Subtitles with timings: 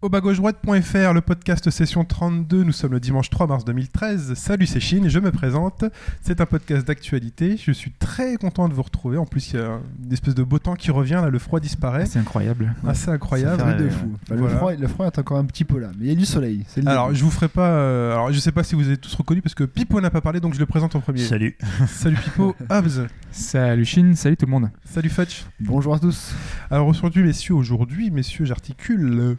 [0.00, 4.34] Au bas gauche droite.fr, le podcast session 32, nous sommes le dimanche 3 mars 2013.
[4.34, 5.84] Salut, c'est Chine, je me présente.
[6.20, 7.56] C'est un podcast d'actualité.
[7.60, 9.18] Je suis très content de vous retrouver.
[9.18, 11.58] En plus, il y a une espèce de beau temps qui revient, là, le froid
[11.58, 12.06] disparaît.
[12.06, 12.76] C'est incroyable.
[12.86, 13.60] Assez incroyable.
[13.60, 14.12] Truc de Euh, fou.
[14.22, 14.52] Enfin, voilà.
[14.52, 16.26] le, froid, le froid est encore un petit peu là, mais il y a du
[16.26, 16.64] soleil.
[16.68, 17.68] c'est le Alors, je vous ferai pas.
[17.68, 20.20] euh, alors, je sais pas si vous avez tous reconnu parce que Pipo n'a pas
[20.20, 21.24] parlé, donc je le présente en premier.
[21.24, 21.56] Salut.
[21.88, 22.54] Salut Pipo.
[22.70, 23.08] Hobbs.
[23.32, 24.70] Salut Chine, salut tout le monde.
[24.84, 25.44] Salut Fetch.
[25.58, 26.34] Bonjour à tous.
[26.70, 29.18] Alors aujourd'hui, messieurs, aujourd'hui, messieurs, j'articule.
[29.18, 29.34] Euh,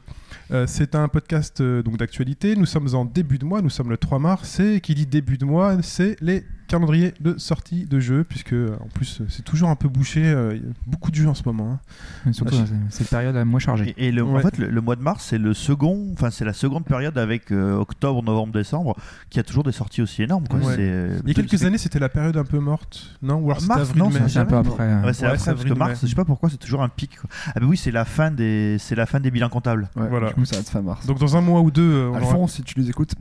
[0.67, 2.55] c'est un podcast euh, donc d'actualité.
[2.55, 4.59] Nous sommes en début de mois, nous sommes le 3 mars.
[4.59, 8.77] Et qui dit début de mois, c'est les calendriers de sortie de jeux, puisque euh,
[8.79, 10.23] en plus euh, c'est toujours un peu bouché.
[10.25, 11.79] euh, Il y a beaucoup de jeux en ce moment.
[12.25, 12.31] hein.
[12.31, 13.93] Surtout, Ah, euh, c'est- cette période à moins chargée.
[13.97, 14.39] Et, et le, Ouais.
[14.39, 17.17] en fait, le, le mois de mars, c'est le second, enfin c'est la seconde période
[17.17, 18.95] avec euh, octobre, novembre, décembre,
[19.29, 20.47] qui a toujours des sorties aussi énormes.
[20.47, 20.59] Quoi.
[20.59, 20.65] Ouais.
[20.75, 23.35] C'est, euh, Il y a quelques c'est- années, c'était la période un peu morte, non?
[23.39, 24.83] Ou alors c'était Mars, avril, non, mai C'est un peu jamais, après.
[24.83, 25.97] euh, Ouais, c'est Ouais, après, c'est parce que avril, mars, mai.
[26.03, 27.17] je sais pas pourquoi, c'est toujours un pic.
[27.19, 27.29] quoi.
[27.55, 29.89] Ah bah oui, c'est la fin des, c'est la fin des bilans comptables.
[29.95, 30.27] Ouais, Voilà.
[30.29, 31.05] Du coup, ça va être fin mars.
[31.07, 31.81] Donc dans un mois ou deux.
[31.81, 33.13] euh, on aura- Alphonse, si tu les écoutes.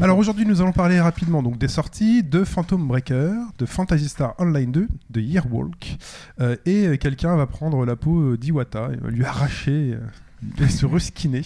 [0.00, 4.34] Alors aujourd'hui, nous allons parler rapidement donc des sorties de Phantom Breaker, de Phantasy Star
[4.38, 5.98] Online 2, de Yearwalk,
[6.40, 10.64] euh, et euh, quelqu'un va prendre la peau euh, d'Iwata, et va lui arracher euh,
[10.64, 11.42] et se reskiner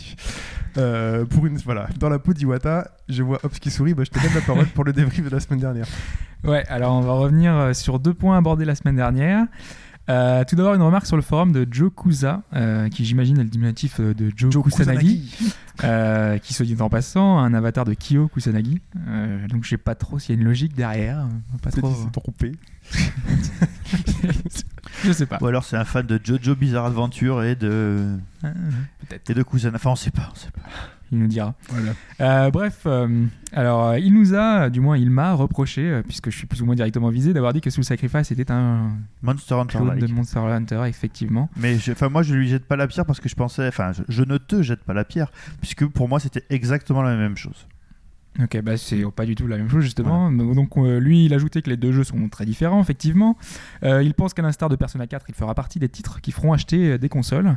[0.77, 2.91] euh, pour une voilà dans la peau d'Iwata.
[3.09, 5.31] Je vois Hobbs qui sourit, bah, je te donne la parole pour le débrief de
[5.31, 5.87] la semaine dernière.
[6.45, 9.47] Ouais, alors on va revenir sur deux points abordés la semaine dernière.
[10.09, 13.43] Euh, tout d'abord, une remarque sur le forum de Joe Kusa, euh, qui j'imagine est
[13.45, 15.35] le diminutif euh, de Joe, Kusanagi,
[15.85, 18.81] euh, qui, soit dit en passant, un avatar de Kyo Kusanagi.
[19.09, 21.19] Euh, donc je sais pas trop s'il y a une logique derrière.
[21.21, 21.93] euh, Pas trop.
[21.93, 22.53] s'est trompé.
[25.05, 25.39] je sais pas.
[25.41, 28.51] Ou alors c'est un fan de Jojo Bizarre Adventure et de, Euh,
[29.09, 29.31] Peut-être.
[29.31, 29.73] et de Cousin.
[29.75, 30.29] Enfin, on sait pas.
[30.33, 30.61] On sait pas.
[31.13, 31.55] Il nous dira.
[31.69, 31.93] Voilà.
[32.21, 36.37] Euh, bref, euh, alors il nous a, du moins il m'a reproché, euh, puisque je
[36.37, 38.91] suis plus ou moins directement visé, d'avoir dit que Soul Sacrifice était un
[39.23, 39.79] Monster Hunter.
[39.79, 40.15] clone de like.
[40.15, 41.49] Monster Hunter, effectivement.
[41.57, 44.03] Mais enfin, moi, je lui jette pas la pierre parce que je pensais, enfin, je,
[44.09, 45.31] je ne te jette pas la pierre,
[45.61, 47.67] puisque pour moi, c'était exactement la même chose.
[48.43, 50.31] Ok, bah c'est pas du tout la même chose justement.
[50.31, 53.37] Donc euh, lui, il ajoutait que les deux jeux sont très différents, effectivement.
[53.83, 56.53] Euh, il pense qu'à l'instar de Persona 4, il fera partie des titres qui feront
[56.53, 57.57] acheter des consoles.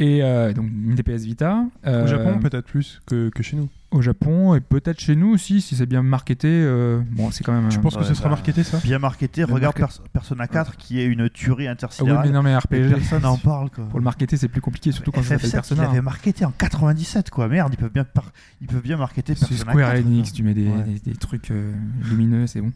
[0.00, 1.64] Et euh, donc une DPS Vita.
[1.84, 3.68] Au Euh, Japon, peut-être plus que, que chez nous.
[3.90, 6.46] Au Japon et peut-être chez nous aussi, si c'est bien marketé.
[6.48, 7.68] euh, bon, c'est quand même.
[7.70, 8.78] Tu un- penses que ce sera bah, marketé ça?
[8.84, 9.42] Bien marketé.
[9.44, 12.26] Regarde market- Pers- Persona 4, qui est une tuerie Ah oui, intersidérale.
[12.26, 12.90] mais non, mais RPG.
[12.90, 13.70] personne n'en parle.
[13.70, 13.86] Quoi.
[13.86, 15.88] Pour le marketer, c'est plus compliqué, surtout quand ça s'appelle FF7, il Persona.
[15.88, 16.02] avait hein.
[16.02, 17.48] marketé en 97, quoi.
[17.48, 18.30] Merde, ils peuvent bien, par-
[18.60, 20.36] ils peuvent bien marketer C'est Persona Square 4, Enix, quoi.
[20.36, 20.82] tu mets des, Ouais.
[20.84, 21.72] des- des trucs euh,
[22.08, 22.72] lumineux, c'est bon.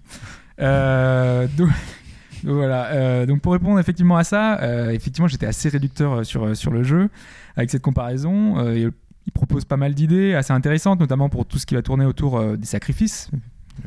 [0.61, 1.69] Euh, donc,
[2.45, 2.87] voilà.
[2.93, 6.71] euh, donc pour répondre effectivement à ça, euh, effectivement j'étais assez réducteur euh, sur, sur
[6.71, 7.09] le jeu
[7.57, 8.73] avec cette comparaison.
[9.25, 12.43] Il propose pas mal d'idées assez intéressantes, notamment pour tout ce qui va tourner autour
[12.57, 13.31] des sacrifices.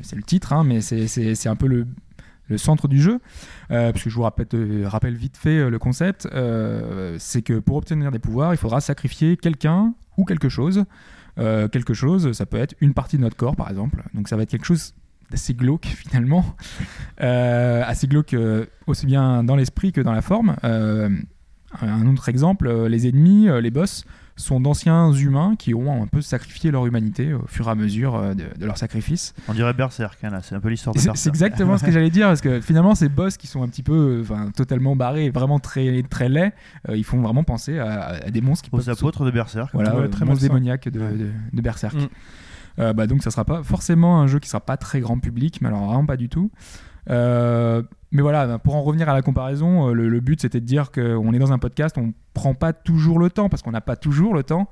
[0.01, 1.85] C'est le titre, hein, mais c'est- un peu le,
[2.47, 3.19] le centre du jeu.
[3.71, 4.47] Euh, parce que je vous rappelle,
[4.85, 6.25] rappelle vite fait le concept.
[7.19, 10.85] c'est que pour obtenir des pouvoirs, il faudra sacrifier quelqu'un ou quelque chose.
[11.37, 14.03] Quelque chose, ça peut être une partie de notre corps, par exemple.
[14.13, 14.93] Donc ça va être quelque chose
[15.31, 16.45] d'assez glauque finalement,
[17.21, 20.55] Euh, assez glauque euh, aussi bien dans l'esprit que dans la forme.
[20.63, 21.09] Euh,
[21.81, 24.05] un autre exemple, euh, les ennemis, euh, les boss,
[24.37, 28.15] sont d'anciens humains qui ont un peu sacrifié leur humanité au fur et à mesure
[28.15, 29.33] euh, de, de leur sacrifice.
[29.47, 30.41] On dirait Berserk, hein, là.
[30.43, 31.17] C'est un peu l'histoire de Berserk.
[31.17, 33.83] c'est exactement ce que j'allais dire, parce que finalement, ces boss qui sont un petit
[33.83, 36.51] peu, enfin, totalement barrés, et vraiment très, très laids,
[36.89, 39.69] euh, ils font vraiment penser à, à des monstres qui Aux peuvent apôtres de Berserk.
[39.73, 40.47] voilà, Ouais, euh, très monstre malsain.
[40.47, 41.95] démoniaque de, de, de Berserk.
[41.95, 42.07] Mm.
[42.79, 45.59] Euh, bah, donc ça sera pas forcément un jeu qui sera pas très grand public,
[45.61, 46.51] mais alors vraiment pas du tout.
[47.09, 50.59] Euh, mais voilà, bah, pour en revenir à la comparaison, euh, le, le but c'était
[50.59, 53.71] de dire qu'on est dans un podcast, on prend pas toujours le temps, parce qu'on
[53.71, 54.69] n'a pas toujours le temps,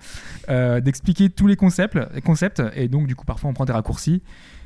[0.49, 3.73] euh, d'expliquer tous les concepts, les concepts, et donc du coup parfois on prend des
[3.73, 4.23] raccourcis.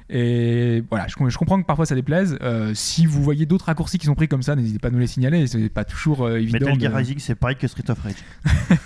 [0.09, 2.37] Et voilà, je, je comprends que parfois ça déplaise.
[2.41, 4.99] Euh, si vous voyez d'autres raccourcis qui sont pris comme ça, n'hésitez pas à nous
[4.99, 5.45] les signaler.
[5.47, 6.59] C'est pas toujours euh, évident.
[6.59, 8.15] Metal de- Gear Rising, c'est pareil que Street of Rage.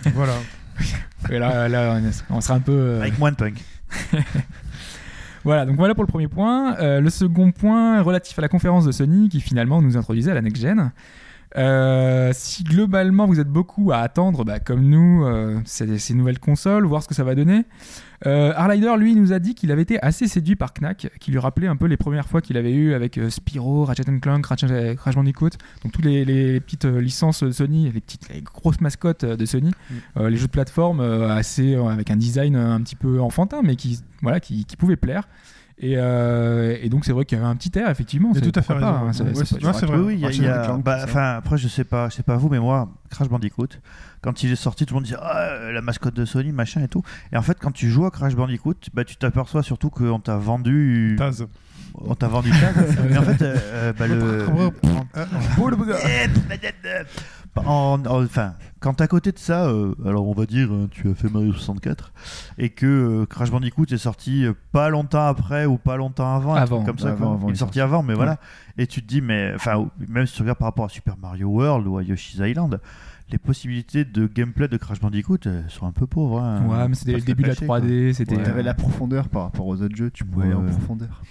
[0.16, 0.34] Voilà.
[1.30, 2.00] Et là, là,
[2.30, 2.72] on- on sera un peu.
[2.72, 3.62] euh, Avec moins de punk.
[5.44, 6.78] Voilà, donc voilà pour le premier point.
[6.78, 10.36] Euh, le second point relatif à la conférence de Sony qui finalement nous introduisait à
[10.36, 10.92] la next-gen.
[11.58, 16.40] Euh, si globalement vous êtes beaucoup à attendre, bah, comme nous, euh, ces, ces nouvelles
[16.40, 17.66] consoles, voir ce que ça va donner,
[18.26, 21.68] euh, lui, nous a dit qu'il avait été assez séduit par Knack, qui lui rappelait
[21.68, 25.16] un peu les premières fois qu'il avait eu avec euh, Spyro, Ratchet Clank, Ratchet, Crash
[25.16, 25.50] Bandicoot,
[25.84, 29.24] donc toutes les, les- les petites euh, licences de Sony, les petites les grosses mascottes
[29.24, 29.72] euh, de Sony,
[30.18, 33.20] euh, les jeux de plateforme euh, assez euh, avec un design euh, un petit peu
[33.22, 35.28] enfantin, mais qui voilà qui, qui pouvait plaire.
[35.84, 38.34] Et, euh, et donc c'est vrai qu'il y avait un petit air effectivement.
[38.36, 38.86] C'est- tout à fait raison.
[38.88, 39.98] hein, ça- Ouais, ça c'est- peut- non, c'est vrai.
[39.98, 41.06] Oui, oui, il y a- y a- bah,
[41.38, 43.68] après, je sais pas, je sais pas vous, mais moi, Crash Bandicoot,
[44.22, 46.88] quand il est sorti, tout le monde disait ah, la mascotte de Sony, machin et
[46.88, 47.02] tout.
[47.34, 50.38] Et en fait, quand tu joues à Crash Bandicoot, bah, tu t'aperçois surtout qu'on t'a
[50.38, 51.16] vendu.
[51.18, 51.48] Taz.
[51.96, 52.52] On t'a vendu Taz.
[53.12, 54.46] et en fait, euh, euh, bah, le.
[57.58, 61.10] En- en- enfin, quand à côté de ça, euh, alors on va dire, euh, tu
[61.10, 62.14] as fait Mario 64,
[62.58, 66.62] et que euh, Crash Bandicoot est sorti pas longtemps après ou pas longtemps avant, un
[66.62, 66.78] Avant.
[66.78, 67.34] truc comme ça, Avant, quoi.
[67.36, 68.38] avant, il est sorti avant, mais voilà.
[68.78, 71.50] Et tu te dis, mais enfin, même si tu regardes par rapport à Super Mario
[71.50, 72.80] World ou à Yoshi's Island,
[73.30, 75.38] les possibilités de gameplay de Crash Bandicoot
[75.70, 76.42] sont un peu pauvres.
[76.42, 76.66] hein.
[76.68, 77.80] Ouais, mais c'était le début de la cacher, quoi.
[77.80, 78.36] 3D, c'était.
[78.38, 78.44] Ouais.
[78.44, 80.72] T'avais la profondeur par rapport aux autres jeux, tu pouvais aller en Ouais.
[80.72, 81.22] profondeur.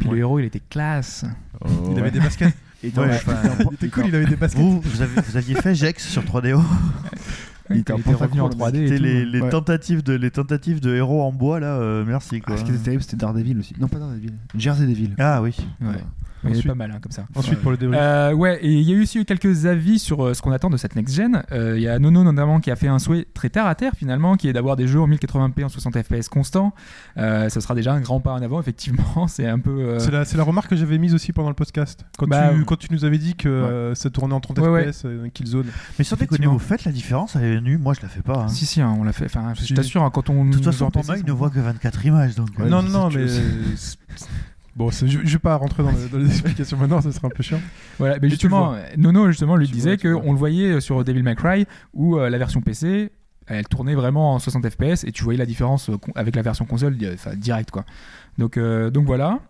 [0.00, 1.24] Puis le héros, il était classe.
[1.90, 2.54] Il avait des baskets.
[2.82, 3.36] Et dans Ouais, la- enfin,
[3.70, 4.60] Il était cool, il avait des baskets.
[4.60, 6.60] Vous, vous, avez- vous aviez fait Jex sur 3DO
[7.70, 8.76] Il était en était revenu en pantalon, 3D.
[8.78, 9.02] et C'était tout.
[9.04, 9.50] les, les Ouais.
[9.50, 12.54] tentatives de, les tentatives de héros en bois, là, euh, merci quoi.
[12.54, 13.74] Ah, ce qui était terrible, c'était Daredevil aussi.
[13.80, 14.32] Non, pas Daredevil.
[14.56, 15.10] Jersey Devil.
[15.18, 15.54] Ah oui.
[15.82, 15.88] Ouais.
[16.44, 17.24] Il Ensuite- pas mal hein, comme ça.
[17.34, 18.00] Ensuite, pour le débrief.
[18.00, 20.52] Euh, ouais, et il y a eu aussi eu quelques avis sur euh, ce qu'on
[20.52, 21.42] attend de cette next-gen.
[21.52, 23.92] Euh, Il y a Nono notamment qui a fait un souhait très terre à terre
[23.96, 26.72] finalement, qui est d'avoir des jeux en 1080p en 60 fps constant.
[27.16, 29.26] Euh, ça sera déjà un grand pas en avant, effectivement.
[29.28, 29.70] C'est un peu.
[29.80, 32.04] euh, C'est la, c'est la remarque que j'avais mise aussi pendant le podcast.
[32.18, 34.92] Quand, Bah, tu, quand tu nous avais dit que euh, ça tournait en 30 Ouais.
[34.92, 35.66] FPS, Killzone.
[35.98, 36.52] Mais déconner, Effectivement.
[36.52, 38.44] vous faites la différence à l'œil nu Moi, je la fais pas.
[38.44, 38.48] hein.
[38.48, 39.24] Si, si, hein, on l'a fait.
[39.26, 40.44] Enfin, je t'assure, hein, quand on.
[40.44, 42.48] De toute façon, en ton œil ne voit que 24 images, donc.
[42.58, 43.26] Ouais, non, non, mais.
[44.78, 47.30] Bon, je, je vais pas rentrer dans, le- dans les explications maintenant, ça sera un
[47.30, 47.60] peu chiant.
[47.98, 51.66] Voilà, mais justement, Nono justement lui Tu disait qu'on le voyait sur Devil May Cry
[51.92, 53.10] où euh, la version PC
[53.50, 56.64] elle tournait vraiment en 60 fps et tu voyais la différence euh, avec la version
[56.66, 57.84] console euh, enfin, direct quoi.
[58.38, 59.40] Donc euh, donc voilà.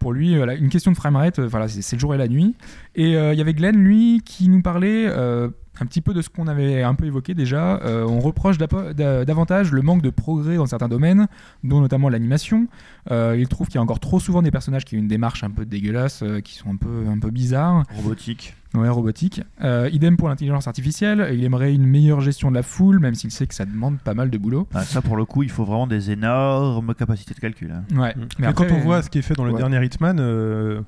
[0.00, 2.56] Pour lui, euh, une question de framerate, euh, voilà, c'est le jour et la nuit.
[2.96, 5.48] Et euh, il y avait Glenn, lui, qui nous parlait euh,
[5.80, 7.80] un petit peu de ce qu'on avait un peu évoqué déjà.
[7.84, 11.26] Euh, on reproche davantage le manque de progrès dans certains domaines,
[11.62, 12.68] dont notamment l'animation.
[13.10, 15.44] Euh, il trouve qu'il y a encore trop souvent des personnages qui ont une démarche
[15.44, 17.84] un peu dégueulasse, euh, qui sont un peu, un peu bizarres.
[17.96, 18.54] Robotique.
[18.74, 19.40] Ouais, robotique.
[19.62, 21.30] Euh, idem pour l'intelligence artificielle.
[21.32, 24.14] Il aimerait une meilleure gestion de la foule, même s'il sait que ça demande pas
[24.14, 24.66] mal de boulot.
[24.74, 27.70] Ah, ça, pour le coup, il faut vraiment des énormes capacités de calcul.
[27.70, 27.84] hein.
[27.96, 28.14] Ouais.
[28.40, 29.58] Mais, après, quand on voit ce qui est fait dans le ouais.
[29.58, 30.80] dernier Hitman, euh,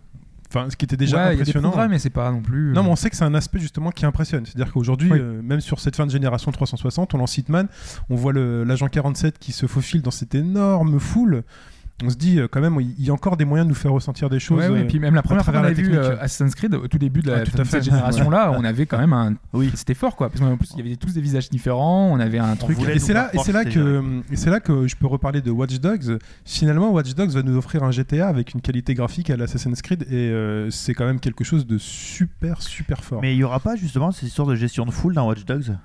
[0.49, 1.71] enfin, ce qui était déjà ouais, il y a des impressionnant.
[1.71, 2.73] progrès, mais c'est pas non plus.
[2.73, 4.45] Non, euh, mais on sait que c'est un aspect justement qui impressionne.
[4.47, 5.19] C'est-à-dire qu'aujourd'hui, Oui.
[5.21, 7.69] euh, même sur cette fin de génération 360, on lance Hitman,
[8.11, 11.43] on voit l'agent 47 qui se faufile dans cette énorme foule.
[12.05, 13.93] On se dit euh, quand même, il y a encore des moyens de nous faire
[13.93, 14.59] ressentir des choses.
[14.59, 16.75] Ouais, ouais, euh, et puis même la première fois qu'on la vu euh, Assassin's Creed
[16.75, 17.71] au tout début de, la, Ah, tout de à fait.
[17.71, 19.35] cette génération-là, on avait quand même un.
[19.55, 19.71] Oui.
[19.75, 22.39] C'était fort quoi, parce qu'en plus il y avait tous des visages différents, on avait
[22.39, 22.79] un truc.
[22.81, 25.07] Et c'est là, faire et croire c'est là que et c'est là que je peux
[25.07, 26.19] reparler de Watch Dogs.
[26.45, 30.07] Finalement, Watch Dogs va nous offrir un GTA avec une qualité graphique à l'Assassin's Creed,
[30.11, 33.23] et euh, c'est quand même quelque chose de super, super fort.
[33.23, 35.77] Mais il y aura pas justement cette histoire de gestion de foule dans Watch Dogs?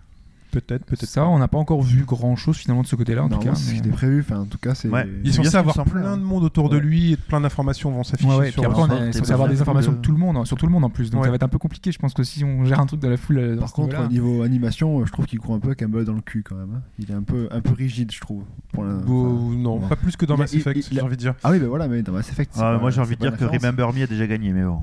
[0.52, 1.06] Peut-être, peut-être.
[1.06, 3.54] Ça, on n'a pas encore vu grand chose finalement de ce côté-là en tout Normalement,
[3.54, 3.60] cas.
[3.60, 4.20] ce mais- prévu.
[4.22, 4.90] Enfin, en tout cas, c'est.
[4.90, 5.08] Ouais.
[5.24, 6.18] Il est censé avoir plein hein.
[6.18, 8.82] de monde autour de lui et plein d'informations vont s'afficher Ouais, ouais, sur puis après,
[8.84, 10.90] on est censé avoir des informations de- tout le monde, sur tout le monde en
[10.90, 11.10] plus.
[11.10, 11.92] Donc ça va être un peu compliqué.
[11.92, 13.38] Je pense que si on gère un truc de la foule.
[13.40, 15.88] euh, Par contre, au niveau animation, euh, je trouve qu'il court un peu avec un
[15.88, 16.70] bol dans le cul quand même.
[16.76, 16.82] hein.
[17.00, 18.44] Il est un peu, un peu rigide, je trouve.
[18.74, 21.34] Pour la- Bon, enfin, non, pas plus que dans Mass Effect, j'ai envie de dire.
[21.44, 22.52] Ah oui, ben voilà, mais dans Mass Effect.
[22.56, 23.46] Ah, pas- Moi, j'ai envie de pas dire que.
[23.58, 24.80] Remember Me a déjà gagné, mais bon.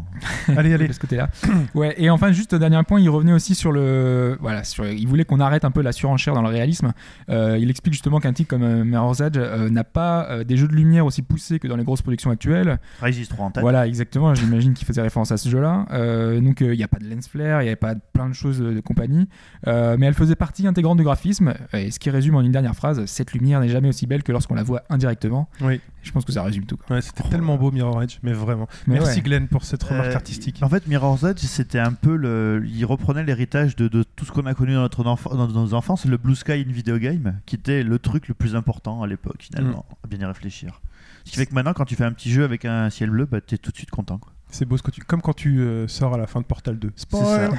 [0.56, 0.88] allez, allez.
[0.88, 1.29] de ce côté-là.
[1.75, 4.37] ouais, et enfin, juste dernier point, il revenait aussi sur le.
[4.41, 6.93] Voilà, sur, il voulait qu'on arrête un peu la surenchère dans le réalisme.
[7.31, 10.57] Euh, il explique justement qu'un titre comme euh, Mirror's Edge euh, n'a pas euh, des
[10.57, 12.79] jeux de lumière aussi poussés que dans les grosses productions actuelles.
[13.01, 13.63] Crysis 3 en tête.
[13.63, 14.35] Voilà, exactement.
[14.35, 15.87] J'imagine qu'il faisait référence à ce jeu-là.
[15.93, 18.00] Euh, donc, euh, il n'y a pas de lens flare, il n'y avait pas de-
[18.12, 19.29] plein de choses de, de compagnie.
[19.67, 21.55] Euh, mais elle faisait partie intégrante du graphisme.
[21.73, 24.33] Et ce qui résume en une dernière phrase cette lumière n'est jamais aussi belle que
[24.33, 25.49] lorsqu'on la voit indirectement.
[25.61, 25.81] Oui.
[26.02, 26.78] Je pense que ça résume tout.
[26.90, 28.67] Ouais, c'était tellement beau Mirror Edge, mais vraiment.
[28.87, 29.23] Mais Merci ouais.
[29.23, 30.61] Glenn pour cette remarque Euh, artistique.
[30.62, 32.64] En fait, Mirror's Edge, c'était un peu le.
[32.67, 35.75] Il reprenait l'héritage de, de tout ce qu'on a connu dans, notre enf- dans nos
[35.75, 39.07] enfances, le Blue Sky in Video Game, qui était le truc le plus important à
[39.07, 39.95] l'époque, finalement, Mm.
[40.05, 40.81] à bien y réfléchir.
[41.25, 43.26] Ce qui fait que maintenant, quand tu fais un petit jeu avec un ciel bleu,
[43.26, 44.17] bah, t'es tout de suite content.
[44.19, 44.33] Quoi.
[44.50, 45.02] C'est beau ce que tu.
[45.02, 46.93] Comme quand tu euh, sors à la fin de Portal 2.
[46.97, 47.50] C'est Spoil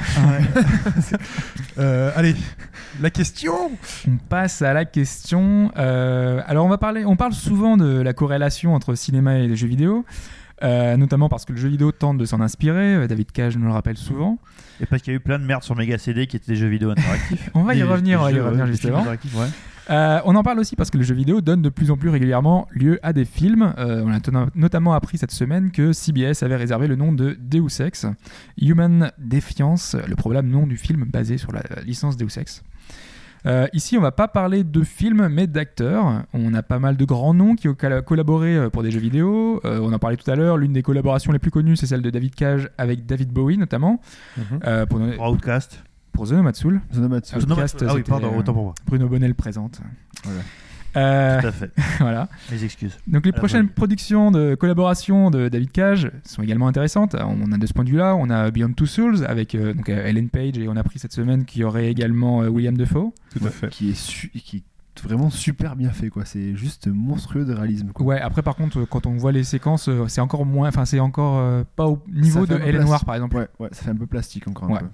[1.01, 1.17] ça.
[1.77, 2.35] Euh, Allez,
[2.99, 3.71] la question
[4.07, 5.71] On passe à la question.
[5.77, 9.55] euh, alors on va parler, on parle souvent de la corrélation entre cinéma et les
[9.55, 10.03] jeux vidéo,
[10.63, 13.07] euh, notamment parce que le jeu vidéo tente de s'en inspirer.
[13.07, 14.39] David Cage nous le rappelle souvent.
[14.81, 16.57] Et parce qu'il y a eu plein de merde sur Mega CD qui étaient des
[16.57, 17.49] jeux vidéo interactifs.
[17.53, 19.03] On va y Des- revenir, on va y revenir justement.
[19.89, 22.09] Euh, on en parle aussi parce que le jeu vidéo donne de plus en plus
[22.09, 23.73] régulièrement lieu à des films.
[23.79, 27.81] Euh, on a notamment appris cette semaine que CBS avait réservé le nom de Deus
[27.81, 28.05] Ex,
[28.61, 32.63] Human Defiance, le probable nom du film basé sur la licence Deus Ex.
[33.45, 36.23] Euh, ici, on va pas parler de films, mais d'acteurs.
[36.33, 38.99] On a pas mal de grands noms qui ont colla- collaboré euh, pour des jeux
[38.99, 39.61] vidéo.
[39.65, 40.57] Euh, on en parlait tout à l'heure.
[40.57, 44.01] L'une des collaborations les plus connues, c'est celle de David Cage avec David Bowie, notamment,
[44.65, 45.83] euh, pour, Pour Outcast.
[46.11, 46.81] pour The Nomad's Soul.
[46.93, 47.35] Zonomatsu.
[47.37, 48.73] Outcast, ah oui, pardon, autant pour moi.
[48.85, 49.79] Bruno Bonnel présente.
[50.23, 50.41] Voilà.
[50.95, 51.71] Euh, Tout à fait.
[51.99, 52.27] voilà.
[52.51, 52.97] Mes excuses.
[53.07, 57.15] Donc les prochaines productions de collaboration de David Cage sont également intéressantes.
[57.15, 59.89] On a de ce point de vue-là, on a Beyond Two Souls avec euh, donc,
[59.89, 62.75] euh, Ellen Page et on a appris cette semaine qu'il y aurait également euh, William
[62.75, 63.13] Defoe.
[63.37, 63.69] Tout à fait.
[63.69, 64.63] Qui est, su- qui est
[65.03, 66.25] vraiment super bien fait, quoi.
[66.25, 67.91] C'est juste monstrueux de réalisme.
[67.93, 68.05] Quoi.
[68.05, 71.37] Ouais, après par contre, quand on voit les séquences, c'est encore moins, enfin c'est encore
[71.39, 72.87] euh, pas au niveau de fait un peu Helen plastique.
[72.89, 73.37] Noir par exemple.
[73.37, 74.79] Ouais, ouais, ça fait un peu plastique encore un Ouais.
[74.79, 74.87] peu.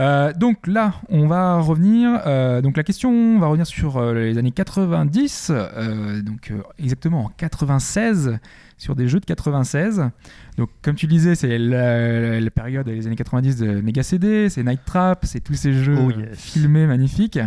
[0.00, 2.20] Euh, donc là, on va revenir.
[2.26, 7.28] euh, donc la question va revenir sur euh, les années 90, euh, donc exactement en
[7.36, 8.38] 96,
[8.78, 10.04] sur des jeux de 96.
[10.56, 14.62] Donc comme tu disais, c'est la, la période des années 90 de Mega CD, c'est
[14.64, 16.38] Night Trap, c'est tous ces jeux Oh, yes.
[16.38, 17.38] filmés magnifiques.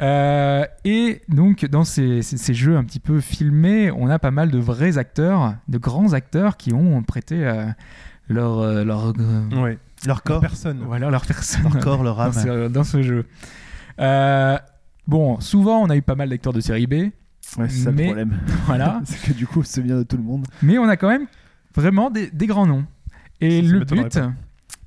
[0.00, 4.50] Et donc dans ces, ces- ces jeux un petit peu filmés, on a pas mal
[4.50, 7.36] de vrais acteurs, de grands acteurs qui ont prêté
[8.28, 9.12] leur, leur,
[9.52, 9.78] Ouais.
[10.06, 10.82] Leur corps, Personne.
[10.86, 12.32] voilà, leur personne leur corps, leur dans âme.
[12.32, 13.26] ce, dans ce jeu.
[14.00, 14.58] Euh,
[15.06, 16.94] bon, souvent on a eu pas mal d'acteurs de série B,
[17.58, 18.38] Ouais, c'est ça Mais- le problème.
[18.66, 20.46] voilà, c'est que du coup, on se souvient de tout le monde.
[20.62, 21.26] mais on a quand même
[21.74, 22.84] vraiment des, des grands noms.
[23.40, 24.18] Et Ça, ça le but,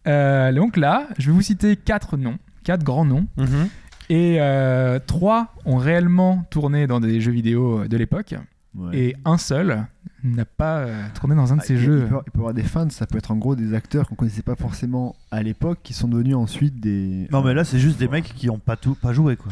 [0.08, 3.68] euh, donc là, je vais vous citer quatre noms, quatre grands noms, Mhm.
[4.10, 8.36] et euh, trois ont réellement tourné dans des jeux vidéo de l'époque,
[8.74, 8.98] Ouais.
[8.98, 9.86] et un seul
[10.34, 12.01] n'a pas euh, tourné dans un de Ah, ces il, jeux.
[12.03, 14.08] Il peut, il peut y avoir des fans, ça peut être en gros des acteurs
[14.08, 17.27] qu'on connaissait pas forcément à l'époque, qui sont devenus ensuite des.
[17.32, 18.12] Non, mais là, c'est juste des Ouais.
[18.13, 19.51] mecs qui ont pas tout, pas joué, quoi.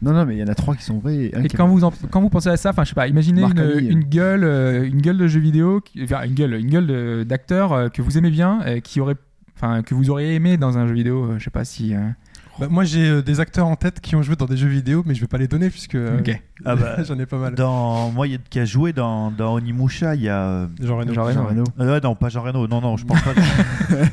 [0.00, 1.24] Non, non, mais il y en a trois qui sont vrais.
[1.26, 4.00] Et, quand vous, en- quand vous pensez à ça, enfin je sais pas, imaginez une,
[4.02, 7.88] gueule, euh, une gueule de jeu vidéo, qui- enfin une gueule, une gueule d'acteur euh,
[7.90, 9.16] que vous aimez bien, euh, qui aurait,
[9.56, 11.94] enfin que vous auriez aimé dans un jeu vidéo, euh, je sais pas si.
[12.62, 15.02] Bah, moi, j'ai euh, des acteurs en tête qui ont joué dans des jeux vidéo,
[15.04, 16.40] mais je vais pas les donner puisque euh, Ok.
[16.64, 17.54] Ah bah, j'en ai pas mal.
[17.56, 18.10] Dans...
[18.12, 20.38] Moi, il y a qui a joué dans, dans Onimusha, il y a.
[20.42, 21.12] euh, Jean Reno.
[21.12, 21.34] Jean Reno.
[21.42, 21.64] Jean Reno.
[21.80, 23.32] euh, ouais, non, pas Jean Reno, non, non, je pense pas.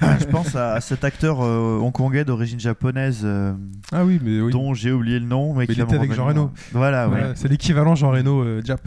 [0.01, 3.53] Ah, je pense à, à cet acteur euh, hongkongais d'origine japonaise euh,
[3.91, 4.51] Ah oui, mais oui.
[4.51, 5.53] dont j'ai oublié le nom.
[5.53, 6.25] Mais, Mais qui il était avec Jean.
[6.25, 6.51] Reno.
[6.71, 7.17] Voilà, ouais.
[7.19, 8.81] Voilà, c'est l'équivalent Jean Reno euh, Jap.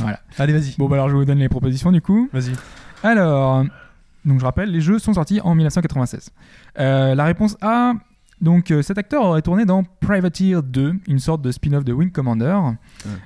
[0.00, 0.18] Voilà.
[0.38, 0.74] Allez, vas-y.
[0.76, 2.28] Bon bah alors je vous donne les propositions du coup.
[2.32, 2.52] Vas-y.
[3.04, 3.64] Alors,
[4.24, 6.30] donc je rappelle, les jeux sont sortis en 1996.
[6.80, 7.92] Euh, la réponse A.
[8.44, 12.12] Donc euh, cet acteur aurait tourné dans Privateer 2, une sorte de spin-off de Wing
[12.12, 12.58] Commander,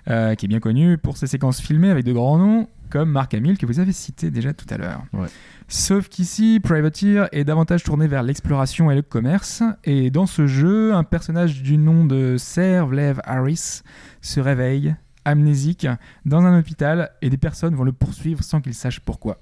[0.08, 3.34] euh, qui est bien connu pour ses séquences filmées avec de grands noms comme Mark
[3.34, 5.02] Hamill que vous avez cité déjà tout à l'heure.
[5.12, 5.26] Ouais.
[5.66, 10.94] Sauf qu'ici, Privateer est davantage tourné vers l'exploration et le commerce, et dans ce jeu,
[10.94, 13.82] un personnage du nom de Serve Lev Harris
[14.22, 14.94] se réveille,
[15.24, 15.86] amnésique,
[16.24, 19.38] dans un hôpital, et des personnes vont le poursuivre sans qu'il sache pourquoi.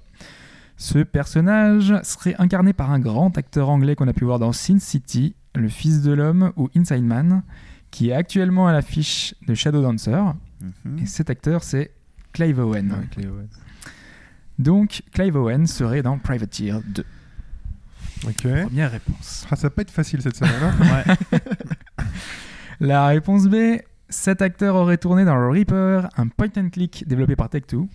[0.75, 4.79] Ce personnage serait incarné par un grand acteur anglais qu'on a pu voir dans Sin
[4.79, 7.43] City, Le Fils de l'Homme ou Inside Man,
[7.91, 10.33] qui est actuellement à l'affiche de Shadow Dancer.
[10.85, 10.99] Mhm.
[10.99, 11.91] Et cet acteur, c'est
[12.33, 12.91] Clive Owen.
[12.91, 13.25] Ouais.
[14.59, 17.05] Donc, Clive Owen serait dans Privateer 2.
[18.27, 18.41] Ok.
[18.65, 19.45] Première réponse.
[19.51, 20.53] Ah, ça va pas être facile cette semaine.
[20.61, 21.05] hein.
[21.07, 21.39] Ouais.
[22.79, 27.47] La réponse B, cet acteur aurait tourné dans Reaper, un point and click développé par
[27.49, 27.87] Tech2.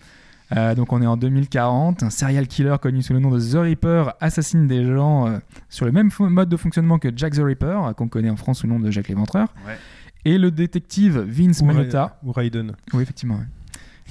[0.56, 3.54] Euh, donc on est en 2040, un serial killer connu sous le nom de The
[3.56, 7.78] Reaper assassine des gens euh, sur le même mode de fonctionnement que Jack the Ripper,
[7.88, 9.48] euh, qu'on connaît en France sous le nom de Jack l'Éventreur.
[9.66, 9.76] Ouais.
[10.24, 12.02] Et le détective Vince Ou Magnotta.
[12.02, 12.72] Ra- Ou Raiden.
[12.92, 13.36] Oui, effectivement.
[13.36, 13.44] ouais.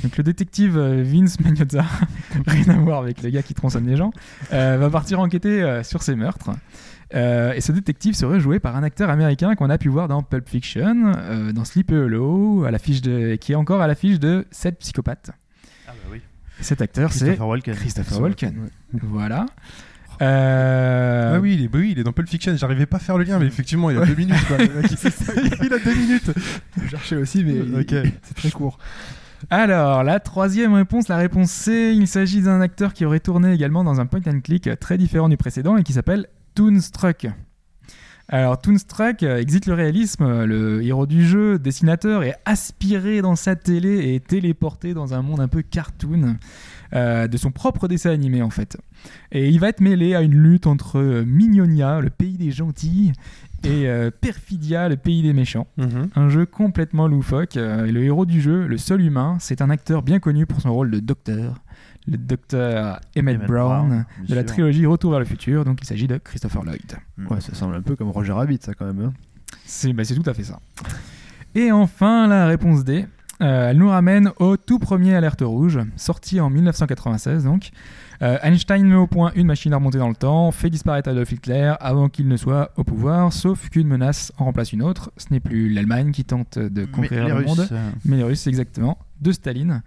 [0.03, 1.85] Donc le détective Vince Magnotta,
[2.47, 4.11] rien à voir avec le gars qui tronçonne les gens,
[4.51, 6.49] euh, va partir enquêter sur ces meurtres.
[7.13, 10.23] Euh, et ce détective serait joué par un acteur américain qu'on a pu voir dans
[10.23, 14.45] Pulp Fiction, euh, dans Sleepy Hollow, à l'affiche de, qui est encore à l'affiche de
[14.51, 15.31] 7 psychopathes.
[15.87, 16.17] Ah bah oui.
[16.17, 16.21] Et
[16.61, 17.75] cet acteur, c'est Christopher Walken.
[17.75, 18.69] Christopher Walken.
[18.93, 19.45] Voilà.
[20.21, 22.55] Euh, Ah oui, il est, oui, il est dans Pulp Fiction.
[22.55, 24.35] J'arrivais pas à faire le lien, mais effectivement, il a deux minutes.
[24.47, 24.57] Quoi,
[25.63, 26.31] il a deux minutes.
[26.83, 27.83] Je cherchais aussi, mais
[28.23, 28.77] c'est très court.
[29.49, 33.83] Alors, la troisième réponse, la réponse C, il s'agit d'un acteur qui aurait tourné également
[33.83, 37.27] dans un point and click très différent du précédent et qui s'appelle Toonstruck.
[38.33, 43.35] Alors, Toonstruck euh, exite le réalisme, euh, le héros du jeu, dessinateur, est aspiré dans
[43.35, 46.37] sa télé et téléporté dans un monde un peu cartoon
[46.93, 48.77] euh, de son propre dessin animé en fait.
[49.33, 53.11] Et il va être mêlé à une lutte entre Mignonia, le pays des gentils,
[53.63, 55.67] et euh, Perfidia, le pays des méchants.
[55.77, 56.09] Mhm.
[56.15, 57.57] Un jeu complètement loufoque.
[57.57, 60.61] euh, et le héros du jeu, le seul humain, c'est un acteur bien connu pour
[60.61, 61.61] son rôle de docteur.
[62.07, 65.65] Le docteur Emmett, Emmett Brown, Brown, de la trilogie Retour vers le futur.
[65.65, 66.97] Donc il s'agit de Christopher Lloyd.
[67.29, 68.99] Ouais, ça semble un peu comme Roger Rabbit, ça quand même.
[69.05, 69.13] hein.
[69.65, 70.59] C'est bah, c'est tout à fait ça.
[71.55, 73.05] Et enfin, la réponse D.
[73.41, 77.69] euh, elle nous ramène au tout premier Alerte Rouge, sorti en 1996 donc.
[78.21, 81.31] Euh, Einstein met au point une machine à remonter dans le temps, fait disparaître Adolf
[81.31, 85.11] Hitler avant qu'il ne soit au pouvoir, sauf qu'une menace en remplace une autre.
[85.17, 88.45] Ce n'est plus l'Allemagne qui tente de conquérir le monde, Russes, euh, mais les Russes,
[88.45, 89.81] exactement, de Staline.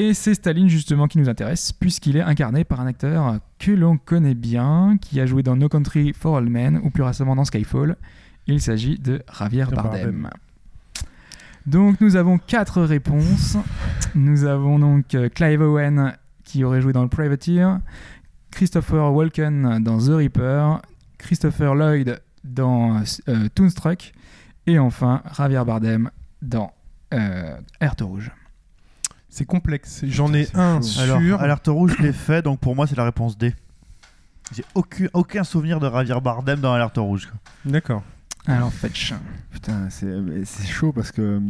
[0.00, 3.98] Et c'est Staline justement qui nous intéresse, puisqu'il est incarné par un acteur que l'on
[3.98, 7.44] connaît bien, qui a joué dans No Country for All Men ou plus récemment dans
[7.44, 7.96] Skyfall.
[8.46, 10.30] Il s'agit de Javier Bardem.
[11.66, 13.56] Donc nous avons quatre réponses.
[14.14, 17.80] Nous avons donc euh, Clive Owen qui aurait joué dans le Privateer,
[18.52, 20.80] Christopher Walken dans The Reaper,
[21.18, 24.12] Christopher Lloyd dans euh, Toonstruck
[24.68, 26.08] et enfin Javier Bardem
[26.40, 26.72] dans
[27.12, 27.56] euh,
[28.00, 28.30] Rouge.
[29.28, 30.02] C'est complexe.
[30.06, 31.02] J'en ai un sûr.
[31.02, 33.54] Alors, Alerte Rouge, je l'ai fait, donc pour moi, c'est la réponse D.
[34.54, 37.28] J'ai aucun, aucun souvenir de Javier Bardem dans Alerte Rouge.
[37.64, 38.02] D'accord.
[38.46, 39.12] Alors fetch.
[39.50, 41.40] Putain, c'est chaud parce que.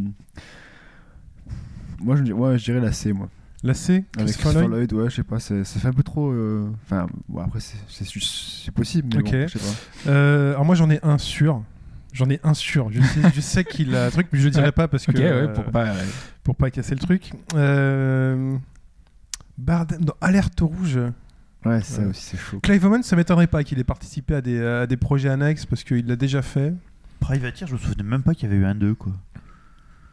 [2.01, 3.29] Moi, je, ouais, je dirais la C, moi.
[3.63, 4.93] La C, Avec Christopher Lloyd.
[4.93, 6.31] Ouais, je sais pas, ça fait un peu trop.
[6.31, 9.59] euh, Enfin, bon, après, c'est- possible, mais bon, je sais
[10.05, 10.09] pas.
[10.11, 11.61] Euh, alors moi j'en ai un sûr.
[12.13, 12.89] J'en ai un sûr.
[12.91, 15.11] Je sais, je sais qu'il a un truc, mais je le dirai pas parce que
[15.11, 15.83] Ok, ouais, euh, pourquoi pas.
[15.93, 16.05] ouais.
[16.43, 17.31] pour pas casser le truc.
[17.55, 18.55] Euh,
[19.57, 20.99] Bardem dans Alerte rouge.
[21.65, 22.59] Ouais, ça aussi, c'est chaud.
[22.61, 25.83] Clive Owen, ça m'étonnerait pas qu'il ait participé à des, à des projets annexes parce
[25.83, 26.73] qu'il l'a déjà fait.
[27.19, 29.11] Privateer, je me souvenais même pas qu'il y avait eu un 2, quoi.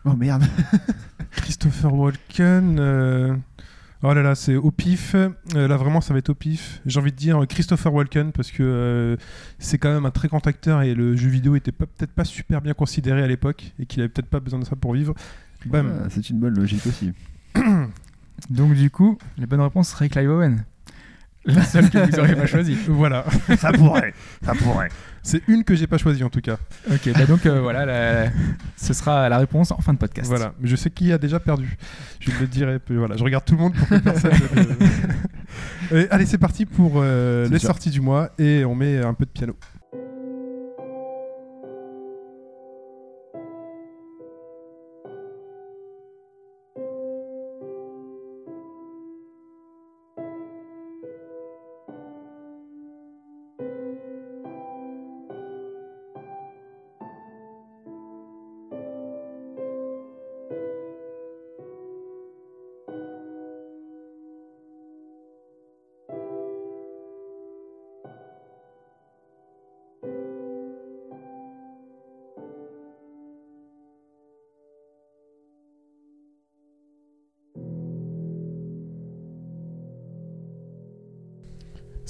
[0.05, 0.45] Oh merde.
[1.31, 2.79] Christopher Walken.
[2.81, 3.35] euh,
[4.03, 5.15] Oh là là, c'est au pif.
[5.15, 5.31] Euh,
[5.69, 6.81] là, vraiment, ça va être au pif.
[6.85, 9.17] J'ai envie de dire Christopher Walken parce que euh,
[9.59, 12.61] c'est quand même un très grand acteur et le jeu vidéo était peut-être pas super
[12.61, 15.15] bien considéré à l'époque et qu'il avait peut-être pas besoin de ça pour vivre.
[15.65, 15.91] Bam.
[16.05, 17.13] Ah, c'est une bonne logique aussi.
[18.51, 20.65] Donc du coup, la bonne réponse serait Clive Owen.
[21.47, 22.77] La seule que vous auriez pas choisie.
[22.89, 23.25] Voilà.
[23.59, 24.13] ça pourrait,
[24.45, 24.89] ça pourrait.
[25.23, 26.57] C'est une que j'ai pas choisie en tout cas.
[26.91, 28.31] Ok, bah donc euh, voilà, la-
[28.77, 30.29] ce sera la réponse en fin de podcast.
[30.29, 30.53] Voilà.
[30.61, 31.77] Mais je sais qui a déjà perdu.
[32.21, 32.79] Je le dirai.
[32.91, 33.17] Voilà.
[33.17, 34.31] Je regarde tout le monde pour que personne.
[35.91, 39.15] ne- Et allez, c'est parti pour euh, les sorties du mois et on met un
[39.15, 39.57] peu de piano.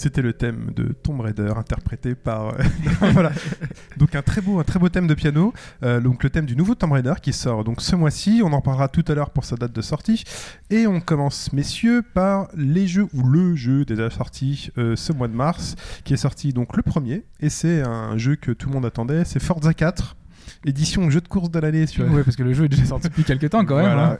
[0.06, 2.62] C'était le thème de Tomb Raider interprété par euh,
[3.12, 3.32] voilà.
[3.96, 5.52] Donc un très beau un très beau thème de piano.
[5.82, 8.40] Euh, donc le thème du nouveau Tomb Raider qui sort donc ce mois-ci.
[8.44, 10.22] On en parlera tout à l'heure pour sa date de sortie.
[10.70, 15.26] Et on commence messieurs par les jeux ou le jeu déjà sorti euh, ce mois
[15.26, 18.74] de mars qui est sorti donc le premier et c'est un jeu que tout le
[18.74, 19.24] monde attendait.
[19.24, 20.14] C'est Forza 4
[20.64, 23.08] édition jeu de course de l'année sur Ouais, parce que le jeu est déjà sorti
[23.08, 23.86] depuis quelques temps quand même.
[23.86, 24.12] Voilà.
[24.12, 24.18] hein.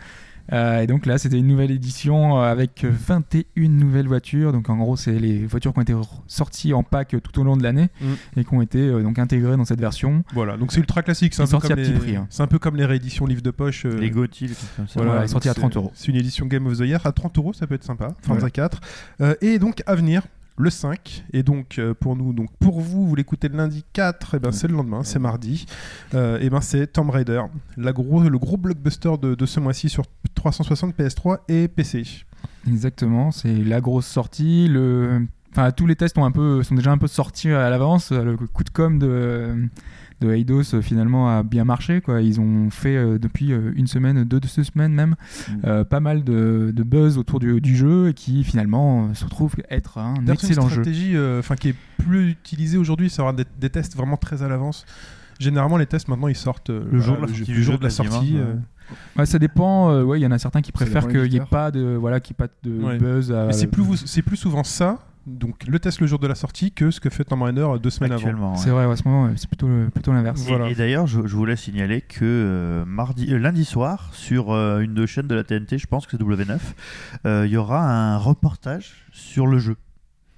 [0.53, 4.53] Euh, et donc là, c'était une nouvelle édition euh, avec 21 nouvelles voitures.
[4.53, 5.95] Donc en gros, c'est les voitures qui ont été
[6.27, 8.41] sorties en pack tout au long de l'année Mm.
[8.41, 10.25] et qui ont été euh, donc intégrées dans cette version.
[10.35, 11.99] Voilà, donc c'est ultra classique, c'est sorti petit les...
[11.99, 12.27] prix, hein.
[12.31, 13.85] c'est un peu comme les rééditions livres de poche.
[13.87, 15.01] euh, Les Gauthier, les trucs comme ça.
[15.03, 15.91] Voilà, donc sorti à c'est- 30 euros.
[15.95, 18.09] C'est une édition Game of the Year à 30 euros, ça peut être sympa.
[18.23, 18.81] Forza 4.
[19.21, 20.23] Euh, et donc à venir
[20.59, 24.37] le 5 et donc euh, pour nous donc pour vous vous l'écoutez le lundi 4
[24.37, 25.67] et ben c'est le lendemain c'est mardi
[26.15, 27.43] Euh, et ben c'est Tomb Raider
[27.77, 30.05] la gros, le gros blockbuster de, de ce mois-ci sur
[30.37, 32.05] 360 PS3 et PC
[32.69, 34.69] Exactement, c'est la grosse sortie.
[34.69, 35.27] Le...
[35.53, 38.13] Enfin, tous les tests ont un peu, sont déjà un peu sortis à l'avance.
[38.13, 39.69] Le coup de com de,
[40.21, 42.01] de Eidos euh, finalement a bien marché.
[42.03, 42.21] Quoi.
[42.21, 45.15] Ils ont fait euh, depuis euh, une semaine, deux, deux semaines même,
[45.49, 45.53] Mm.
[45.65, 49.55] euh, pas mal de, de buzz autour du, du jeu et qui finalement se retrouve
[49.71, 50.83] être un c'est une excellent jeu.
[50.83, 54.49] stratégie euh, qui est plus utilisée aujourd'hui c'est avoir des, des tests vraiment très à
[54.49, 54.85] l'avance
[55.39, 57.63] généralement les tests maintenant ils sortent euh, Le jour voilà, de la sortie le du
[57.65, 58.55] jour jeu, de la quasiment, sortie euh,
[59.17, 59.91] Ouais, ça dépend.
[59.91, 62.19] euh, ouais, il y en a certains qui préfèrent qu'il n'y ait pas de voilà,
[62.19, 62.99] ait pas de Ouais.
[62.99, 63.35] buzz.
[63.51, 66.93] c'est plus, c'est plus souvent ça, donc le test le jour de la sortie, que
[66.93, 68.55] ce que fait Tomb Raider deux semaines avant.
[68.55, 70.45] C'est vrai, ouais, à ce moment, c'est plutôt plutôt l'inverse.
[70.47, 70.69] Et- Voilà.
[70.71, 74.95] Et, d'ailleurs, je, je voulais signaler que euh, mardi, euh, lundi soir, sur euh, une
[74.95, 76.59] de chaînes de la TNT, je pense que c'est W9,
[77.27, 79.75] euh, il y aura un reportage sur le jeu.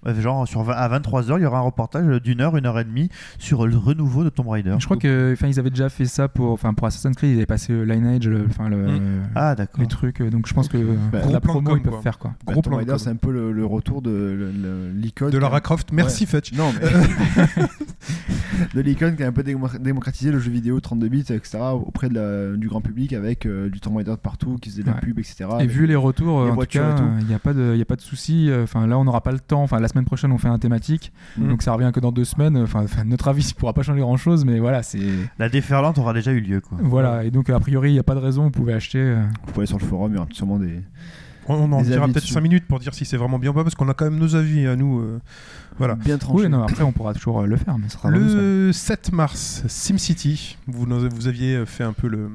[0.06, 2.84] Ouais, Genre sur, à 23h, il y aura un reportage d'une heure, une heure et
[2.84, 3.08] demie
[3.38, 4.76] sur le renouveau de Tomb Raider.
[4.78, 7.36] Je crois que, enfin, ils avaient déjà fait ça pour, enfin, pour Assassin's Creed, ils
[7.36, 9.22] avaient passé le Lineage, le- enfin, le, Mm.
[9.34, 10.20] Ah, les trucs.
[10.20, 10.78] euh, Donc, je pense que
[11.12, 12.02] Bah, pour la promo, com, ils peuvent quoi.
[12.02, 12.32] faire quoi.
[12.46, 14.50] Bah, Gros Tomb Raider, c'est un peu le, le retour de
[14.94, 15.30] l'icône.
[15.30, 16.52] De Lara Croft, merci Fetch.
[16.52, 16.88] Non, mais.
[18.74, 21.58] de l'icône qui a un peu démo- démocratisé le jeu vidéo 32 bits, etc.
[21.74, 24.82] auprès de la- du grand public avec euh, du Tomb Raider de partout qui faisait
[24.82, 25.00] de la Ouais.
[25.00, 25.46] pub, etc.
[25.60, 27.82] Et vu les retours, les en tout cas, il n'y a pas de, il y
[27.82, 28.48] a pas de souci.
[28.50, 29.62] euh, Enfin, là, on n'aura pas le temps.
[29.62, 31.48] Enfin, la semaine prochaine, on fait un thématique, Mm.
[31.48, 32.56] donc ça revient que dans deux semaines.
[32.58, 35.00] Enfin, enfin, notre avis, il pourra pas changer grand chose, mais voilà, c'est
[35.38, 36.60] La déferlante aura déjà eu lieu.
[36.60, 36.78] Quoi.
[36.82, 37.24] voilà.
[37.24, 38.44] Et donc, a priori, il n'y a pas de raison.
[38.44, 38.98] Vous pouvez acheter.
[38.98, 40.80] euh, Vous pouvez aller sur le forum, il y aura sûrement des.
[41.50, 42.34] On en dira peut-être dessus.
[42.34, 44.18] 5 minutes pour dire si c'est vraiment bien ou pas, parce qu'on a quand même
[44.18, 45.00] nos avis à nous.
[45.00, 45.18] euh,
[45.78, 45.94] Voilà.
[45.94, 46.18] Bien.
[46.30, 48.10] Oui, non, après, on pourra toujours euh, le faire, mais ça sera.
[48.10, 52.28] Le 7 mars, SimCity, vous, nous- vous aviez fait un peu le,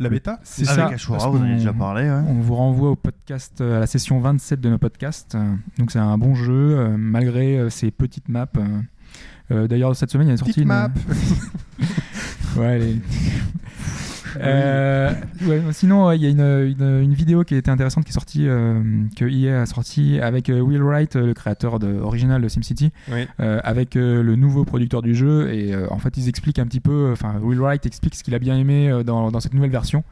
[0.00, 0.86] La bêta C'est Avec ça.
[0.94, 2.02] Ashura, en avez qu'on- déjà parlé.
[2.04, 2.22] ouais.
[2.28, 5.34] On vous renvoie au podcast, euh, à la session 27 de nos podcasts.
[5.34, 8.46] Euh, Donc c'est un bon jeu, euh, malgré euh, ces petites maps.
[8.56, 8.80] euh.
[9.50, 10.68] Euh, D'ailleurs, cette semaine, il y a sorti Petite une...
[10.68, 10.90] map.
[12.56, 13.00] Ouais, les-
[14.40, 15.12] Euh,
[15.46, 16.40] ouais, sinon, ouais, il y a une,
[16.80, 18.80] une- une vidéo qui était intéressante qui est sortie, euh,
[19.16, 22.92] que EA a sorti avec euh, Will Wright, euh, le créateur de, original de SimCity,
[23.12, 23.26] Oui.
[23.40, 25.52] euh, avec euh, le nouveau producteur du jeu.
[25.52, 28.34] Et euh, en fait, ils expliquent un petit peu, enfin, Will Wright explique ce qu'il
[28.34, 30.04] a bien aimé euh, dans, dans cette nouvelle version.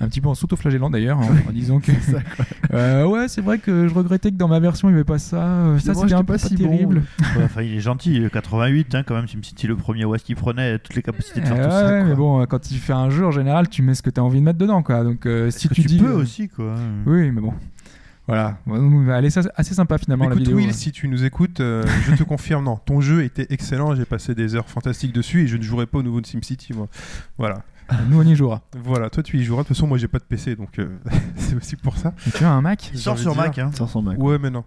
[0.00, 1.90] Un petit peu en s'auto-flagellant d'ailleurs, en, en disant que.
[2.74, 5.18] Euh, ouais, c'est vrai que je regrettais que dans ma version il n'y avait pas
[5.18, 5.42] ça.
[5.42, 6.68] euh, Ça, c'était un pas pas si bon.
[6.68, 7.02] terrible.
[7.36, 10.22] Ouais, enfin, il est gentil, le 88, hein, quand même, SimCity le premier, où est-ce
[10.24, 11.84] qu'il prenait toutes les capacités de faire Euh, tout ouais, ça.
[11.94, 12.08] ouais, quoi.
[12.10, 14.20] mais bon, euh, quand tu fais un jeu en général, tu mets ce que tu
[14.20, 15.02] as envie de mettre dedans, quoi.
[15.02, 15.98] Donc, euh, si que tu, tu, dis.
[15.98, 16.74] peux euh, aussi, quoi.
[17.06, 17.54] Oui, mais bon.
[18.26, 18.58] Voilà.
[18.66, 20.58] Elle est assez- sympa finalement la Écoute, vidéo.
[20.58, 24.04] Will, si tu nous écoutes, euh, je te confirme, non, ton jeu était excellent, j'ai
[24.04, 26.88] passé des heures fantastiques dessus et je ne jouerai pas au nouveau de SimCity, moi.
[27.38, 27.62] Voilà.
[28.08, 28.62] Nous on y jouera.
[28.84, 29.62] Voilà, toi tu y joueras.
[29.62, 30.98] De toute façon, moi j'ai pas de PC, donc euh,
[31.36, 32.12] c'est aussi pour ça.
[32.34, 33.34] Tu as un Mac Il sort sur.
[33.34, 33.70] Mac, hein.
[33.70, 33.86] À quoi
[34.18, 34.64] Ouais, mais non.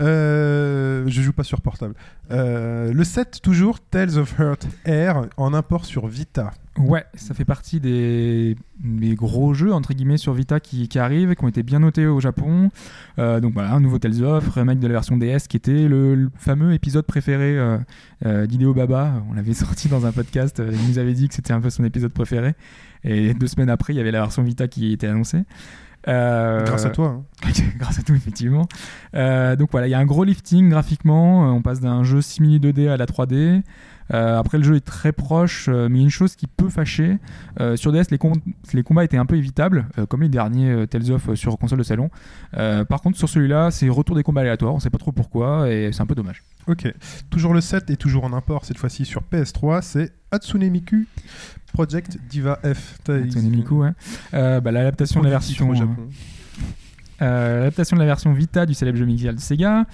[0.00, 1.94] Euh, je joue pas sur portable.
[2.30, 6.52] Euh, le 7, toujours, Tales of Heart Air, en import sur Vita.
[6.78, 8.56] Ouais, ça fait partie des,
[9.14, 12.18] gros jeux entre guillemets sur Vita qui, qui arrivent qui ont été bien notés au
[12.18, 12.70] Japon.
[13.18, 16.30] Euh, donc voilà, un nouveau Tales of, remake de la version DS qui était le,
[16.36, 17.78] fameux épisode préféré euh,
[18.24, 19.22] euh, Baba.
[19.30, 21.68] On l'avait sorti dans un podcast, euh, il nous avait dit que c'était un peu
[21.68, 22.54] son épisode préféré.
[23.04, 25.42] Et deux semaines après, il y avait la version Vita qui était annoncée.
[26.08, 27.08] Euh, Grâce à toi.
[27.44, 27.48] hein.
[27.78, 28.66] Grâce à tout, effectivement.
[29.14, 31.46] Euh, donc voilà, il y a un gros lifting graphiquement.
[31.48, 33.62] Euh, on passe d'un jeu simili 2D à la 3D.
[34.12, 36.68] Euh, après, le jeu est très proche, mais il y a une chose qui peut
[36.68, 37.18] fâcher.
[37.76, 38.32] sur DS, les, com-
[38.74, 42.10] les combats étaient un peu évitables, comme les derniers Tales of sur console de salon.
[42.52, 44.74] Par contre, sur celui-là, c'est retour des combats aléatoires.
[44.74, 46.42] On sait pas trop pourquoi, et c'est un peu dommage.
[46.66, 46.92] Ok.
[47.30, 51.06] Toujours le 7 et toujours en import, cette fois-ci sur PS3, c'est Hatsune Miku
[51.72, 52.98] Project Diva F.
[53.08, 53.90] Hatsune Miku, ouais.
[54.34, 55.70] Euh, bah, L'adaptation de la version.
[55.70, 56.08] au Japon.
[57.20, 59.86] Euh, l'adaptation de la version Vita du célèbre jeu musical de Sega.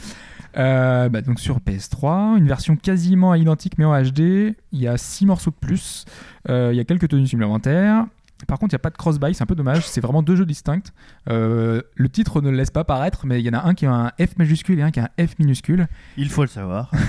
[0.56, 4.54] Euh, bah, donc sur PS3, une version quasiment identique mais en HD.
[4.72, 6.04] Il y a 6 morceaux de plus.
[6.48, 8.06] Il y a quelques tenues supplémentaires.
[8.46, 9.86] Par contre, il n'y a pas de cross-buy, c'est un peu dommage.
[9.86, 10.92] C'est vraiment deux jeux distincts.
[11.28, 13.86] Euh, le titre ne le laisse pas paraître, mais il y en a un qui
[13.86, 15.86] a un F majuscule et un qui a un F minuscule.
[16.16, 16.90] Il faut le savoir.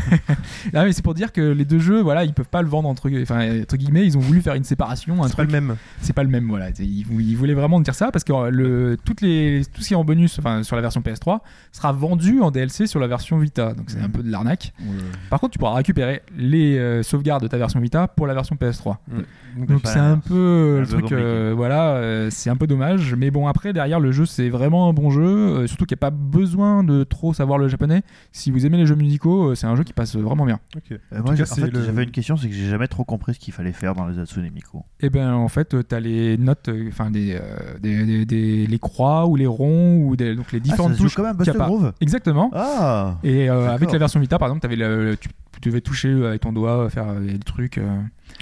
[0.74, 2.88] Ah, mais c'est pour dire que les deux jeux, voilà, ils peuvent pas le vendre
[2.90, 4.06] entre, enfin, entre guillemets.
[4.06, 5.76] Ils ont voulu faire une séparation, un C'est pas le même.
[6.02, 8.98] c'est pas le même voilà ils, ils voulaient vraiment dire ça parce que euh, le
[9.04, 11.40] toutes les tout ce qui est en bonus enfin sur la version PS3
[11.72, 14.74] sera vendu en DLC sur la version Vita donc c'est un peu de l'arnaque
[15.30, 18.56] par contre tu pourras récupérer les euh, sauvegardes de ta version Vita pour la version
[18.56, 18.96] PS3
[19.58, 21.12] donc pas c'est un peu le truc.
[21.22, 24.90] Euh, voilà euh, c'est un peu dommage mais bon après derrière le jeu c'est vraiment
[24.90, 28.02] un bon jeu euh, surtout qu'il n'y a pas besoin de trop savoir le japonais
[28.32, 30.92] si vous aimez les jeux musicaux euh, c'est un jeu qui passe vraiment bien Ok.
[30.92, 33.04] Euh, En moi, cas, en fait, le- j'avais une question, c'est que j'ai jamais trop
[33.04, 34.80] compris ce qu'il fallait faire dans les Hatsune Miku.
[35.00, 38.80] Et ben en fait, tu as les notes, enfin des, euh, des, des- des- les
[38.80, 41.18] croix ou les ronds ou des, donc les Ah, différentes joue touches.
[41.36, 41.66] Buster pas.
[41.66, 42.50] Groove Exactement.
[42.54, 45.30] Ah Et euh, avec la version Vita, par exemple, avais le, tu,
[45.62, 47.80] tu devais toucher avec ton doigt, faire des trucs.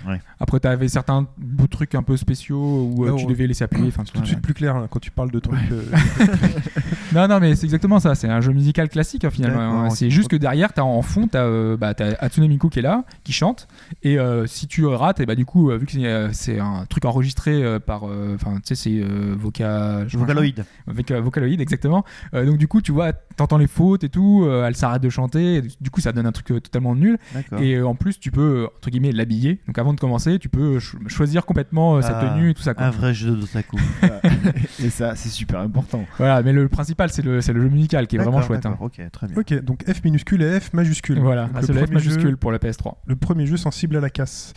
[0.08, 0.22] Ouais.
[0.40, 3.32] Après, tu avais certains beaux trucs un peu spéciaux où euh, tu ouais.
[3.32, 3.88] devais laisser appuyer.
[3.88, 5.60] Enfin, tu Tout de suite plus clair là, quand tu parles de trucs.
[5.72, 5.84] euh,
[7.14, 8.16] Non, non, mais c'est exactement ça.
[8.16, 9.84] C'est un jeu musical classique hein, finalement.
[9.86, 9.90] Hein.
[9.90, 12.84] C'est juste que derrière, t'as en fond, t'as euh, bah, t'as Hatsune Miku qui est
[12.84, 13.68] là, qui chante.
[14.04, 15.92] Et euh, si tu rates, et bah du coup, euh, vu que
[16.34, 20.16] c'est, euh, un truc enregistré euh, par, euh, enfin, tu sais, c'est euh, Voca, je
[20.18, 20.66] crois- Vocaloid.
[20.88, 22.04] avec euh, Vocaloid exactement.
[22.34, 24.44] Euh, donc du coup, tu vois, t'entends les fautes et tout.
[24.46, 25.56] euh, elle s'arrête de chanter.
[25.56, 27.18] et du coup, ça donne un truc euh, totalement nul.
[27.60, 29.60] Et euh, en plus, tu peux entre guillemets l'habiller.
[29.68, 32.62] Donc avant de commencer, tu peux ch- choisir complètement euh, sa Ah, tenue et tout
[32.62, 32.74] ça.
[32.74, 32.86] quoi.
[32.86, 33.78] Un vrai jeu d'otaku.
[34.84, 36.06] Et ça, c'est super important.
[36.18, 38.66] Voilà, mais le principal, c'est le, c'est le jeu musical qui est vraiment chouette.
[38.66, 38.78] hein.
[38.80, 39.38] Ok, très bien.
[39.38, 41.20] Ok, donc F minuscule et F majuscule.
[41.20, 42.96] Voilà, c'est le F premier jeu, majuscule pour la PS3.
[43.06, 44.54] le premier jeu sensible à la casse.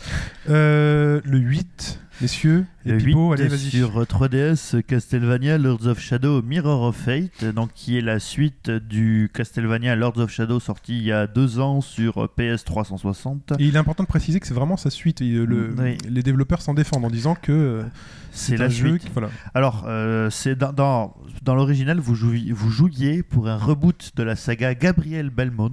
[0.49, 2.65] Euh, le 8, messieurs.
[2.85, 3.69] Et Le Pipo, 8 allez, vas-y.
[3.69, 9.29] sur 3DS, Castlevania Lords of Shadow Mirror of Fate, donc qui est la suite du
[9.33, 13.53] Castlevania Lords of Shadow sorti il y a deux ans sur PS 360.
[13.59, 15.21] Et il est important de préciser que c'est vraiment sa suite.
[15.21, 15.97] Et, euh, le- Oui.
[16.09, 17.83] Les développeurs s'en défendent en disant que euh,
[18.31, 19.03] C'est la jeu suite.
[19.03, 19.29] qui- voilà.
[19.53, 24.23] Alors, euh, c'est dans, dans, dans l'original, vous, jouiez- vous jouiez pour un reboot de
[24.23, 25.71] la saga Gabriel Belmont.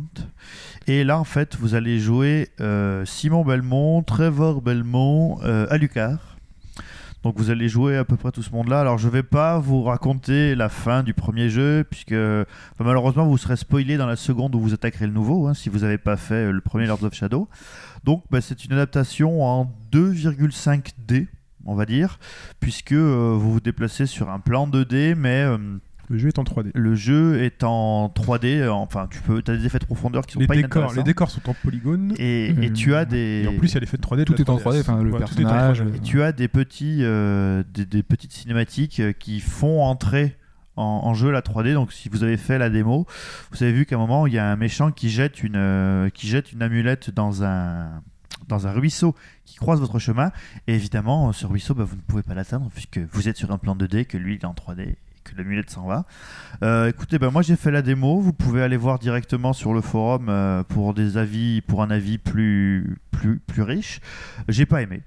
[0.87, 6.38] Et là, en fait, vous allez jouer euh, Simon Belmont, Trevor Belmont, euh, Alucard.
[7.23, 8.81] Donc vous allez jouer à peu près tout ce monde-là.
[8.81, 12.15] Alors je vais pas vous raconter la fin du premier jeu, puisque
[12.79, 15.81] malheureusement vous serez spoilé dans la seconde où vous attaquerez le nouveau, hein, si vous
[15.81, 17.49] n'avez pas fait euh, le premier Lords of Shadow.
[18.05, 21.27] Donc bah, c'est une adaptation en 2,5D,
[21.65, 22.19] on va dire,
[22.61, 25.59] puisque euh, vous vous déplacez sur un plan 2D, mais euh,
[26.11, 26.71] Le jeu est en 3D.
[26.75, 30.35] Le jeu est en 3D, euh, enfin tu peux, as des effets de profondeur qui
[30.35, 32.15] sont Les pas décors, les décors sont en polygone.
[32.19, 32.73] Et, et Mhm.
[32.73, 34.21] tu as des Et en plus, il y a l'effet de 3D.
[34.21, 34.63] de Tout est en 3DS.
[34.63, 35.97] 3D, enfin, le Ouais, tout est en personnage, 3D.
[35.97, 40.37] Et tu as des petits, euh, des, des petites cinématiques euh, qui font entrer
[40.77, 41.75] en, en jeu la 3D.
[41.75, 43.07] Donc, si vous avez fait la démo,
[43.53, 46.09] vous avez vu qu'à un moment, il y a un méchant qui jette une, euh,
[46.11, 48.01] qui jette une amulette dans un,
[48.49, 50.31] dans un ruisseau qui croise votre chemin.
[50.69, 53.59] Et évidemment, ce ruisseau, bah, vous ne pouvez pas l'atteindre puisque vous êtes sur un
[53.59, 54.95] plan 2D, que lui, il est en 3D
[55.31, 56.05] que l'amulette s'en va.
[56.63, 58.21] Euh, écoutez, bah, moi j'ai fait la démo.
[58.21, 62.19] Vous pouvez aller voir directement sur le forum euh, pour des avis, pour un avis
[62.19, 64.01] plus, plus, plus riche.
[64.49, 65.03] J'ai pas aimé.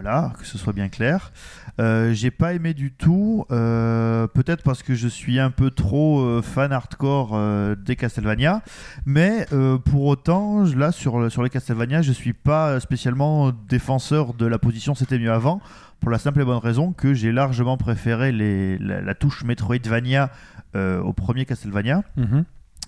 [0.00, 1.32] Voilà, que ce soit bien clair.
[1.80, 6.20] Euh, j'ai pas aimé du tout, euh, peut-être parce que je suis un peu trop
[6.20, 7.36] euh, fan hardcore
[7.76, 8.62] des Castlevania,
[9.06, 9.46] mais
[9.84, 14.58] pour autant, là sur, le- sur les Castlevania, je suis pas spécialement défenseur de la
[14.58, 15.60] position c'était mieux avant,
[16.00, 20.30] pour la simple et bonne raison que j'ai largement préféré les, la, la touche Metroidvania
[20.76, 22.02] au premier Castlevania.
[22.16, 22.44] Mhm.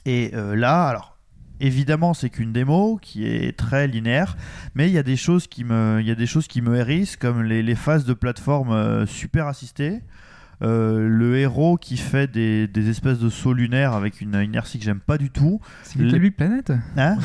[0.06, 1.16] Et là, alors,
[1.60, 4.36] évidemment, c'est qu'une démo qui est très linéaire,
[4.74, 6.76] mais il y a des choses qui me, il y a des choses qui me
[6.76, 10.00] hérissent, comme les, les phases de plateforme euh, super assistées.
[10.62, 14.84] Euh, le héros qui fait des, des espèces de sauts lunaires avec une inertie que
[14.84, 15.58] j'aime pas du tout.
[15.84, 16.70] C'est Les- Planet?
[16.98, 17.16] Hein?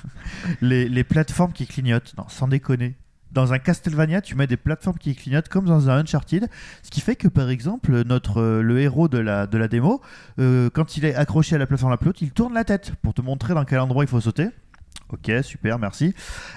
[0.62, 2.96] Les, les plateformes qui clignotent, non, sans déconner.
[3.32, 6.48] Dans un Castlevania, tu mets des plateformes qui clignotent comme dans un Uncharted,
[6.82, 10.00] ce qui fait que par exemple notre euh, le héros de la de la démo,
[10.38, 12.92] euh, quand il est accroché à la plateforme la plus haute, il tourne la tête
[13.02, 14.48] pour te montrer dans quel endroit il faut sauter.
[15.12, 16.14] Ok, super, merci.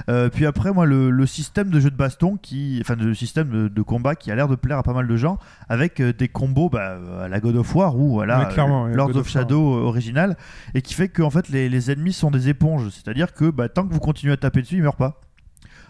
[0.09, 3.49] Euh, puis après, moi, le, le système de jeu de baston, qui, enfin, le système
[3.49, 6.13] de, de combat qui a l'air de plaire à pas mal de gens, avec euh,
[6.13, 9.25] des combos bah, à la God of War ou ouais, Lords God of War.
[9.25, 10.37] Shadow original,
[10.75, 13.69] et qui fait que en fait les, les ennemis sont des éponges, c'est-à-dire que bah,
[13.69, 15.19] tant que vous continuez à taper dessus, ils meurent pas.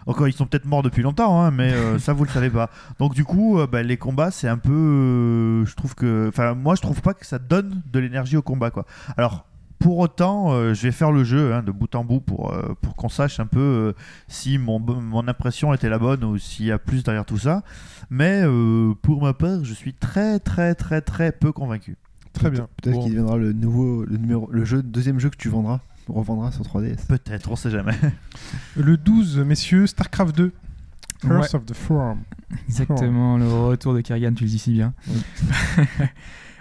[0.06, 2.70] Encore, ils sont peut-être morts depuis longtemps, hein, mais euh, ça vous le savez pas.
[2.98, 6.54] Donc du coup, euh, bah, les combats, c'est un peu, euh, je trouve que, enfin,
[6.54, 8.84] moi, je trouve pas que ça donne de l'énergie au combat, quoi.
[9.16, 9.46] Alors.
[9.80, 12.74] Pour autant, euh, je vais faire le jeu hein, de bout en bout pour, euh,
[12.80, 13.92] pour qu'on sache un peu euh,
[14.28, 17.62] si mon, mon impression était la bonne ou s'il y a plus derrière tout ça.
[18.08, 21.98] Mais euh, pour ma part, je suis très très très très peu convaincu.
[22.32, 22.66] Très bien.
[22.80, 23.02] Peut-être Bon.
[23.02, 25.80] qu'il deviendra le nouveau, le numéro, le jeu, deuxième jeu que tu vendras,
[26.12, 27.06] revendras sur 3DS.
[27.08, 27.94] Peut-être, on sait jamais.
[28.76, 30.52] Le 12, messieurs, StarCraft 2.
[31.20, 31.56] Curse Ouais.
[31.56, 32.18] of the Forum.
[32.68, 34.92] Exactement, le retour de Kerrigan, tu le dis si bien.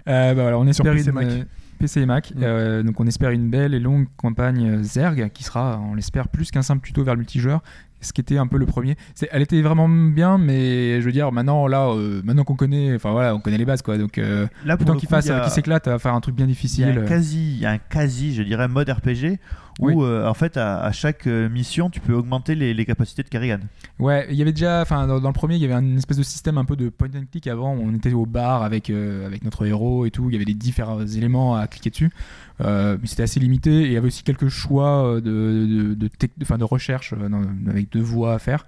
[0.05, 1.25] Euh, bah voilà, on espère PC une, Mac.
[1.27, 1.43] euh,
[1.79, 2.33] PC et Mac.
[2.37, 6.51] Euh, donc on espère une belle et longue campagne Zerg qui sera, on l'espère, plus
[6.51, 7.63] qu'un simple tuto vers le multijoueur.
[8.03, 8.95] Ce qui était un peu le premier.
[9.31, 13.11] Elle était vraiment bien, mais je veux dire, maintenant, là, euh, maintenant qu'on connaît, enfin
[13.11, 13.97] voilà, on connaît les bases quoi.
[13.97, 16.45] Donc euh, Là, pour autant qu'il fasse, a- qu'il s'éclate à faire un truc bien
[16.45, 16.83] Il y, difficile.
[16.85, 19.39] a un euh, quasi, il y a un quasi, je dirais, mode RPG
[19.79, 19.95] où, Oui.
[20.05, 23.29] euh, en fait, à, à chaque euh, mission, tu peux augmenter les, les capacités de
[23.29, 23.57] Kerrigan.
[23.97, 26.17] Ouais, il y avait déjà, enfin dans, dans le premier, il y avait une espèce
[26.17, 27.71] de système un peu de point and click avant.
[27.73, 30.25] On était au bar avec euh, avec notre héros et tout.
[30.29, 32.11] Il y avait des différents éléments à cliquer dessus,
[32.52, 33.71] Euh, mais c'était assez limité.
[33.81, 37.29] Et il y avait aussi quelques choix euh, de de, de, de- recherche euh,
[37.69, 38.65] avec deux voies à faire.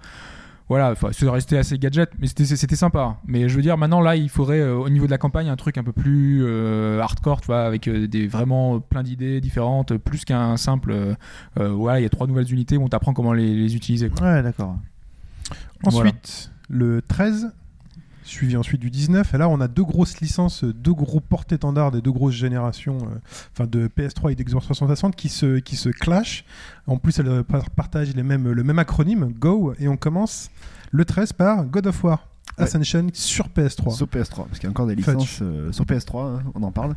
[0.68, 3.18] Voilà, ça restait assez gadget, mais c'était c'était sympa.
[3.24, 5.54] Mais je veux dire, maintenant là, il faudrait euh, au niveau de la campagne un
[5.54, 9.96] truc un peu plus euh, hardcore, tu vois, avec euh, des vraiment plein d'idées différentes,
[9.96, 10.90] plus qu'un simple.
[10.90, 11.14] euh,
[11.60, 14.08] euh, voilà, il y a trois nouvelles unités où on t'apprend comment les, les utiliser.
[14.10, 14.26] quoi.
[14.26, 14.76] Ouais, d'accord.
[15.84, 17.52] Ensuite, le 13,
[18.26, 19.34] suivi ensuite du 19.
[19.34, 22.98] Et là, on a deux grosses licences, deux gros porte-étendards des deux grosses générations
[23.60, 26.44] euh, de PS3 et d'Xbox 360 qui se, qui se clashent.
[26.86, 29.72] En plus, elles euh, par- partagent les mêmes, le même acronyme, GO.
[29.78, 30.50] Et on commence
[30.90, 32.26] le 13 par God of War.
[32.58, 32.64] Ouais.
[32.64, 33.94] Ascension sur PS3.
[33.94, 36.72] Sur PS3, parce qu'il y a encore des licences euh, sur PS3, hein, on en
[36.72, 36.94] parle.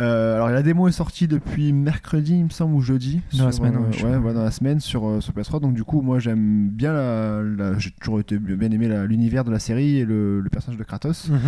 [0.00, 3.20] Euh, alors la démo est sortie depuis mercredi, il me semble, ou jeudi.
[3.36, 5.60] Dans la semaine, euh, ouais, dans la semaine sur, euh, sur PS3.
[5.60, 9.50] Donc du coup, moi j'aime bien la, la- j'ai toujours été bien aimé l'univers de
[9.50, 11.28] la série et le, le personnage de Kratos.
[11.28, 11.38] Mhm.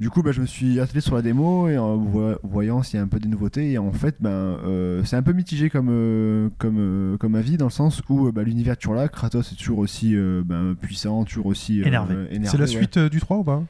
[0.00, 2.96] Du coup, bah, je me suis attelé sur la démo et en vo- voyant s'il
[2.96, 3.70] y a un peu des nouveautés.
[3.70, 4.56] Et en fait, ben,
[5.04, 8.76] c'est un peu mitigé comme, comme, comme avis dans le sens où bah, l'univers est
[8.78, 9.06] toujours là.
[9.08, 12.14] Kratos est toujours aussi ben, puissant, toujours aussi Énervé.
[12.32, 12.85] énervé, C'est la ouais.
[12.86, 13.62] Suite euh, du 3 ou pas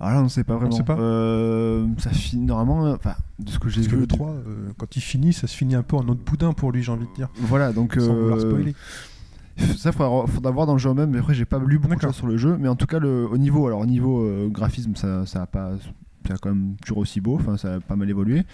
[0.00, 0.72] Ah là, on sait pas vraiment.
[0.72, 0.96] sait pas.
[0.98, 4.00] Euh, ça finit normalement, enfin, de ce que j'ai Parce que vu.
[4.02, 6.72] le 3, euh, quand il finit, ça se finit un peu en autre boudin pour
[6.72, 7.28] lui, j'ai envie de dire.
[7.36, 7.94] Voilà, donc.
[7.94, 8.74] Sans vouloir euh, spoiler.
[9.76, 11.10] Ça, faudra, faudra voir dans le jeu même.
[11.10, 12.56] Mais après, j'ai pas lu beaucoup de choses sur le jeu.
[12.58, 15.46] Mais en tout cas, le, au niveau, alors, au niveau euh, graphisme, ça, ça a
[15.46, 15.72] pas.
[16.26, 17.34] Ça a quand même toujours aussi beau.
[17.34, 18.44] Enfin, ça a pas mal évolué.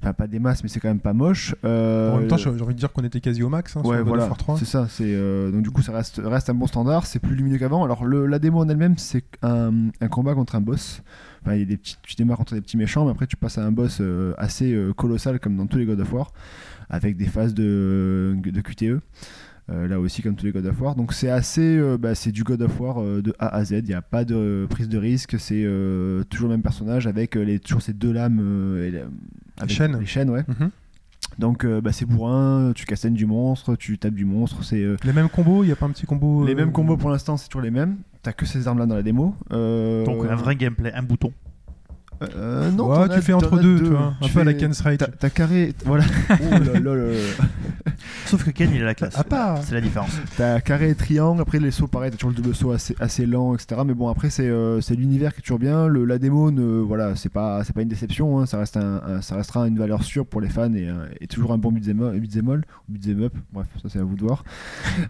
[0.00, 1.56] Enfin, pas des masses, mais c'est quand même pas moche.
[1.64, 3.90] Euh, En même temps, j'ai envie de dire qu'on était quasi au max hein, sur
[3.90, 4.56] Ouais, of voilà, War 3.
[4.58, 4.86] c'est ça.
[4.88, 7.04] C'est euh, donc du coup, ça reste, reste un bon standard.
[7.06, 7.84] C'est plus lumineux qu'avant.
[7.84, 11.02] Alors le, la démo en elle-même, c'est un, un combat contre un boss.
[11.42, 13.36] Enfin, il y a des petits, tu démarres contre des petits méchants, mais après tu
[13.36, 16.32] passes à un boss euh, assez colossal comme dans tous les God of War,
[16.90, 19.00] avec des phases de, de QTE.
[19.70, 20.94] Euh, là aussi, comme tous les God of War.
[20.94, 23.72] Donc c'est assez, euh, bah, c'est du God of War euh, de A à Z.
[23.72, 25.38] Il n'y a pas de prise de risque.
[25.38, 25.66] C'est
[26.30, 28.38] toujours le même personnage avec les, toujours ces deux lames
[28.82, 29.02] et les,
[29.58, 29.98] avec chaînes.
[29.98, 30.44] Les chaînes, ouais.
[30.48, 30.70] Mhm.
[31.38, 32.72] Donc euh, bah, c'est bourrin.
[32.74, 34.64] Tu cassaignes du monstre, tu tapes du monstre.
[34.64, 36.44] C'est euh, Les mêmes combos, il n'y a pas un petit combo.
[36.46, 37.98] les mêmes combos pour l'instant, c'est toujours les mêmes.
[38.22, 39.34] T'as que ces armes-là dans la démo.
[39.50, 41.32] Donc un vrai gameplay, un bouton.
[42.36, 44.14] Euh, non, Ouais, tu as- fais entre deux, tu vois.
[44.20, 44.98] Un Tu peu à la fais- Ken's Rage.
[44.98, 46.04] T'as t'as carré, voilà.
[46.30, 47.12] Oh là là là là.
[48.26, 49.18] Sauf que Ken, il a la classe.
[49.18, 49.58] À part.
[49.64, 50.10] C'est la différence.
[50.36, 53.26] T'as carré et triangle, après les sauts pareil, t'as toujours le double saut assez, assez
[53.26, 53.80] lent, etc.
[53.86, 55.86] Mais bon, après c'est euh, c'est l'univers qui est toujours bien.
[55.88, 58.46] Le, la démo, ne, voilà, c'est pas, c'est pas une déception, hein.
[58.46, 61.58] ça, reste un, un- ça restera une valeur sûre pour les fans et, toujours un
[61.58, 62.14] bon beat'em up,
[62.88, 64.44] beat'em up, bref, ça c'est à vous de voir.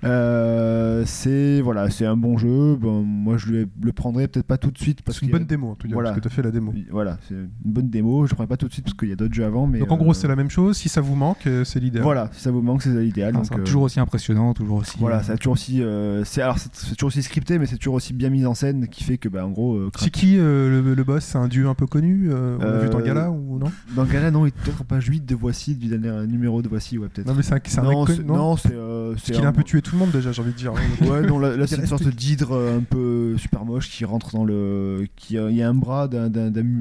[0.04, 2.76] Euh, c'est voilà, c'est un bon jeu.
[2.76, 5.38] Bon, moi je le, le prendrai peut-être pas tout de suite parce C'est une a-
[5.38, 6.10] bonne démo, en tout cas, Voilà.
[6.10, 6.72] parce que tu as fait la démo.
[6.90, 6.97] Voilà,
[7.28, 8.26] c'est une bonne démo.
[8.26, 9.66] Je le prendrai pas tout de suite parce qu'il y a d'autres jeux avant.
[9.66, 10.76] Mais Donc en gros, euh, c'est la même chose.
[10.76, 12.02] Si ça vous manque, euh, c'est l'idéal.
[12.04, 13.34] Voilà, si ça vous manque, c'est l'idéal.
[13.34, 14.96] Donc, sera euh, toujours aussi impressionnant, toujours aussi.
[14.98, 15.82] Voilà, a toujours aussi.
[16.24, 18.88] c'est alors c'est c'est toujours aussi scripté, mais c'est toujours aussi bien mis en scène,
[18.88, 19.78] qui fait que bah en gros.
[19.98, 21.24] C'est qui le, le boss?
[21.24, 23.70] C'est un dieu un peu connu On l'a vu dans Gala ou non?
[23.94, 26.62] Dans le gala, non, il est peut-être en page 8 de Voici, du dernier numéro
[26.62, 27.26] de Voici, ouais, peut-être.
[27.26, 28.68] Non, mais c'est un, c'est non, mec c'est- connu, non, c'est.
[28.70, 30.72] Parce c'est qu'il a un peu tué tout le monde déjà, j'ai envie de dire.
[31.08, 34.44] Ouais, non, là, là, c'est une sorte d'hydre un peu super moche qui rentre dans
[34.44, 35.06] le.
[35.16, 36.28] Qui, il y a un bras d'un-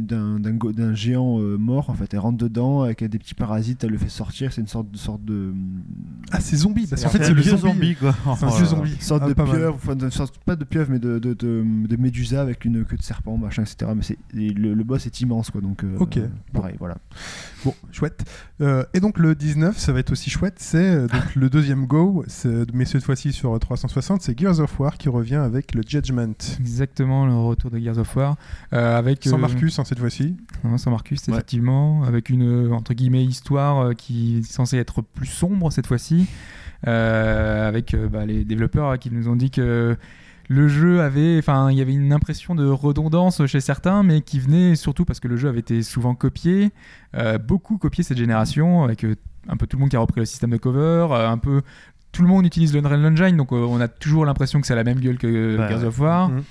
[0.08, 2.13] d'un géant euh, mort, en fait.
[2.13, 4.52] Elle rentre dedans avec des petits parasites, elle le fait sortir.
[4.54, 4.98] C'est une sorte de.
[4.98, 5.54] Sorte de
[6.32, 6.88] Ah, c'est zombie.
[6.88, 7.62] Parce qu'en fait, c'est le zombie.
[7.62, 8.15] zombie, quoi.
[8.38, 8.93] C'est un zombie.
[8.93, 11.34] Une sorte Ah, de pas pieuvre, enfin, une sorte, pas de pieuvre, mais de, de,
[11.34, 13.91] de, de médusa avec une queue de serpent, machin, etc.
[13.96, 15.62] Mais c'est, et le, le boss est immense, quoi.
[15.62, 16.20] Donc, euh, Ok.
[16.54, 16.98] pareil, voilà.
[17.65, 18.24] Bon, chouette.
[18.62, 20.56] Euh, et donc le 19, ça va être aussi chouette.
[20.58, 22.24] C'est donc le deuxième Go,
[22.74, 26.34] mais cette fois-ci sur euh, 360, c'est Gears of War qui revient avec le Judgment.
[26.60, 28.36] Exactement le retour de Gears of War.
[28.74, 30.36] euh, avec, Sans euh, Marcus hein, cette fois-ci.
[30.78, 31.34] Sans Marcus, Ouais.
[31.34, 35.88] effectivement, avec une euh, entre guillemets histoire euh, qui est censée être plus sombre cette
[35.88, 36.28] fois-ci,
[36.88, 39.98] euh, avec bah, les développeurs qui nous ont dit que
[40.50, 44.40] le jeu avait, enfin, il y avait une impression de redondance chez certains, mais qui
[44.40, 46.72] venait surtout parce que le jeu avait été souvent copié,
[47.16, 49.06] euh, beaucoup copié cette génération, avec
[49.50, 51.62] un peu tout le monde qui a repris le système de cover, un peu
[52.14, 54.86] tout le monde utilise le Unreal Engine, donc on a toujours l'impression que c'est la
[54.86, 55.86] même gueule que Gears ouais.
[55.86, 56.30] of War.
[56.30, 56.44] Mhm.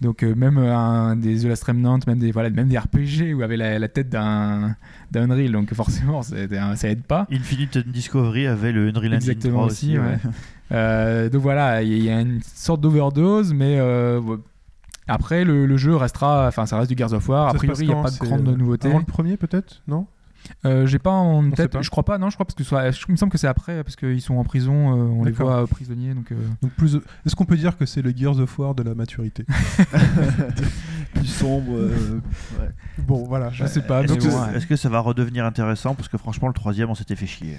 [0.00, 3.34] Donc euh, même euh, un, des The Last Remnant, même des voilà, même des RPG
[3.34, 4.76] où avait la, la tête d'un
[5.10, 7.26] d'un Unreal, donc forcément c'était un- ça aide pas.
[7.32, 9.98] Infinite Discovery avait le Unreal Engine Exactement 3 aussi, aussi.
[9.98, 10.18] ouais.
[10.72, 14.36] Euh, donc voilà, il y, a- il y a une sorte d'overdose, mais euh, ouais.
[15.06, 17.46] après le, le jeu restera, enfin ça reste du Gears of War.
[17.46, 18.88] A Ça priori il n'y a pas de grande euh, nouveauté.
[18.88, 19.82] Avant le premier peut-être?
[19.86, 20.06] Non?
[20.64, 21.82] Euh, J'ai pas en On tête, pas.
[21.82, 23.46] je crois pas, non, je crois parce que soit, je- il me semble que c'est
[23.46, 26.32] après parce qu'ils sont en prison, euh, on les voit euh, prisonniers, donc.
[26.32, 26.96] euh, Donc plus.
[27.24, 29.44] Est-ce qu'on peut dire que c'est le Gears of War de la maturité?
[31.14, 31.72] Plus sombre.
[31.76, 32.20] euh,
[32.60, 32.68] ouais.
[32.98, 33.50] Bon, voilà.
[33.50, 34.56] Je sais pas, Est-ce que, bon, ouais.
[34.56, 35.94] est-ce que ça va redevenir intéressant?
[35.94, 37.56] Parce que franchement, le troisième, on s'était fait chier.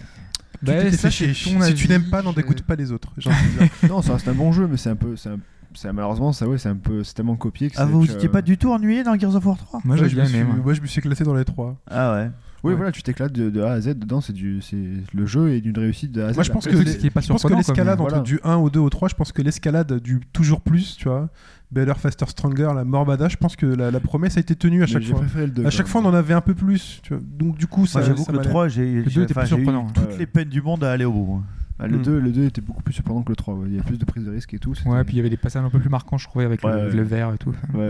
[0.59, 1.53] Tu Bah, ça, fait c'est chier.
[1.53, 3.13] ton Si tu n'aimes pas, n'en je- dégoûte pas les autres.
[3.89, 5.15] non, ça reste un bon jeu, mais c'est un peu.
[5.15, 5.29] C'est
[5.73, 7.03] c'est- malheureusement, ça, ouais, c'est un peu.
[7.03, 9.45] C'est tellement copié que Ah, c'est vous n'étiez pas du tout ennuyé dans Gears of
[9.45, 10.49] War 3 Moi Ouais, je bien me suis- aimé.
[10.63, 10.73] moi.
[10.73, 11.75] je me suis éclaté dans les trois.
[11.89, 12.29] Ah ouais.
[12.63, 12.75] Oui, Ouais.
[12.75, 14.75] voilà, tu t'éclates de, de A à Z dedans, c'est du, c'est
[15.13, 16.35] le jeu est d'une réussite de A à Z.
[16.35, 18.15] Moi, je pense que les- pas je pense l'escalade voilà.
[18.17, 21.07] entre du 1 au 2 au 3, je pense que l'escalade du toujours plus, tu
[21.07, 21.29] vois,
[21.71, 24.87] Better, Faster, Stronger, la Morbada, je pense que la, la promesse a été tenue à
[24.87, 25.21] chaque fois.
[25.35, 25.65] le 2.
[25.65, 26.99] À chaque fois, on en avait un peu plus.
[27.03, 27.21] Tu vois.
[27.37, 28.01] Donc, du coup, ça.
[28.01, 28.49] J'avoue que le m'allait.
[28.49, 31.43] 3, j'ai eu toutes les peines du monde à aller au bout.
[31.79, 32.01] le, Hmm.
[32.01, 33.53] 2, le 2 était beaucoup plus surprenant que le 3.
[33.53, 33.67] ouais.
[33.69, 34.73] Il y a plus de prise de risque et tout.
[34.87, 36.71] Ouais, puis il y avait des passages un peu plus marquants, je trouvais, avec Ouais,
[36.71, 36.95] le, ouais.
[36.95, 37.53] le verre et tout.
[37.73, 37.77] Mm.
[37.77, 37.89] ouais.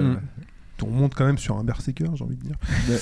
[0.84, 2.56] On monte quand même sur un berserker, j'ai envie de dire.
[2.90, 2.98] Ouais.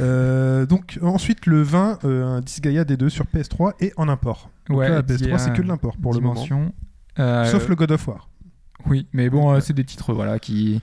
[0.00, 4.50] Euh, donc, ensuite, le 20, euh, un Disgaea D2 sur PS3 et en import.
[4.68, 6.44] Donc Ouais, là, la et puis, PS3, c'est que de l'import pour le moment.
[7.18, 8.28] Euh, Sauf le God of War.
[8.86, 10.80] Oui, mais bon, euh, c'est des titres voilà qui.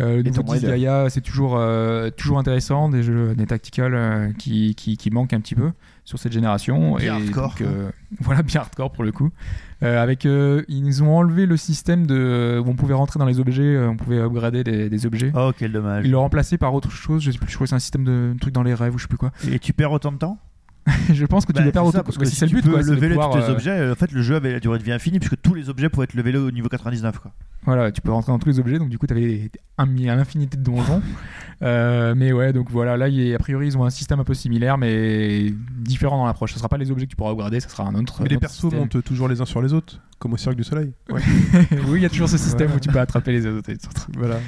[0.00, 5.10] Euh, le c'est toujours, euh, toujours intéressant, des jeux, des tactical euh, qui, qui, qui
[5.10, 5.70] manquent un petit peu
[6.04, 6.96] sur cette génération.
[6.96, 9.30] Bien et hardcore, donc, euh, voilà, bien hardcore pour le coup.
[9.82, 13.78] Euh, avec, ils ont enlevé le système de, où on pouvait rentrer dans les objets,
[13.78, 15.32] on pouvait upgrader des, des objets.
[15.34, 16.04] Oh, quel dommage.
[16.04, 18.04] Ils l'ont remplacé par autre chose, je sais plus, je crois que c'est un système
[18.04, 19.32] de un truc dans les rêves ou je sais plus quoi.
[19.50, 20.38] Et tu perds autant de temps?
[21.12, 22.50] je pense que tu Bah, perdre c'est ça, autant parce que si si c'est le
[22.50, 24.20] tu but, peux quoi, de lever pouvoir, tous tes euh, objets, euh, en fait, le
[24.22, 26.50] jeu avait la durée de vie infinie puisque tous les objets pouvaient être levelés au
[26.50, 27.18] niveau 99.
[27.20, 27.30] Quoi.
[27.64, 30.18] Voilà, tu peux rentrer dans tous les objets, donc du coup, tu avais un, un
[30.18, 31.00] infinité de donjons.
[31.64, 34.24] Euh, mais ouais, donc voilà, là, y a- a priori, ils ont un système un
[34.24, 36.52] peu similaire, mais différent dans l'approche.
[36.54, 38.16] Ce sera pas les objets que tu pourras upgrader, ça sera un autre.
[38.18, 38.80] Mais un les autre persos système.
[38.80, 40.92] montent toujours les uns sur les autres, comme au Cirque du Soleil.
[41.10, 41.20] oui,
[41.94, 42.76] il y a toujours ce système Voilà.
[42.78, 43.70] où tu peux attraper les autres.
[43.70, 44.08] et les autres.
[44.18, 44.40] Voilà.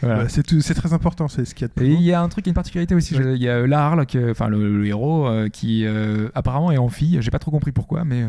[0.00, 0.14] Voilà.
[0.16, 2.02] Voilà, c'est tout- c'est très important, c'est ce qu'il y a de plus Et il
[2.02, 3.16] y a un truc, une particularité aussi.
[3.16, 3.34] Ouais.
[3.36, 6.88] Il y a Larl, que- enfin le, le héros, euh, qui euh, apparemment est en
[6.88, 7.18] fille.
[7.20, 8.26] J'ai pas trop compris pourquoi, mais euh,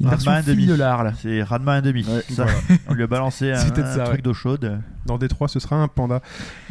[0.00, 0.66] une Ranma version fille demi.
[0.66, 1.12] de Larl.
[1.20, 2.06] C'est Ranma 1,5.
[2.08, 2.46] Ouais, ça.
[2.88, 4.22] On lui a balancé un, ça, truc ouais.
[4.22, 4.80] d'eau chaude.
[5.06, 6.20] Dans Détroit, ce sera un panda.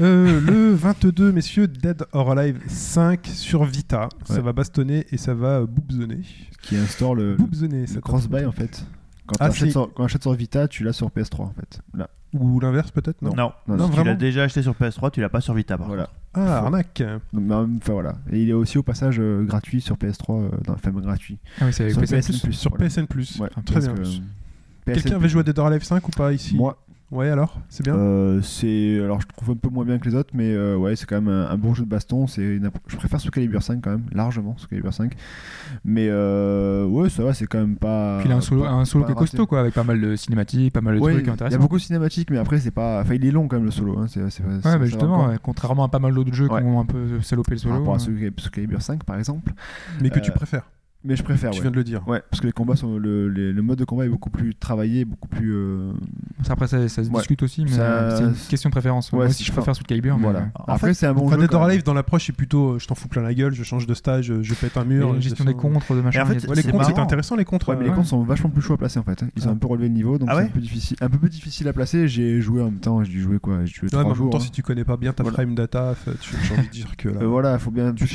[0.01, 4.09] Euh, le 22, messieurs, Dead or Alive 5 sur Vita.
[4.25, 6.21] Ça va bastonner et ça va boubzonner.
[6.61, 8.85] Qui instaure le, Boubzonner, ça le cross-buy en fait.
[9.27, 9.71] Quand Ah, t'achètes si.
[9.71, 11.79] sur, quand t'achètes sur Vita, tu l'as sur PS3 en fait.
[11.93, 12.09] Là.
[12.33, 13.33] Ou l'inverse peut-être Non.
[13.35, 15.77] Non, Non, non, si tu l'as déjà acheté sur PS3, tu l'as pas sur Vita
[15.77, 16.03] par Voilà.
[16.05, 16.15] contre.
[16.33, 17.03] Ah, arnaque.
[17.31, 18.15] Donc, bah, Enfin voilà.
[18.31, 21.37] Et il est aussi au passage euh, gratuit sur PS3, euh, dans, enfin gratuit.
[21.61, 22.17] Ah oui, c'est avec Sur PSN+.
[22.33, 22.51] PSN+.
[22.51, 22.85] Sur voilà.
[22.89, 23.39] PSN Plus.
[23.39, 23.93] Ouais, Très bien.
[23.93, 24.05] que, euh,
[24.93, 26.77] Quelqu'un avait joué à Dead or Alive 5 ou pas ici Moi,
[27.11, 30.15] Ouais, alors C'est bien euh, c'est alors je trouve un peu moins bien que les
[30.15, 32.25] autres, mais euh, ouais, c'est quand même un, un bon jeu de baston.
[32.25, 35.13] C'est une appro- je préfère Soul Calibur 5 quand même, largement Soul Calibur 5.
[35.85, 38.17] Mais euh, ouais, ça va, c'est quand même pas.
[38.19, 40.01] Puis il a un solo, pas- un solo qui est costaud, quoi, avec pas mal
[40.01, 41.59] de cinématiques, pas mal de Ouais, trucs il y a intéressants.
[41.59, 43.01] beaucoup de cinématiques, mais après c'est pas.
[43.01, 43.99] Enfin, il est long quand même le solo.
[43.99, 44.07] Hein.
[44.07, 46.61] c'est, c'est- ça- Ouais, mais justement, ouais, contrairement à pas mal d'autres jeux Ouais.
[46.61, 47.75] qui ont un peu salopé le Par solo.
[47.75, 49.51] rapport à Soul Calibur- Soul Calibur 5 par exemple.
[50.01, 50.63] Mais que tu préfères.
[51.05, 51.51] Mais je préfère.
[51.51, 51.61] Tu ouais.
[51.63, 52.07] viens de le dire.
[52.07, 54.55] Ouais, parce que les combats sont le, les- le mode de combat est beaucoup plus
[54.55, 55.53] travaillé, beaucoup plus.
[55.53, 55.91] euh,
[56.43, 57.17] ça, Après, ça, ça se Ouais.
[57.17, 59.11] discute aussi, mais Ça- c'est une question de préférence.
[59.11, 60.17] Ouais, Moi c'est- aussi, je préfère Soul Calibur.
[60.17, 60.47] Voilà.
[60.55, 61.41] En Après, c'est un bon Enfin, jeu.
[61.41, 61.69] Dead quand or même.
[61.71, 63.93] Alive, dans l'approche, c'est plutôt euh, je t'en fous plein la gueule, je change de
[63.93, 65.09] stage, euh, je pète un mur.
[65.09, 66.23] et je gestion des contres, de machin.
[66.23, 67.67] En fait, les C'est contres, c'était intéressant, les contres.
[67.69, 69.23] Ouais, mais les comptes sont vachement plus chauds à placer en fait.
[69.35, 69.53] Ils ont Ah.
[69.53, 71.67] un peu relevé le niveau, donc Ah c'est un peu difficile, un peu plus difficile
[71.67, 72.07] à placer.
[72.07, 74.15] J'ai joué en même temps, j'ai dû jouer quoi J'ai joué Ouais, mais trois en
[74.15, 74.41] même temps, hein.
[74.41, 77.09] si tu connais pas bien ta frame data, fait, tu- j'ai envie de dire que
[77.09, 77.25] là.
[77.25, 78.05] Voilà, il faut bien Tu.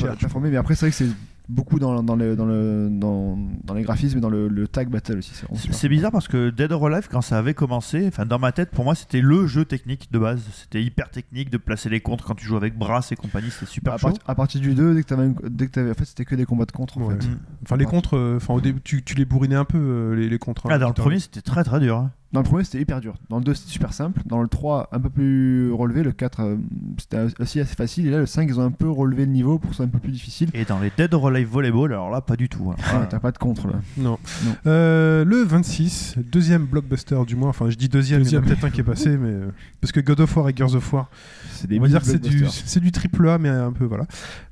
[0.41, 1.07] Mais après, c'est vrai que c'est
[1.49, 4.89] beaucoup dans, dans, le, dans, le, dans, dans les graphismes et dans le, le tag
[4.91, 5.33] battle aussi.
[5.73, 8.71] c'est bizarre parce que Dead or Alive, quand ça avait commencé, enfin dans ma tête,
[8.71, 10.43] pour moi, c'était le jeu technique de base.
[10.53, 13.67] C'était hyper technique de placer les contres quand tu joues avec Brass et compagnie, c'était
[13.71, 14.09] super à, chaud.
[14.09, 16.35] part- à partir du 2, dès que t'avais, dès que t'avais, en fait, c'était que
[16.35, 16.99] des combats de contre.
[16.99, 17.27] En fait.
[17.63, 20.29] Enfin, les contres, euh, enfin, au début, tu, tu les bourrinais un peu, euh, les,
[20.29, 20.67] les contres.
[20.67, 21.97] hein, Ah, dans le premier, c'était très très dur.
[21.97, 22.11] hein.
[22.31, 23.15] Dans le premier, c'était hyper dur.
[23.31, 24.21] Dans le 2, c'était super simple.
[24.27, 26.03] Dans le 3, un peu plus relevé.
[26.03, 26.57] Le 4, euh,
[26.99, 28.07] c'était aussi assez facile.
[28.07, 29.87] Et là, le 5, ils ont un peu relevé le niveau pour que ce soit
[29.87, 30.51] un peu plus difficile.
[30.53, 32.71] Et dans les Dead or Alive Volleyball, alors là, pas du tout.
[32.71, 32.77] hein.
[32.93, 33.81] Ah, t'as pas de contre là.
[33.97, 34.19] Non.
[34.45, 34.55] Non.
[34.67, 37.49] Euh, le 26, deuxième blockbuster du mois.
[37.49, 38.43] Enfin, je dis deuxième, Deuxième.
[38.45, 39.49] il y en a peut-être un qui est passé, mais euh,
[39.81, 41.09] parce que God of War et Gears of War,
[41.53, 42.69] C'est des on va dire que c'est mini du, blockbusters.
[42.69, 44.05] c'est du triple A, mais un peu voilà.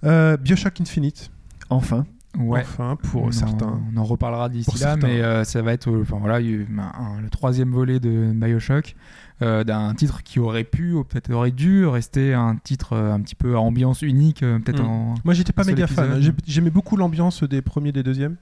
[0.04, 1.30] Euh, Bioshock Infinite,
[1.68, 2.06] Enfin.
[2.38, 2.60] Ouais.
[2.60, 3.66] enfin pour on certains.
[3.66, 5.06] En, on en reparlera d'ici là, certains.
[5.06, 6.38] mais euh, ça va être euh, enfin, voilà, un-
[6.80, 8.94] un- le troisième volet de Bioshock,
[9.42, 13.34] euh, d'un titre qui aurait pu, ou peut-être aurait dû rester un titre un petit
[13.34, 14.86] peu à ambiance unique, euh, peut-être Mm.
[14.86, 15.14] en.
[15.24, 16.12] Moi, j'étais pas méga fan.
[16.16, 16.22] épisode.
[16.46, 18.36] J'ai- J'aimais beaucoup l'ambiance des premiers, des deuxièmes.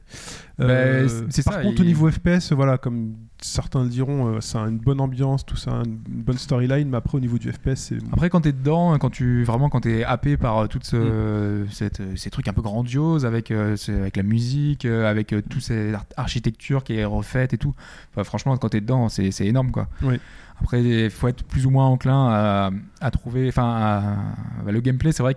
[0.59, 3.15] Bah, c'est- c'est par ça, contre, au niveau FPS, voilà, comme
[3.47, 6.89] certains diront, euh, ça a une bonne ambiance, tout ça, une bonne storyline.
[6.89, 9.81] Mais après, au niveau du FPS, c'est Après, quand t'es dedans, quand tu vraiment quand
[9.81, 10.87] t'es happé par euh, toute Mm.
[10.87, 15.95] ce, cette- euh, ces trucs un peu grandioses avec avec la musique, avec toute cette
[15.95, 17.75] ar- architecture qui est refaite et tout.
[18.13, 19.89] Enfin, franchement, quand t'es dedans, c'est c'est énorme quoi.
[20.03, 20.19] Oui.
[20.61, 22.71] Après, il faut être plus ou moins enclin à,
[23.01, 23.49] à trouver.
[23.49, 24.17] Enfin, à-
[24.65, 25.35] bah, le gameplay, c'est vrai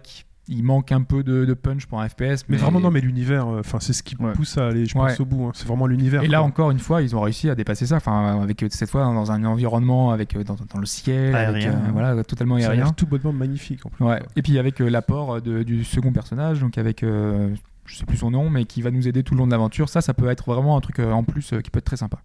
[0.47, 2.45] qu'il manque un peu de, de punch pour un FPS.
[2.49, 4.31] Mais, vraiment, non, mais l'univers, euh, enfin, c'est ce qui Ouais.
[4.33, 5.21] pousse à aller, je pense, Ouais.
[5.21, 5.45] au bout.
[5.47, 5.51] hein.
[5.53, 6.23] C'est vraiment l'univers.
[6.23, 6.47] Et là quoi.
[6.47, 7.97] encore une fois, ils ont réussi à dépasser ça.
[7.97, 11.65] Enfin, avec euh, cette fois dans un environnement avec euh, dans, dans le ciel, avec,
[11.65, 12.91] euh, voilà, totalement ça a aérien.
[12.93, 14.05] tout bonnement magnifique en plus.
[14.05, 14.21] Ouais.
[14.35, 17.49] Et puis avec euh, l'apport du second personnage, donc avec euh,
[17.87, 19.89] je sais plus son nom, mais qui va nous aider tout le long de l'aventure.
[19.89, 21.97] Ça, ça peut être vraiment un truc euh, en plus euh, qui peut être très
[21.97, 22.19] sympa.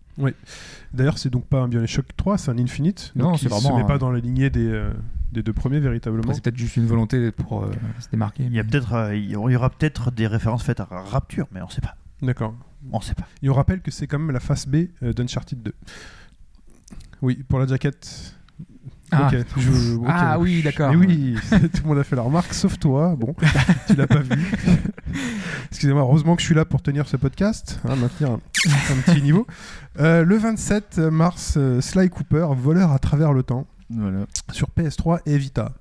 [0.92, 3.12] D'ailleurs, c'est donc pas un Bioshock 3, c'est un Infinite.
[3.16, 4.92] Non, c'est il vraiment se met un- pas dans la lignée des, euh,
[5.32, 6.32] des deux premiers véritablement.
[6.34, 8.42] C'est peut-être juste une volonté pour euh, se démarquer.
[8.44, 11.46] Il y, a mais- peut-être, euh, il y aura peut-être des références faites à Rapture,
[11.52, 11.96] mais on sait pas.
[12.20, 12.54] D'accord.
[12.92, 13.26] On sait pas.
[13.42, 15.72] Et on rappelle que c'est quand même la face B d'Uncharted 2.
[17.22, 18.34] Oui, pour la jaquette.
[19.12, 19.28] Ah.
[19.30, 20.04] Ok, je- ok.
[20.08, 20.90] Ah oui, d'accord.
[20.90, 23.14] Mais oui, tout le monde a fait la remarque, sauf toi.
[23.16, 23.34] Bon,
[23.86, 24.30] tu l'as pas vu.
[25.70, 29.22] Excusez-moi, heureusement que je suis là pour tenir ce podcast, hein, maintenir un, un petit
[29.22, 29.46] niveau.
[30.00, 34.24] Euh, le 27 mars, euh, Sly Cooper, voleur à travers le temps, Voilà.
[34.52, 35.72] sur PS3 et Vita.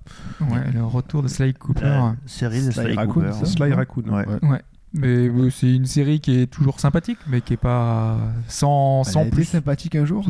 [0.41, 1.81] Ouais, le retour de Sly Cooper.
[1.85, 4.03] La série de Sly Sly Raccoon, Sly Raccoon.
[4.09, 4.25] Ouais.
[4.27, 4.49] Ouais.
[4.49, 4.61] Ouais.
[4.93, 8.17] Mais c'est une série qui est toujours sympathique, mais qui est pas
[8.47, 9.45] sans, Elle sans a été plus.
[9.45, 10.27] sympathique un jour.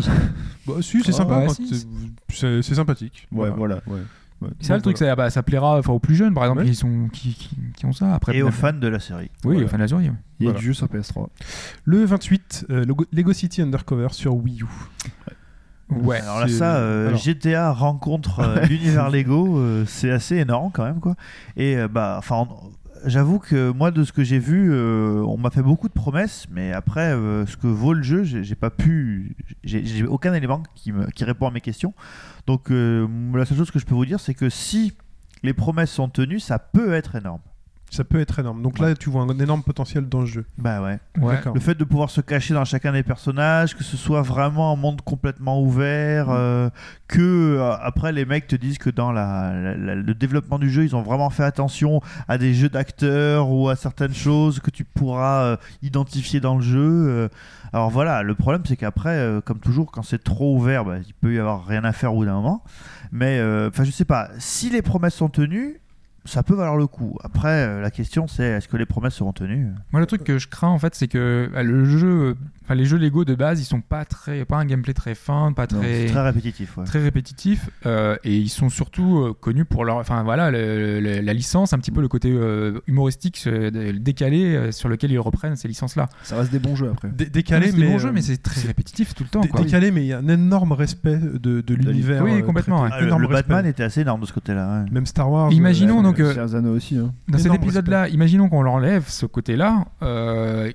[0.68, 1.39] Bah, si, c'est Oh, sympa.
[1.39, 1.88] ouais, quand si,
[2.30, 3.28] c'est- sympathique.
[3.32, 3.82] Ouais, voilà.
[3.88, 3.99] ouais.
[4.41, 4.49] Ouais.
[4.59, 6.68] C'est ça le truc, ça, bah, ça plaira enfin, aux plus jeunes, par exemple, Ouais.
[6.70, 8.14] qui, sont, qui, qui, qui ont ça.
[8.16, 9.30] Après, Et aux fans de la série.
[9.45, 9.66] Oui, Voilà.
[9.66, 10.03] aux fans de la série.
[10.03, 10.14] Il y a
[10.51, 10.59] Voilà.
[10.59, 11.30] du jeu sur PS3.
[11.86, 14.66] Le 28, euh, Lego, Lego City Undercover sur Wii U.
[15.91, 16.22] Ouais.
[16.22, 17.20] Alors là, ça, euh, alors.
[17.20, 21.16] GTA rencontre euh, l'univers Lego, euh, c'est assez énorme quand même, quoi.
[21.57, 22.72] Et euh, bah, enfin, on-
[23.06, 26.47] j'avoue que moi, de ce que j'ai vu, euh, on m'a fait beaucoup de promesses,
[26.52, 30.91] mais après, euh, ce que vaut le jeu, j'ai pas pu, j'ai aucun élément qui,
[30.91, 31.93] me, qui répond à mes questions.
[32.47, 34.93] Donc, euh, la seule chose que je peux vous dire, c'est que si
[35.43, 37.41] les promesses sont tenues, ça peut être énorme.
[37.94, 38.62] Ça peut être énorme.
[38.62, 40.46] Donc là, tu vois un énorme potentiel dans le jeu.
[40.58, 40.98] Bah ouais.
[41.20, 41.36] Ouais.
[41.54, 44.78] Le fait de pouvoir se cacher dans chacun des personnages, que ce soit vraiment un
[44.78, 46.70] monde complètement ouvert, euh,
[47.10, 50.70] que euh, après les mecs te disent que dans la, la- la- le développement du
[50.70, 54.72] jeu, ils ont vraiment fait attention à des jeux d'acteurs ou à certaines choses que
[54.72, 56.80] tu pourras euh, identifier dans le jeu.
[57.10, 57.28] euh.
[57.74, 61.14] alors voilà, le problème c'est qu'après, euh, comme toujours, quand c'est trop ouvert, bah, il
[61.16, 62.64] peut y avoir rien à faire au bout d'un moment.
[63.12, 65.81] Mais euh, enfin, je sais pas, si les promesses sont tenues,
[66.26, 67.17] ça peut valoir le coup.
[67.24, 69.69] Après, euh, la question c'est est-ce que les promesses seront tenues?
[69.91, 72.36] Moi, le truc que je crains, en fait, c'est que bah, le jeu,
[72.72, 75.51] enfin, les jeux Lego de base, ils sont pas très, pas un gameplay très fin,
[75.51, 76.78] pas très, très répétitif.
[76.78, 76.86] ouais.
[76.86, 81.19] très répétitif, euh, et ils sont surtout euh, connus pour leur, enfin voilà, le- le-
[81.22, 85.19] la licence, un petit peu le côté euh, humoristique, euh, décalé euh, sur lequel ils
[85.19, 86.07] reprennent ces licences-là.
[86.24, 87.09] Ça reste des bons jeux après.
[87.09, 87.86] Dé- décalé, c'est mais.
[87.88, 89.41] des bons jeux, mais c'est très répétitif tout le temps.
[89.43, 89.61] quoi.
[89.61, 92.24] décalé, mais il y a un énorme respect de, de l'univers.
[92.24, 92.86] Oui, complètement.
[92.91, 93.28] Ah, le.
[93.28, 94.84] Batman était assez énorme de ce côté-là.
[94.84, 94.91] ouais.
[94.91, 95.51] Même Star Wars.
[95.51, 96.97] Imaginons donc, aussi.
[96.97, 97.13] hein.
[97.28, 99.86] Dans cet épisode-là, imaginons qu'on l'enlève ce côté-là,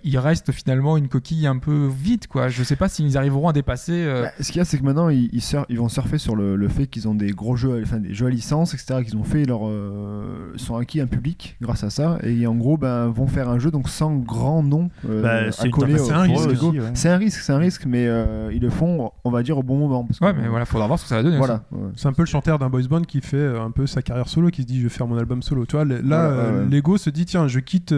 [0.05, 2.49] il reste finalement une coquille un peu vide, quoi.
[2.49, 3.93] Je sais pas s'ils arriveront à dépasser.
[3.95, 6.18] euh, Bah, ce qu'il y a, c'est que maintenant, ils, ils, sur- ils vont surfer
[6.18, 9.03] sur le, le fait qu'ils ont des gros jeux, enfin des jeux à licence, etc.,
[9.05, 12.76] qu'ils ont fait leur, euh, sont acquis un public grâce à ça, et en gros,
[12.76, 15.68] ben, vont faire un jeu donc sans grand nom euh, Bah, c'est
[16.12, 16.91] un risque, ouais.
[16.95, 19.62] C'est un risque, c'est un risque, mais euh, ils le font, on va dire, au
[19.62, 20.05] bon moment.
[20.05, 21.39] parce que- Ouais, mais voilà, faudra voir ce que ça va donner.
[21.39, 21.62] Voilà.
[21.72, 21.91] ouais.
[21.97, 24.28] C'est un peu le chanteur d'un boys band qui fait euh, un peu sa carrière
[24.28, 25.66] solo, qui se dit je vais faire mon album solo.
[25.66, 26.66] Tu vois, là, Voilà, ouais, ouais.
[26.70, 27.95] Lego se dit tiens, je quitte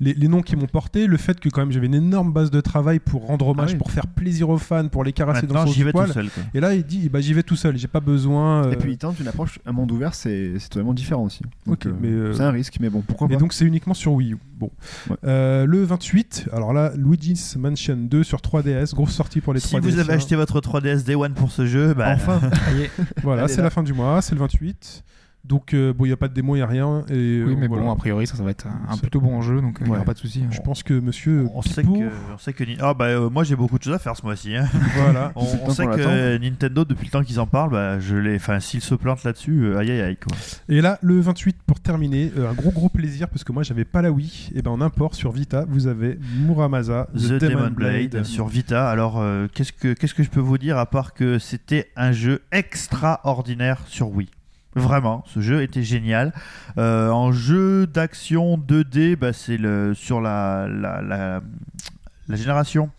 [0.00, 2.50] les, les noms qui m'ont porté, le fait que quand même j'avais une énorme base
[2.50, 3.78] de travail pour rendre hommage, Ah oui.
[3.78, 6.06] pour faire plaisir aux fans, pour les caresser dans son vais poil.
[6.08, 6.28] tout seul.
[6.30, 6.42] quoi.
[6.54, 8.64] Et là, il dit bah, j'y vais tout seul, j'ai pas besoin.
[8.66, 11.42] euh, Et puis, ils tentent une approche, un monde ouvert, c'est c'est totalement différent aussi.
[11.66, 13.36] Donc, euh, euh, c'est un risque, mais bon, pourquoi Et pas.
[13.40, 14.38] donc c'est uniquement sur Wii U.
[14.58, 14.70] Bon.
[15.08, 15.16] Ouais.
[15.24, 19.74] Euh, le 28, alors là, Luigi's Mansion 2 sur 3DS, grosse sortie pour les Si
[19.74, 19.80] 3DS.
[19.80, 22.40] vous avez acheté votre 3DS Day One pour ce jeu, bah, Enfin,
[23.22, 25.02] Voilà, c'est la fin du mois, c'est le 28.
[25.44, 27.04] Donc euh, bon, il n'y a pas de démo, il n'y a rien.
[27.08, 27.84] Et, Oui, euh, mais voilà.
[27.84, 29.96] bon, a priori, ça, ça va être un, plutôt bon jeu, donc euh, il n'y
[29.96, 30.44] aura pas de souci.
[30.50, 31.88] Je pense que monsieur on sait que,
[32.34, 34.54] on sait que ah bah euh, moi j'ai beaucoup de choses à faire ce mois-ci.
[34.54, 34.66] hein.
[34.96, 35.32] voilà.
[35.34, 38.36] On, sait que euh, Nintendo depuis le temps qu'ils en parlent, bah je l'ai.
[38.36, 40.36] Enfin s'ils se plantent là-dessus, euh, aïe aïe aïe quoi.
[40.68, 43.84] Et là, le 28 pour terminer, euh, un gros gros plaisir parce que moi j'avais
[43.84, 44.50] pas la Wii.
[44.54, 48.88] Et ben en import sur Vita, vous avez Muramasa The, Demon, Blade, sur Vita.
[48.88, 52.12] Alors euh, qu'est-ce que qu'est-ce que je peux vous dire à part que c'était un
[52.12, 54.28] jeu extraordinaire sur Wii?
[54.74, 56.32] Vraiment, ce jeu était génial.
[56.78, 59.58] Euh, en jeu d'action 2D, bah, c'est
[59.94, 61.40] sur la, la
[62.36, 62.90] génération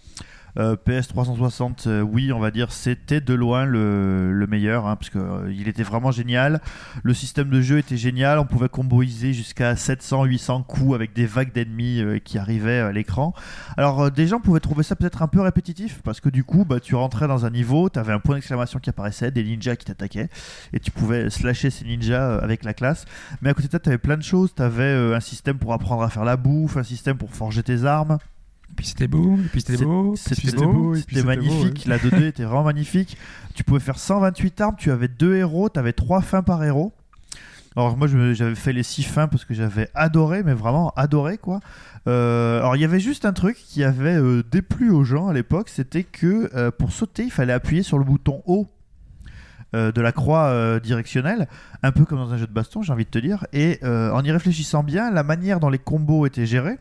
[0.57, 4.95] euh, PS 360, euh, oui, on va dire, c'était de loin le, le meilleur, hein,
[4.95, 6.59] parce que euh, était vraiment génial.
[7.03, 8.39] Le système de jeu était génial.
[8.39, 13.33] On pouvait comboiser jusqu'à 700-800 coups avec des vagues d'ennemis qui arrivaient à l'écran.
[13.77, 16.79] Alors, des gens pouvaient trouver ça peut-être un peu répétitif, parce que du coup, bah,
[16.79, 19.85] tu rentrais dans un niveau, tu avais un point d'exclamation qui apparaissait, des ninjas qui
[19.85, 20.29] t'attaquaient,
[20.73, 23.05] et tu pouvais slasher ces ninjas avec la classe.
[23.41, 24.53] Mais à côté de ça, tu avais plein de choses.
[24.55, 27.85] Tu avais un système pour apprendre à faire la bouffe, un système pour forger tes
[27.85, 28.17] armes.
[28.75, 31.85] Puis c'était beau, et puis c'était beau, C'était beau, et c'était beau, magnifique.
[31.85, 33.17] La 2D était vraiment magnifique.
[33.53, 34.75] Tu pouvais faire 128 armes.
[34.77, 35.69] Tu avais deux héros.
[35.69, 36.93] Tu avais trois fins par héros.
[37.75, 41.61] Alors moi j'avais fait les six fins parce que j'avais adoré, mais vraiment adoré quoi.
[42.07, 45.33] Euh, alors il y avait juste un truc qui avait euh, déplu aux gens à
[45.33, 48.67] l'époque, c'était que euh, pour sauter il fallait appuyer sur le bouton haut
[49.73, 51.47] de la croix directionnelle,
[51.81, 53.47] un peu comme dans un jeu de baston j'ai envie de te dire.
[53.53, 56.77] Et en y réfléchissant bien, la manière dont les combos étaient gérés,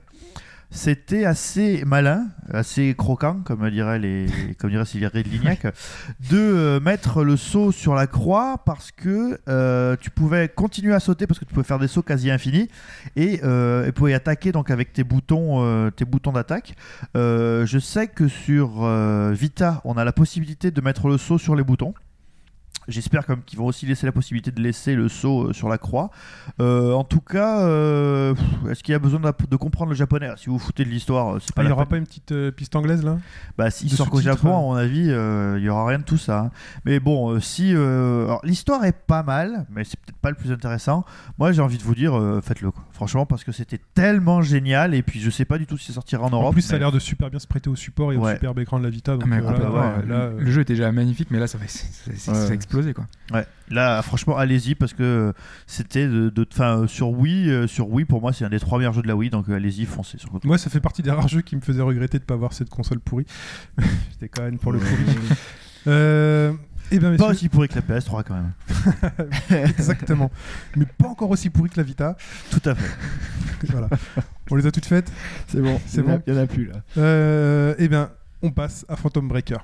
[0.71, 4.27] c'était assez malin, assez croquant, comme dirait les,
[4.59, 5.65] comme dirait Sylvie Lignac,
[6.31, 11.01] de euh, mettre le saut sur la croix parce que euh, tu pouvais continuer à
[11.01, 12.69] sauter parce que tu pouvais faire des sauts quasi infinis
[13.17, 16.75] et, euh, et pouvais attaquer donc avec tes boutons, euh, tes boutons d'attaque.
[17.15, 18.87] Je sais que sur
[19.33, 21.95] Vita, on a la possibilité de mettre le saut sur les boutons.
[22.91, 25.79] J'espère comme qu'ils vont aussi laisser la possibilité de laisser le saut euh, sur la
[25.79, 26.11] croix.
[26.61, 28.35] Euh, en tout cas, euh,
[28.69, 30.29] est-ce qu'il y a besoin de, de comprendre le japonais?
[30.37, 31.91] Si vous vous foutez de l'histoire, c'est pas Ah, il n'y aura peine.
[31.91, 33.19] pas une petite euh, piste anglaise là?
[33.57, 36.19] Bah, s'il sort qu'au Japon, à mon avis, euh, il y aura rien de tout
[36.19, 36.41] ça.
[36.41, 36.51] hein.
[36.85, 37.73] Mais bon, si.
[37.75, 41.05] euh, alors, l'histoire est pas mal, mais c'est peut-être pas le plus intéressant.
[41.39, 42.71] Moi, j'ai envie de vous dire, euh, faites-le.
[42.71, 42.85] quoi.
[42.93, 44.95] Franchement, parce que c'était tellement génial.
[44.95, 46.47] Et puis, je sais pas du tout si ça sortira en Europe.
[46.49, 48.59] En plus, ça a l'air de super bien se prêter au support et au superbe
[48.59, 49.13] écran de la Vita.
[49.15, 51.59] Donc, Ah, mais euh, ouais, là, euh, Le jeu était déjà magnifique, mais là, ça
[51.59, 52.37] va, c'est- c'est- c'est- Ouais.
[52.37, 52.55] ça a
[52.95, 53.07] quoi.
[53.33, 55.33] Ouais, là, franchement, allez-y parce que
[55.67, 58.61] c'était de, de, fin, euh, sur Wii, euh, sur Wii, pour moi, c'est un des
[58.61, 59.31] trois meilleurs jeux de la Wii.
[59.31, 60.47] Donc, euh, allez-y, foncez sur votre.
[60.47, 62.53] Moi, ça fait partie des rares jeux qui me faisaient regretter de ne pas avoir
[62.53, 63.27] cette console pourrie.
[64.13, 65.05] J'étais quand même pour le pourri.
[65.87, 66.53] Euh,
[66.93, 68.53] eh bien, Pas aussi pourri que la PS3 quand même.
[69.69, 70.31] exactement.
[70.77, 72.17] Mais pas encore aussi pourri que la Vita.
[72.51, 72.91] Tout à fait.
[73.69, 73.89] voilà.
[74.51, 75.11] On les a toutes faites.
[75.47, 76.23] c'est bon, C'est il y en a- bon.
[76.27, 76.83] Il y en a plus là.
[76.99, 78.11] Euh, eh bien,
[78.43, 79.59] on passe à Phantom Breaker.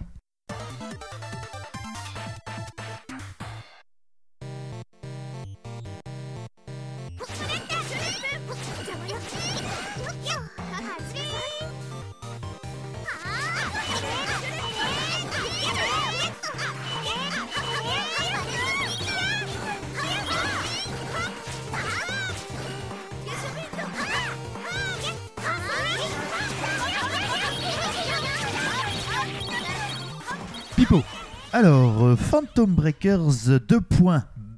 [31.58, 33.80] Alors, euh, Phantom Breakers 2.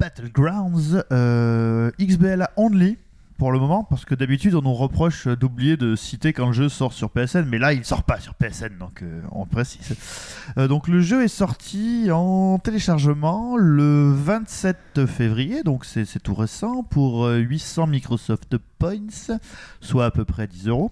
[0.00, 2.98] Battlegrounds, euh, XBLA Only.
[3.36, 6.52] pour le moment, parce que d'habitude on nous reproche euh, d'oublier de citer quand le
[6.52, 9.94] jeu sort sur PSN, mais là il sort pas sur PSN, donc euh, on précise.
[10.58, 16.82] Euh, donc le jeu est sorti en téléchargement le 27 février, donc c'est tout récent,
[16.82, 19.36] pour euh, 800 Microsoft Points,
[19.80, 20.90] soit à peu près 10 euros.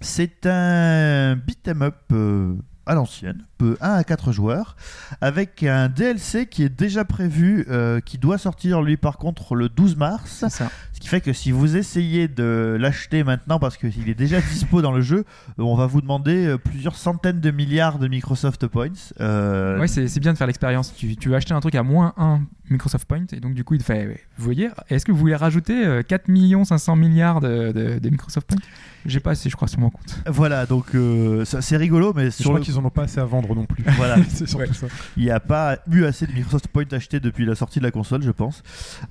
[0.00, 2.54] C'est un beat'em up euh,
[2.90, 4.74] à l'ancienne, peu 1 à 4 joueurs,
[5.20, 9.68] avec un DLC qui est déjà prévu, euh, qui doit sortir lui par contre le
[9.68, 10.44] 12 mars.
[10.48, 10.70] Ça.
[10.92, 14.82] Ce qui fait que si vous essayez de l'acheter maintenant parce qu'il est déjà dispo
[14.82, 15.18] dans le jeu,
[15.58, 18.88] euh, on va vous demander euh, plusieurs centaines de milliards de Microsoft Points.
[19.20, 20.92] Euh, Ouais, c'est bien de faire l'expérience.
[20.94, 23.74] Tu, tu veux acheter un truc à moins 1 Microsoft Point, et donc du coup,
[23.74, 26.26] il te fait Vous voyez, est-ce que vous voulez rajouter euh, 4
[26.64, 28.58] 500 milliards de, de- de Microsoft Point
[29.06, 30.20] J'ai pas assez, je crois, sur mon compte.
[30.26, 33.20] Voilà, donc euh, c'est rigolo, mais Je sur crois le- qu'ils en ont pas assez
[33.20, 33.84] à vendre non plus.
[33.96, 34.72] voilà, c'est surtout Ouais.
[34.74, 34.86] ça.
[35.16, 37.90] il n'y a pas eu assez de Microsoft Points achetés depuis la sortie de la
[37.90, 38.62] console, je pense.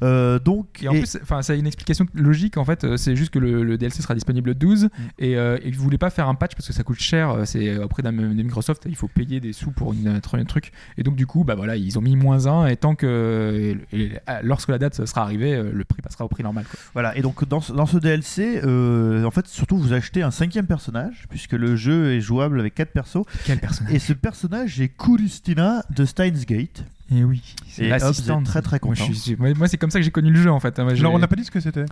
[0.04, 2.84] Euh, donc, Et en et- plus, enfin, ça a une explication logique en fait.
[2.84, 4.88] euh, C'est juste que le, le DLC sera disponible le 12 Mm.
[5.20, 7.30] et, euh, et vous voulez pas faire un patch parce que ça coûte cher.
[7.32, 10.40] euh, C'est auprès d'un de Microsoft, il faut payer des sous pour une, un tr-
[10.40, 10.72] un truc.
[10.98, 13.98] Et donc du coup, bah voilà, ils ont mis moins 1 et tant que et-
[14.00, 14.12] et,
[14.44, 16.66] lorsque la date sera arrivée, le prix passera au prix normal.
[16.70, 16.80] Quoi.
[16.94, 20.32] Voilà, et donc dans ce, dans ce DLC, euh, en fait, surtout vous achetez un
[20.32, 23.24] cinquième personnage, puisque le jeu est jouable avec quatre persos.
[23.46, 26.84] Quel personnage Et ce personnage est Kuristina de Steins Gate.
[27.12, 28.46] Et oui, c'est l'assistante.
[28.46, 29.12] très, très Moi, content.
[29.12, 30.78] suis- moi, moi, c'est comme ça que j'ai connu le jeu en fait.
[30.78, 30.84] hein.
[30.84, 31.86] Moi, j'ai- Alors, on n'a pas dit ce que c'était.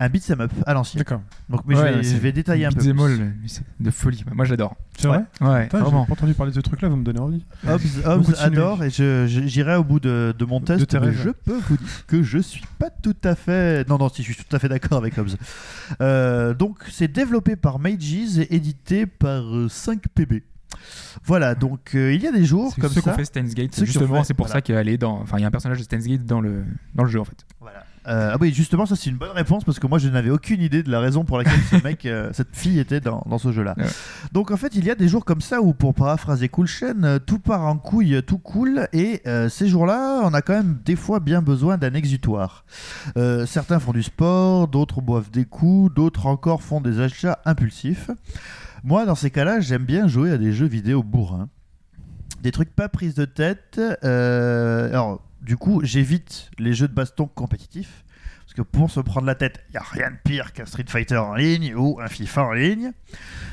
[0.00, 1.00] Un beat'em up à l'ancienne.
[1.00, 1.20] D'accord.
[1.50, 2.80] Donc, mais je, vais, je c'est vais détailler un peu.
[2.80, 3.34] Beat'em all,
[3.80, 4.24] de folie.
[4.34, 4.74] Moi, j'adore.
[4.96, 6.06] C'est vrai Ouais, Putain, J'ai vraiment.
[6.06, 7.44] pas entendu parler de ce truc-là, vous me donnez envie.
[7.68, 10.90] Hobbs, adore et j'irai au bout de, de mon test.
[10.90, 11.20] De mais rêves.
[11.22, 13.86] je peux vous dire que je suis pas tout à fait.
[13.90, 15.36] Non, non, si je suis tout à fait d'accord avec Hobbs.
[16.00, 20.44] Euh, donc, c'est développé par Mages et édité par euh, 5PB.
[21.24, 23.10] Voilà, donc euh, il y a des jours comme ceux ça.
[23.10, 23.74] qu'on fait Steins Gate.
[23.74, 24.58] Ceux Justement, c'est pour voilà.
[24.58, 25.20] ça qu'elle est dans.
[25.20, 26.64] Enfin, il y a un personnage de Steins Gate dans le
[26.94, 27.46] dans le jeu en fait.
[27.60, 27.84] Voilà.
[28.08, 30.60] Euh, ah oui, justement, ça c'est une bonne réponse parce que moi je n'avais aucune
[30.60, 33.52] idée de la raison pour laquelle ce mec, euh, cette fille était dans, dans ce
[33.52, 33.74] jeu-là.
[33.76, 33.86] Ouais.
[34.32, 37.18] Donc en fait, il y a des jours comme ça où, pour paraphraser Cool Chain,
[37.24, 40.96] tout part en couille, tout cool, et euh, ces jours-là, on a quand même des
[40.96, 42.64] fois bien besoin d'un exutoire.
[43.46, 48.10] Certains font du sport, d'autres boivent des coups, d'autres encore font des achats impulsifs.
[48.84, 51.48] Moi, dans ces cas-là, j'aime bien jouer à des jeux vidéo bourrins.
[52.42, 53.80] Des trucs pas prises de tête.
[54.02, 58.01] euh, alors, du coup, j'évite les jeux de baston compétitifs.
[58.54, 60.84] Parce que pour se prendre la tête, il n'y a rien de pire qu'un Street
[60.86, 62.92] Fighter en ligne ou un FIFA en ligne.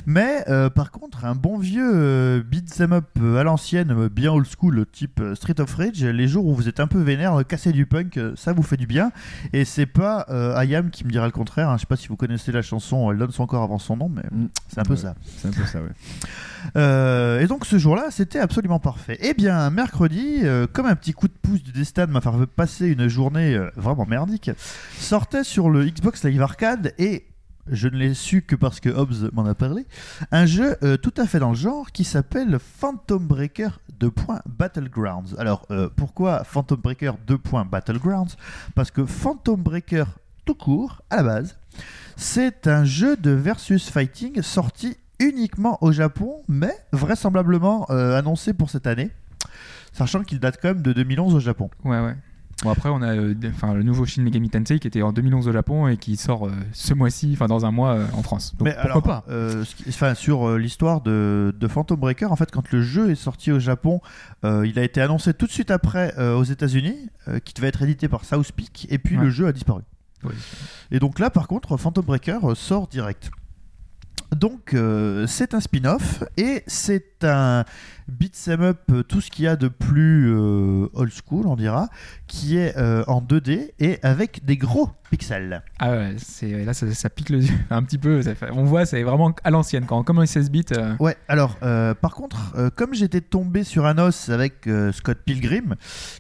[0.06, 4.34] Mais euh, par contre, un bon vieux euh, beat'em up euh, à l'ancienne, euh, bien
[4.34, 7.72] old school, type Street of Rage, les jours où vous êtes un peu vénère, casser
[7.72, 9.14] du punk, ça vous fait du bien.
[9.54, 11.70] Et c'est pas euh, Ayam qui me dira le contraire.
[11.70, 11.78] hein.
[11.78, 14.10] Je sais pas si vous connaissez la chanson Elle donne son corps avant son nom,
[14.10, 14.48] mais Mm.
[14.68, 15.00] c'est un peu Ouais.
[15.00, 15.16] ça.
[15.38, 15.88] C'est un peu ça, ouais.
[16.76, 19.18] Euh, et donc ce jour-là, c'était absolument parfait.
[19.22, 22.30] Et bien, mercredi, euh, comme un petit coup de pouce du destin de m'a fait
[22.48, 24.52] passer une journée euh, vraiment merdique,
[24.98, 27.26] sortait sur le Xbox Live Arcade et
[27.72, 29.86] je ne l'ai su que parce que Hobbs m'en a parlé,
[30.32, 34.12] un jeu tout à fait dans le genre qui s'appelle Phantom Breaker 2.
[34.48, 35.36] Battlegrounds.
[35.38, 37.38] Alors pourquoi Phantom Breaker 2.
[37.70, 38.38] Battlegrounds?
[38.74, 40.06] Parce que Phantom Breaker
[40.46, 41.58] tout court, à la base,
[42.16, 48.70] c'est un jeu de versus fighting sorti uniquement au Japon, mais vraisemblablement euh, annoncé pour
[48.70, 49.10] cette année,
[49.94, 51.70] sachant qu'il date quand même de 2011 au Japon.
[51.84, 52.16] Ouais, ouais.
[52.64, 53.34] Bon, après, on a euh,
[53.74, 56.52] le nouveau Shin Megami Tensei qui était en 2011 au Japon et qui sort euh,
[56.74, 58.54] ce mois-ci, enfin dans un mois euh, en France.
[58.58, 59.26] Donc mais pourquoi alors, pas
[59.88, 63.60] enfin, sur l'histoire de, de Phantom Breaker, en fait, quand le jeu est sorti au
[63.60, 64.02] Japon,
[64.44, 67.10] il a été annoncé tout de suite après aux États-Unis,
[67.46, 69.24] qui devait être édité par South Peak, et puis Ouais.
[69.24, 69.84] le jeu a disparu.
[70.26, 70.34] Oui.
[70.92, 73.32] Et donc là, par contre, Phantom Breaker sort direct.
[74.36, 77.66] Donc, euh, c'est un spin-off et c'est un
[78.10, 81.90] beat'em up, euh, tout ce qu'il y a de plus euh, old school, on dira,
[82.28, 85.64] qui est euh, en 2D et avec des gros pixels.
[85.80, 88.22] Ah ouais, c'est, là ça, ça pique le yeux un petit peu.
[88.22, 89.86] ça fait- on voit, c'est vraiment à l'ancienne.
[89.86, 90.66] Quand, comme les 16 bits.
[90.78, 91.58] euh, Ouais, alors,
[92.02, 95.76] par contre, comme j'étais tombé sur un os avec Scott Pilgrim,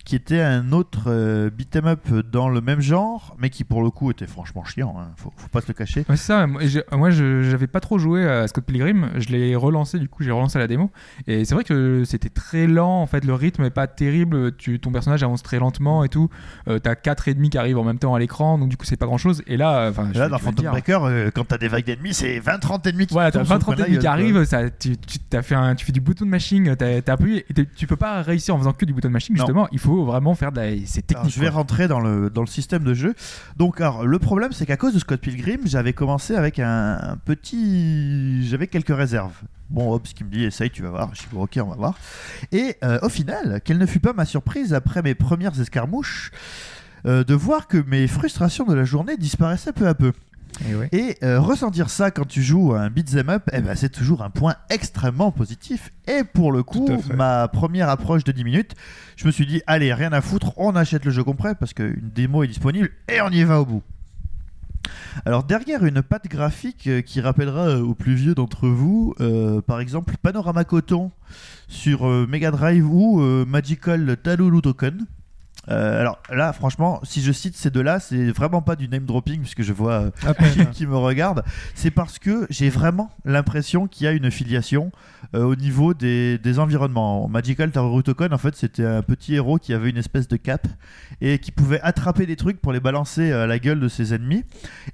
[0.05, 3.89] qui était un autre euh, beat'em up dans le même genre, mais qui pour le
[3.91, 6.05] coup était franchement chiant, hein, faut, faut pas se le cacher.
[6.09, 6.47] Ouais, c'est ça.
[6.47, 9.11] Moi, j'avais pas trop joué à Scott Pilgrim.
[9.17, 10.89] Je l'ai relancé, du coup, j'ai relancé la démo.
[11.27, 11.73] Et c'est vrai que
[12.05, 13.01] c'était très lent.
[13.01, 14.55] En fait, le rythme est pas terrible.
[14.57, 16.29] Tu, ton personnage avance très lentement et tout.
[16.67, 18.57] Euh, t'as quatre ennemis qui arrivent en même temps à l'écran.
[18.57, 19.43] Donc, du coup, c'est pas grand chose.
[19.47, 22.13] Et là, euh, enfin, Là, dans Phantom dire, Breaker, euh, quand t'as des vagues d'ennemis,
[22.13, 23.97] c'est 20-30 ennemis qui Voilà, tombent t'as sur le 20 coin 30 de la ennemis
[23.99, 24.11] qui quoi.
[24.13, 27.13] arrivent, ça, tu, tu, t'as fait un, tu fais du bouton de machine, t'as t'as
[27.13, 29.43] appuyé, et tu peux pas réussir en faisant que du bouton de machine, Non.
[29.45, 30.69] justement, il faut vraiment faire de la.
[30.85, 31.33] C'est Alors, technique.
[31.35, 31.55] je vais quoi.
[31.57, 33.13] rentrer dans le, dans le système de jeu.
[33.57, 37.17] Donc, alors, le problème, c'est qu'à cause de Scott Pilgrim, j'avais commencé avec un, un
[37.17, 38.47] petit.
[38.47, 39.33] J'avais quelques réserves.
[39.69, 41.13] Bon, Hobbs qui me dit, essaye, tu vas voir.
[41.13, 41.97] Je dis, bon, ok, on va voir.
[42.51, 46.31] Et euh, au final, quelle ne fut pas ma surprise après mes premières escarmouches,
[47.05, 50.11] euh, de voir que mes frustrations de la journée disparaissaient peu à peu.
[50.67, 50.89] Et ouais.
[50.91, 54.23] Et euh, ressentir ça quand tu joues à un beat'em up, eh ben, c'est toujours
[54.23, 55.91] un point extrêmement positif.
[56.07, 58.75] Et pour le coup, ma première approche de 10 minutes,
[59.15, 62.09] je me suis dit, allez, rien à foutre, on achète le jeu complet parce qu'une
[62.13, 63.83] démo est disponible et on y va au bout.
[65.25, 69.61] Alors derrière une patte graphique euh, qui rappellera euh, aux plus vieux d'entre vous, euh,
[69.61, 71.11] par exemple Panorama Coton
[71.67, 75.05] sur Mega Drive ou Magical Talulu Token.
[75.69, 79.41] Euh, alors là, franchement, si je cite ces deux-là, c'est vraiment pas du name dropping
[79.41, 81.43] puisque je vois euh, qui, qui me regarde.
[81.75, 84.91] C'est parce que j'ai vraiment l'impression qu'il y a une filiation
[85.35, 87.27] euh, au niveau des, des environnements.
[87.27, 90.67] Magical Tarot Token, en fait, c'était un petit héros qui avait une espèce de cape
[91.21, 94.43] et qui pouvait attraper des trucs pour les balancer à la gueule de ses ennemis.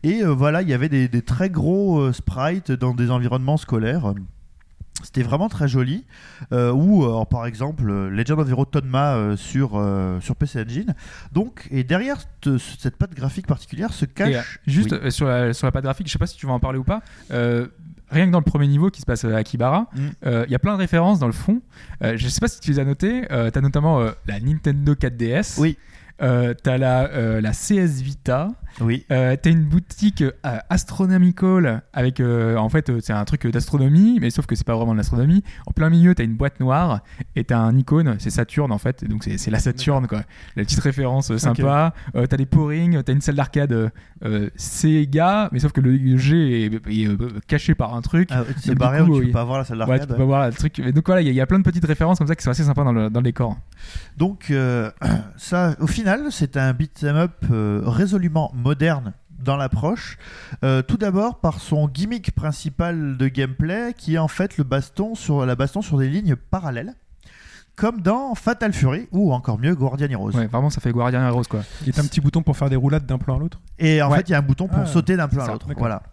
[0.04, 3.58] Et euh, voilà, il y avait des, des très gros euh, sprites dans des environnements
[3.58, 4.14] scolaires.
[5.04, 6.06] C'était vraiment très joli.
[6.52, 9.82] Euh, ou euh, par exemple euh, Legend of Hero Tonma sur,
[10.22, 10.96] sur PC Engine.
[11.32, 14.60] Donc, et derrière cette, cette patte graphique particulière se cache.
[14.68, 15.12] juste Oui.
[15.12, 16.84] sur, la, sur la patte graphique, je sais pas si tu vas en parler ou
[16.84, 17.02] pas.
[17.30, 20.00] rien que dans le premier niveau qui se passe à Kibara, Mm.
[20.26, 21.62] euh, il y a plein de références dans le fond.
[22.04, 23.24] Euh, je sais pas si tu les as notées.
[23.32, 25.60] Euh, tu as notamment la Nintendo 4DS.
[25.60, 25.78] Oui.
[26.22, 28.50] Euh, t'as la, euh, la CS Vita.
[28.82, 29.06] Oui.
[29.12, 30.32] Euh, t'as une boutique euh,
[30.70, 34.92] Astronomical avec euh, en fait c'est un truc d'astronomie mais sauf que c'est pas vraiment
[34.92, 35.44] de l'astronomie.
[35.66, 37.00] En plein milieu t'as une boîte noire
[37.38, 39.06] et t'as un icône c'est Saturne en fait.
[39.06, 40.24] Donc c'est la Saturne quoi.
[40.58, 41.94] La petite référence sympa.
[42.16, 43.92] Euh, t'as des pourings t'as une salle d'arcade
[44.56, 48.30] Sega mais sauf que le, G est, est, caché par un truc.
[48.32, 50.08] Ah, c'est barré coup, tu peux pas voir la salle ouais tu d'arcade.
[50.10, 50.80] peux pas voir le truc.
[50.80, 52.36] Et donc voilà il y, a- il y a plein de petites références comme ça
[52.36, 53.58] qui sont assez sympas dans le, dans le décor.
[54.18, 54.52] Donc,
[55.38, 60.18] ça, au final, c'est un beat'em up euh, résolument moderne dans l'approche.
[60.64, 65.16] Euh, tout d'abord par son gimmick principal de gameplay, qui est en fait le baston
[65.16, 66.94] sur la baston sur des lignes parallèles,
[67.76, 70.32] comme dans Fatal Fury ou encore mieux Guardian Heroes.
[70.32, 72.70] ouais vraiment ça fait Guardian Heroes quoi Il y a un petit bouton pour faire
[72.70, 73.60] des roulades d'un plan à l'autre.
[73.80, 74.18] Et en Ouais.
[74.18, 75.68] fait, il y a un bouton pour Ah, sauter d'un plan à l'autre.
[75.68, 75.82] d'accord.
[75.82, 76.04] Voilà.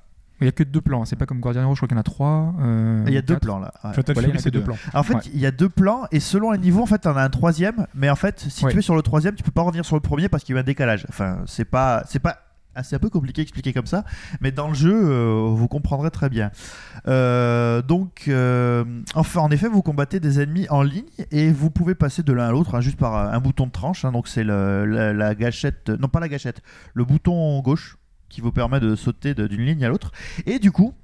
[0.42, 1.98] Il y a que deux plans c'est pas comme Guardian Heroes je crois qu'il y
[1.98, 3.42] en a trois euh, Il y a deux quatre.
[3.44, 3.72] plans là.
[3.84, 3.92] ouais.
[3.94, 4.64] Fatal Voilà, Fury, c'est deux deux.
[4.66, 4.76] plans.
[4.94, 5.20] En fait, Ouais.
[5.32, 7.86] il y a deux plans et selon les niveaux, en fait, on a un troisième.
[7.94, 8.72] Mais en fait, si Ouais.
[8.72, 10.56] tu es sur le troisième, tu peux pas revenir sur le premier parce qu'il y
[10.56, 11.06] a eu un décalage.
[11.08, 12.38] Enfin, c'est pas, c'est pas.
[12.74, 14.02] ah, c'est un peu compliqué à expliquer comme ça,
[14.40, 16.50] mais dans le jeu, euh, vous comprendrez très bien.
[17.08, 18.84] Euh, donc, euh,
[19.14, 22.48] enfin, en effet, vous combattez des ennemis en ligne et vous pouvez passer de l'un
[22.48, 24.04] à l'autre hein, juste par un bouton de tranche.
[24.04, 24.12] hein.
[24.12, 26.62] donc, c'est le- la, la gâchette, non pas la gâchette,
[26.94, 27.96] le bouton gauche
[28.32, 30.10] qui vous permet de sauter d'une ligne à l'autre.
[30.46, 30.94] Et du coup,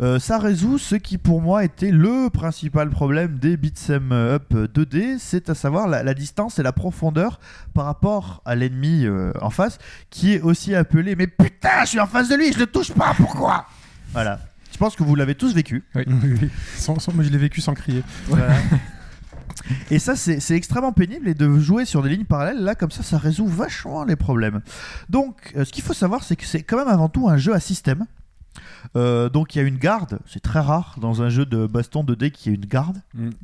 [0.00, 5.16] euh, ça résout ce qui pour moi était le principal problème des beat'em up 2D,
[5.18, 7.40] c'est à savoir la, la distance et la profondeur
[7.74, 12.00] par rapport à l'ennemi euh, en face, qui est aussi appelé mais putain, je suis
[12.00, 13.66] en face de lui, je le touche pas, pourquoi?
[14.12, 14.38] Voilà.
[14.72, 15.84] Je pense que vous l'avez tous vécu.
[15.94, 16.48] Oui, oui.
[16.76, 18.02] Sans- sans- moi, je l'ai vécu sans crier.
[18.26, 18.54] Voilà.
[19.90, 23.02] Et ça, c'est extrêmement pénible et de jouer sur des lignes parallèles, là, comme ça,
[23.02, 24.60] ça résout vachement les problèmes.
[25.08, 27.54] Donc, euh, ce qu'il faut savoir, c'est que c'est quand même avant tout un jeu
[27.54, 28.06] à système.
[28.96, 32.04] Euh, donc, il y a une garde, c'est très rare dans un jeu de baston
[32.04, 32.98] 2D qu'il y ait une garde.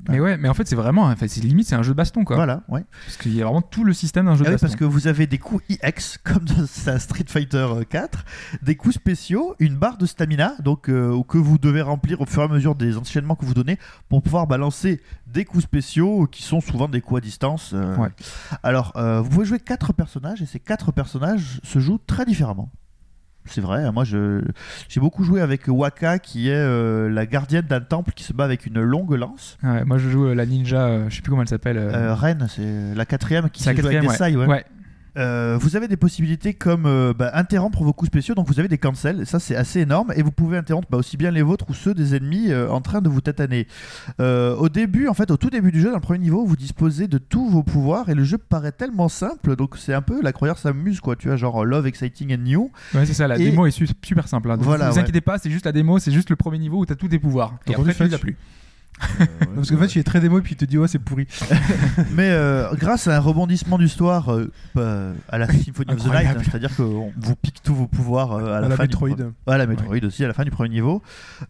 [0.08, 2.24] Mais ouais, mais en fait, c'est vraiment, enfin, c'est limite, c'est un jeu de baston,
[2.24, 2.36] quoi.
[2.36, 2.84] Voilà, ouais.
[3.06, 4.66] Parce qu'il y a vraiment tout le système d'un jeu Ah de oui, baston.
[4.66, 8.24] parce que vous avez des coups IX, comme dans un Street Fighter 4,
[8.62, 12.42] des coups spéciaux, une barre de stamina, donc euh, que vous devez remplir au fur
[12.42, 13.78] et à mesure des enchaînements que vous donnez
[14.08, 17.72] pour pouvoir balancer des coups spéciaux qui sont souvent des coups à distance.
[17.74, 17.96] euh.
[17.96, 18.08] Ouais.
[18.62, 22.70] Alors, euh, vous pouvez jouer quatre personnages et ces quatre personnages se jouent très différemment.
[23.50, 24.42] C'est vrai, hein, moi je
[24.88, 28.44] j'ai beaucoup joué avec Waka qui est euh, la gardienne d'un temple qui se bat
[28.44, 29.56] avec une longue lance.
[29.62, 31.78] Ouais, moi, je joue euh, la ninja, euh, je sais plus comment elle s'appelle.
[31.78, 34.46] Ren, c'est la quatrième qui se joue avec quatrième, des sailles, ouais.
[34.46, 34.64] ouais.
[35.18, 38.68] Euh, vous avez des possibilités comme euh, bah, interrompre vos coups spéciaux, donc vous avez
[38.68, 41.64] des cancels, ça c'est assez énorme, et vous pouvez interrompre bah, aussi bien les vôtres
[41.68, 43.66] ou ceux des ennemis euh, en train de vous tataner.
[44.20, 46.56] Euh, au début, en fait, au tout début du jeu, dans le premier niveau, vous
[46.56, 50.22] disposez de tous vos pouvoirs, et le jeu paraît tellement simple, donc c'est un peu
[50.22, 52.70] la croyeur s'amuse, quoi, tu vois, genre Love, Exciting and New.
[52.94, 54.50] Ouais, c'est ça, la Et- démo est su- super simple.
[54.50, 54.56] hein.
[54.56, 55.02] Donc, Voilà, vous vous ouais.
[55.02, 57.18] inquiétez pas, c'est juste la démo, c'est juste le premier niveau où t'as tous tes
[57.18, 57.54] pouvoirs.
[57.66, 58.18] Et après, tu les as
[58.98, 59.26] Plus.
[59.54, 61.26] Parce qu'en fait, il est très démo et puis il te dit, ouais, c'est pourri.
[62.14, 66.26] Mais euh, grâce à un rebondissement d'histoire euh, bah, à la Symphony of the Night,
[66.28, 69.08] hein, c'est-à-dire qu'on vous pique tous vos pouvoirs euh, à, À la, fin du Metroid.
[69.10, 71.02] premier- à la Metroid aussi, à la fin du premier niveau.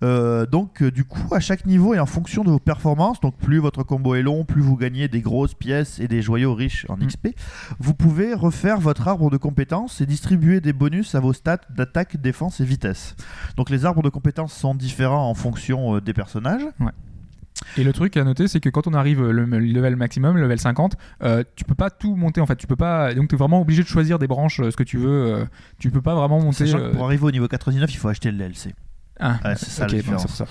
[0.02, 3.36] Euh, donc, euh, du coup, à chaque niveau et en fonction de vos performances, donc
[3.36, 6.86] plus votre combo est long, plus vous gagnez des grosses pièces et des joyaux riches
[6.88, 7.06] en Mm.
[7.06, 7.28] XP,
[7.78, 12.20] vous pouvez refaire votre arbre de compétences et distribuer des bonus à vos stats d'attaque,
[12.20, 13.14] défense et vitesse.
[13.56, 16.62] Donc, les arbres de compétences sont différents en fonction euh, des personnages.
[17.76, 20.42] Et le truc à noter, c'est que quand on arrive le le level maximum, le
[20.42, 22.56] level 50, euh, tu peux pas tout monter en fait.
[22.56, 23.14] Tu peux pas.
[23.14, 25.34] Donc, tu es vraiment obligé de choisir des branches, euh, ce que tu veux.
[25.34, 25.44] euh,
[25.78, 26.66] tu peux pas vraiment monter.
[26.66, 28.74] Sachant que euh, pour arriver au niveau 99, il faut acheter le DLC.
[29.20, 30.26] Ah, Ouais, c'est ça ok, la différence.
[30.28, 30.44] ça.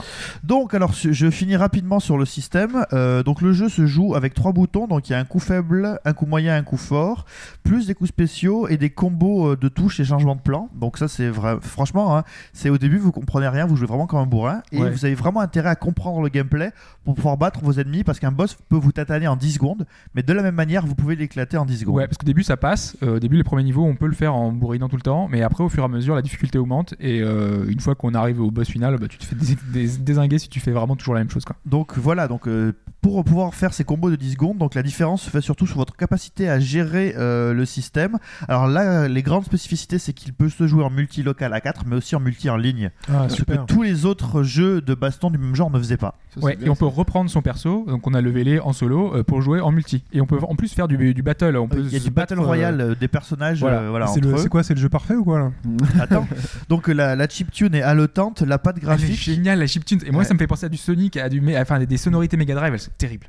[0.44, 2.86] Donc, alors, je finis rapidement sur le système.
[2.94, 4.88] Euh, donc, le jeu se joue avec trois boutons.
[4.88, 7.26] Donc, il y a un coup faible, un coup moyen, un coup fort,
[7.64, 10.70] plus des coups spéciaux et des combos euh, de touches et changements de plan.
[10.76, 11.58] Donc, ça, c'est vrai.
[11.62, 14.82] Franchement, hein, c'est au début, vous comprenez rien, vous jouez vraiment comme un bourrin et
[14.82, 14.92] Ouais.
[14.92, 16.72] vous avez vraiment intérêt à comprendre le gameplay
[17.06, 20.24] pour pouvoir battre vos ennemis parce qu'un boss peut vous tataner en 10 secondes, mais
[20.24, 21.96] de la même manière, vous pouvez l'éclater en 10 secondes.
[21.96, 22.96] Ouais, parce qu'au début ça passe.
[23.04, 25.28] Euh, au début, les premiers niveaux, on peut le faire en bourrinant tout le temps,
[25.30, 26.94] mais après, au fur et à mesure, la difficulté augmente.
[27.00, 29.98] Et euh, une fois qu'on arrive au boss final, bah, tu te fais dés- dés-
[30.00, 31.46] désinguer si tu fais vraiment toujours la même chose.
[31.46, 31.56] Quoi.
[31.66, 35.22] Donc voilà, donc euh, pour pouvoir faire ces combos de 10 secondes, donc la différence
[35.22, 38.18] se fait surtout sur votre capacité à gérer euh, le système.
[38.50, 41.86] Alors là, les grandes spécificités, c'est qu'il peut se jouer en multi local à 4,
[41.88, 42.90] mais aussi en multi en ligne.
[43.10, 43.66] Ah, ce super.
[43.66, 46.16] que tous les autres jeux de baston du même genre ne faisaient pas.
[46.30, 46.80] Ça, c'est Ouais, bien, et on ça.
[46.80, 50.04] peut reprendre son perso, donc on a levelé en solo euh, pour jouer en multi.
[50.12, 51.56] Et on peut en plus faire du, du battle.
[51.58, 53.80] On peut Il y a se du battle euh, des personnages voilà.
[53.82, 55.52] euh, voilà, c'est quoi C'est le jeu parfait ou quoi là?
[56.00, 56.28] Attends.
[56.70, 59.16] Donc la, la chiptune est haletante, la patte Elle est graphique.
[59.20, 60.00] géniale la chiptune.
[60.06, 60.28] Et moi, Ouais.
[60.28, 62.74] ça me fait penser à du Sonic, à du, mé- enfin, des sonorités Mega Drive,
[62.74, 63.28] elles sont terribles.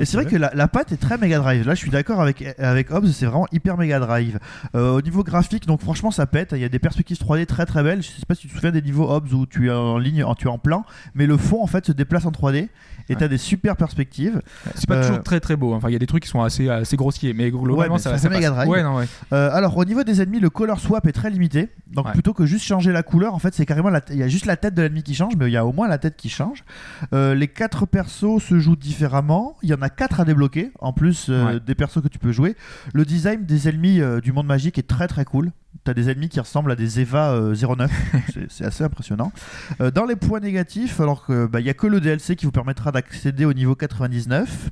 [0.00, 1.66] Et c'est vrai que la, la patte est très Mega Drive.
[1.66, 4.38] Là, je suis d'accord avec, avec Hobbs, c'est vraiment hyper Mega Drive.
[4.74, 6.50] Euh, au niveau graphique, donc franchement, ça pète.
[6.52, 8.02] Il y a des perspectives 3D très très belles.
[8.02, 10.24] Je sais pas si tu te souviens des niveaux Hobbs où tu es en ligne,
[10.38, 10.84] tu es en plan,
[11.14, 12.68] mais le fond en fait se déplace en 3D
[13.08, 14.40] et t'as des super perspectives.
[14.74, 15.74] C'est pas Euh, toujours très très beau.
[15.74, 18.16] Enfin, il y a des trucs qui sont assez, assez grossiers, mais globalement, mais ça,
[18.18, 18.50] ça Mega.
[18.50, 18.68] Drive.
[18.68, 19.06] Ouais, non, ouais.
[19.32, 21.68] Euh, alors au niveau des ennemis, le color swap est très limité.
[21.88, 22.12] Donc Ouais.
[22.12, 24.56] plutôt que juste changer la couleur, en fait, c'est carrément il y a juste la
[24.56, 26.64] tête de l'ennemi qui change, mais il y a au moins la tête qui change.
[27.12, 29.53] Euh, les quatre persos se jouent différemment.
[29.62, 31.60] Il y en a quatre à débloquer, en plus euh, Ouais.
[31.60, 32.56] des persos que tu peux jouer.
[32.92, 35.52] Le design des ennemis euh, du monde magique est très très cool.
[35.82, 37.90] T'as des ennemis qui ressemblent à des Eva euh, 09,
[38.32, 39.32] C'est- c'est assez impressionnant.
[39.80, 42.46] Euh, dans les points négatifs, alors que bah, il y a que le DLC qui
[42.46, 44.70] vous permettra d'accéder au niveau 99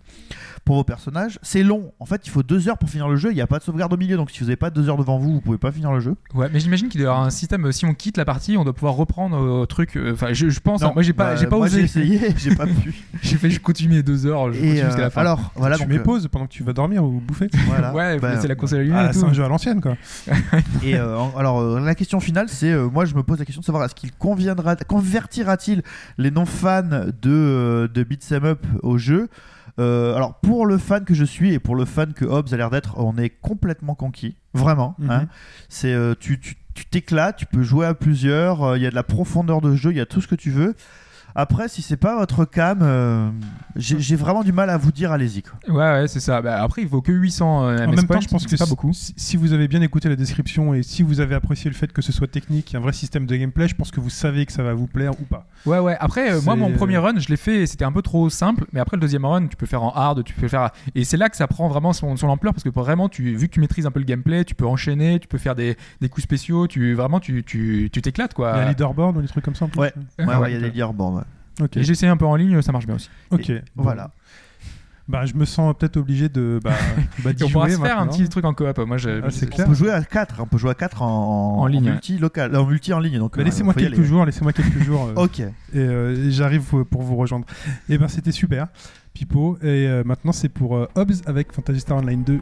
[0.64, 1.40] pour vos personnages.
[1.42, 3.30] C'est long, en fait, il faut deux heures pour finir le jeu.
[3.32, 4.96] Il n'y a pas de sauvegarde au milieu, donc si vous n'avez pas deux heures
[4.96, 6.14] devant vous, vous pouvez pas finir le jeu.
[6.34, 7.66] Ouais, mais j'imagine qu'il doit y avoir un système.
[7.66, 9.96] euh, Si on quitte la partie, on doit pouvoir reprendre au truc.
[9.96, 10.80] euh, Enfin, je, je pense.
[10.82, 11.78] Non, hein, moi, j'ai pas, bah, j'ai pas moi, osé.
[11.78, 12.94] J'ai essayé, j'ai pas pu.
[13.22, 14.52] J'ai fait, je continue deux heures.
[14.52, 15.20] Je Et continue jusqu'à euh, la fin.
[15.22, 17.92] alors, voilà, tu donc, mets euh, pause pendant que tu vas dormir ou bouffer voilà.
[17.94, 19.96] ouais, Bah, c'est la console allumée Ah, c'est un jeu à l'ancienne quoi.
[20.82, 23.60] Et euh, alors, euh, la question finale, c'est euh, moi, je me pose la question
[23.60, 25.82] de savoir est-ce qu'il conviendra, convertira-t-il
[26.18, 26.82] les non-fans
[27.22, 29.28] de, de Beat 'em Up au jeu?
[29.78, 32.56] Euh, alors pour le fan que je suis et pour le fan que Hobbs a
[32.58, 34.94] l'air d'être, on est complètement conquis, vraiment.
[34.98, 35.10] Mhm.
[35.10, 35.26] hein.
[35.70, 38.90] C'est euh, tu tu- tu t'éclates, tu peux jouer à plusieurs, euh, il y a
[38.90, 40.74] de la profondeur de jeu, il y a tout ce que tu veux.
[41.34, 43.30] Après, si c'est pas votre cam, euh,
[43.76, 45.42] j'ai vraiment du mal à vous dire allez-y.
[45.42, 45.54] quoi.
[45.68, 46.42] Ouais, ouais, c'est ça.
[46.42, 48.58] Bah, après, il vaut que 800 euh, En même points, temps, je pense que c'est
[48.58, 48.92] pas si- beaucoup.
[48.92, 51.92] Si, si vous avez bien écouté la description et si vous avez apprécié le fait
[51.92, 54.52] que ce soit technique, un vrai système de gameplay, je pense que vous savez que
[54.52, 55.46] ça va vous plaire ou pas.
[55.64, 55.96] Ouais, ouais.
[56.00, 58.64] Après, euh, moi, mon premier run, je l'ai fait, c'était un peu trop simple.
[58.72, 60.70] Mais après, le deuxième run, tu peux faire en hard, tu peux faire.
[60.94, 63.48] Et c'est là que ça prend vraiment son, son ampleur parce que vraiment, tu, vu
[63.48, 66.08] que tu maîtrises un peu le gameplay, tu peux enchaîner, tu peux faire des, des
[66.08, 68.52] coups spéciaux, tu vraiment, tu tu- tu t'éclates quoi.
[68.54, 69.92] Il y a un leaderboard ou des trucs comme ça en plus Ouais.
[70.18, 70.50] Ouais, ouais, ouais.
[70.50, 71.21] il y a des leaderboards.
[71.60, 71.64] Ouais.
[71.66, 71.76] Ok.
[71.76, 73.10] Et j'ai essayé un peu en ligne, ça marche bien aussi.
[73.30, 73.50] Ok.
[73.50, 73.82] Et Bon.
[73.84, 74.10] Voilà.
[75.08, 76.70] Bah, je me sens peut-être obligé de bah,
[77.24, 78.78] bah, on pourra se faire un petit truc en coop.
[78.86, 79.66] Moi, je, Ah, c'est je- clair.
[79.66, 82.54] On peut jouer à 4, on peut jouer à 4 en, En ligne, multi local,
[82.56, 83.18] en multi en ligne.
[83.18, 84.04] Donc, Bah, euh, laissez-moi quelques aller.
[84.04, 85.40] jours, laissez-moi quelques jours euh, Ok.
[85.40, 87.46] et, euh, et j'arrive pour- vous rejoindre.
[87.88, 88.68] Et ben c'était super,
[89.12, 89.58] Pipo.
[89.60, 92.40] Et euh, maintenant c'est pour euh, Hobbs avec Phantasy Star Online 2.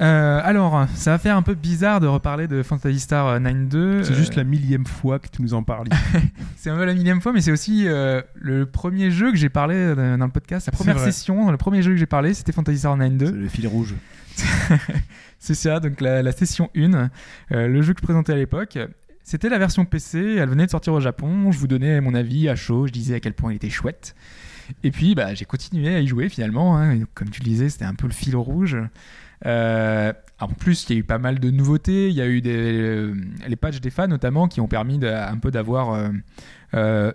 [0.00, 4.04] Euh, alors, ça va faire un peu bizarre de reparler de Phantasy Star 9.2.
[4.04, 5.88] C'est Euh, juste la millième fois que tu nous en parles.
[6.56, 9.48] C'est un peu la millième fois, mais c'est aussi euh, le premier jeu que j'ai
[9.48, 10.66] parlé euh, dans le podcast.
[10.66, 13.30] La première session, le premier jeu que j'ai parlé, c'était Phantasy Star C'est 9.2.
[13.32, 13.94] le fil rouge.
[15.38, 16.94] C'est ça, donc la, la session 1,
[17.52, 18.78] euh, le jeu que je présentais à l'époque.
[19.24, 22.48] C'était la version PC, elle venait de sortir au Japon, je vous donnais mon avis
[22.48, 24.14] à chaud, je disais à quel point il était chouette.
[24.84, 27.68] Et puis bah, j'ai continué à y jouer finalement, hein, donc, comme tu le disais,
[27.68, 28.76] c'était un peu le fil rouge.
[29.46, 32.40] Euh, en plus, il y a eu pas mal de nouveautés, il y a eu
[32.40, 33.14] des, euh,
[33.46, 36.10] les patchs des fans notamment qui ont permis de- un peu d'avoir
[36.74, 37.12] euh,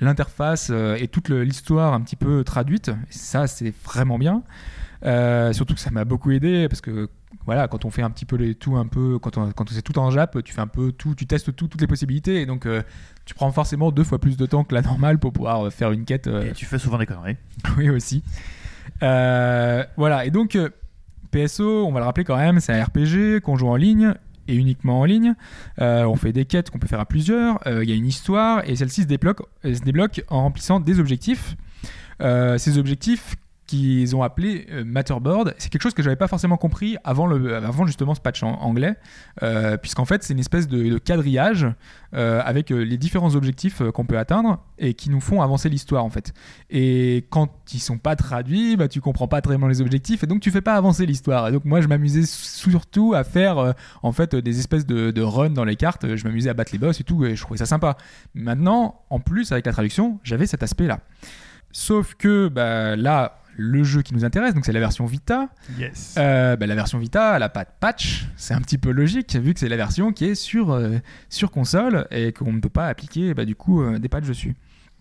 [0.00, 2.88] l'interface et toute l'histoire un petit peu traduite.
[2.88, 4.42] Et ça, c'est vraiment bien.
[5.52, 7.08] Surtout que ça m'a beaucoup aidé parce que
[7.46, 9.74] voilà, quand on fait un petit peu les tout un peu, quand on, quand on
[9.74, 12.40] c'est tout en Jap, tu fais un peu tout, tu testes tout, toutes les possibilités
[12.40, 12.82] et donc euh,
[13.26, 16.04] tu prends forcément deux fois plus de temps que la normale pour pouvoir faire une
[16.06, 16.26] quête.
[16.26, 17.36] euh, Et tu fais souvent des conneries.
[17.76, 18.22] oui aussi.
[19.02, 20.56] Euh, voilà, et donc
[21.34, 24.14] PSO, on va le rappeler quand même, c'est un RPG qu'on joue en ligne
[24.46, 25.34] et uniquement en ligne.
[25.80, 27.66] Euh, on fait des quêtes qu'on peut faire à plusieurs.
[27.66, 31.56] Euh, Il y a une histoire et celle-ci se débloque, débloque en remplissant des objectifs.
[32.20, 33.36] Euh, ces objectifs
[33.74, 37.56] qu'ils ont appelés euh, Matterboard, c'est quelque chose que j'avais pas forcément compris avant, le,
[37.56, 38.94] avant justement ce patch en anglais,
[39.42, 41.66] euh, puisqu'en fait c'est une espèce de, de quadrillage
[42.14, 46.10] euh, avec les différents objectifs qu'on peut atteindre et qui nous font avancer l'histoire en
[46.10, 46.32] fait.
[46.70, 50.40] Et quand ils sont pas traduits, bah, tu comprends pas bien les objectifs et donc
[50.40, 51.48] tu fais pas avancer l'histoire.
[51.48, 55.50] Et donc moi je m'amusais surtout à faire en fait des espèces de, de runs
[55.50, 56.16] dans les cartes.
[56.16, 57.96] Je m'amusais à battre les boss et tout et je trouvais ça sympa.
[58.34, 61.00] Maintenant, en plus avec la traduction, j'avais cet aspect là.
[61.72, 65.48] Sauf que bah, là, le jeu qui nous intéresse, donc c'est la version Vita.
[65.78, 66.14] Yes.
[66.18, 68.26] Euh, bah, la version Vita, elle a pas de patch.
[68.36, 70.98] C'est un petit peu logique vu que c'est la version qui est sur, euh,
[71.28, 74.54] sur console et qu'on ne peut pas appliquer bah, du coup euh, des patchs dessus.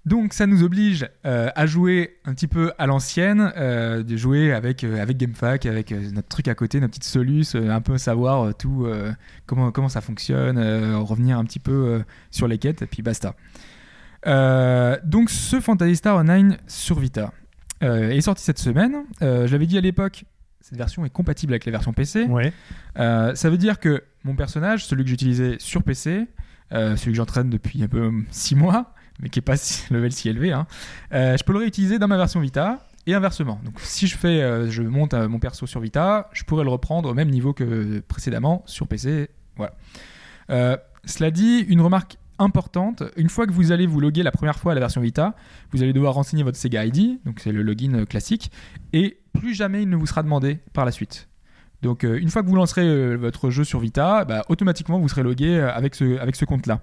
[0.05, 5.15] Donc ça nous oblige à jouer un petit peu à l'ancienne, de jouer avec, avec
[5.15, 8.85] GameFAQ, avec notre truc à côté, notre petite solus, un peu savoir tout,
[9.45, 10.59] comment, comment ça fonctionne,
[10.97, 13.33] revenir un petit peu sur les quêtes et puis basta.
[14.25, 17.31] Donc ce Phantasy Star Online sur Vita
[17.83, 19.03] euh, est sorti cette semaine.
[19.21, 20.25] Euh, je l'avais dit à l'époque,
[20.61, 22.23] cette version est compatible avec la version PC.
[22.23, 22.53] Ouais.
[22.97, 26.27] Euh, ça veut dire que mon personnage, celui que j'utilisais sur PC,
[26.71, 29.55] euh, celui que j'entraîne depuis un peu 6 mois, mais qui est pas
[29.91, 30.65] level si élevé, hein,
[31.13, 33.59] euh, je peux le réutiliser dans ma version Vita et inversement.
[33.63, 36.69] Donc si je fais, euh, je monte euh, mon perso sur Vita, je pourrais le
[36.69, 39.29] reprendre au même niveau que précédemment sur PC.
[39.57, 39.73] Voilà.
[40.49, 44.57] Euh, cela dit, une remarque importante, une fois que vous allez vous loguer la première
[44.57, 45.35] fois à la version Vita,
[45.71, 48.51] vous allez devoir renseigner votre Sega ID, donc c'est le login euh, classique,
[48.91, 51.27] et plus jamais il ne vous sera demandé par la suite.
[51.81, 55.09] Donc euh, une fois que vous lancerez euh, votre jeu sur Vita, bah, automatiquement vous
[55.09, 56.81] serez logué avec ce, avec ce compte-là.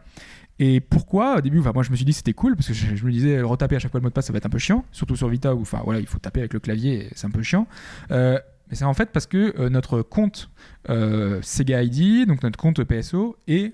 [0.58, 3.04] Et pourquoi au début, enfin, moi je me suis dit c'était cool parce que je,
[3.04, 4.58] me disais retaper à chaque fois le mot de passe ça va être un peu
[4.58, 7.30] chiant, surtout sur Vita où enfin voilà il faut taper avec le clavier, c'est un
[7.30, 7.66] peu chiant.
[8.10, 10.50] Mais c'est en fait parce que notre compte
[10.86, 13.72] Sega ID, donc notre compte PSO, est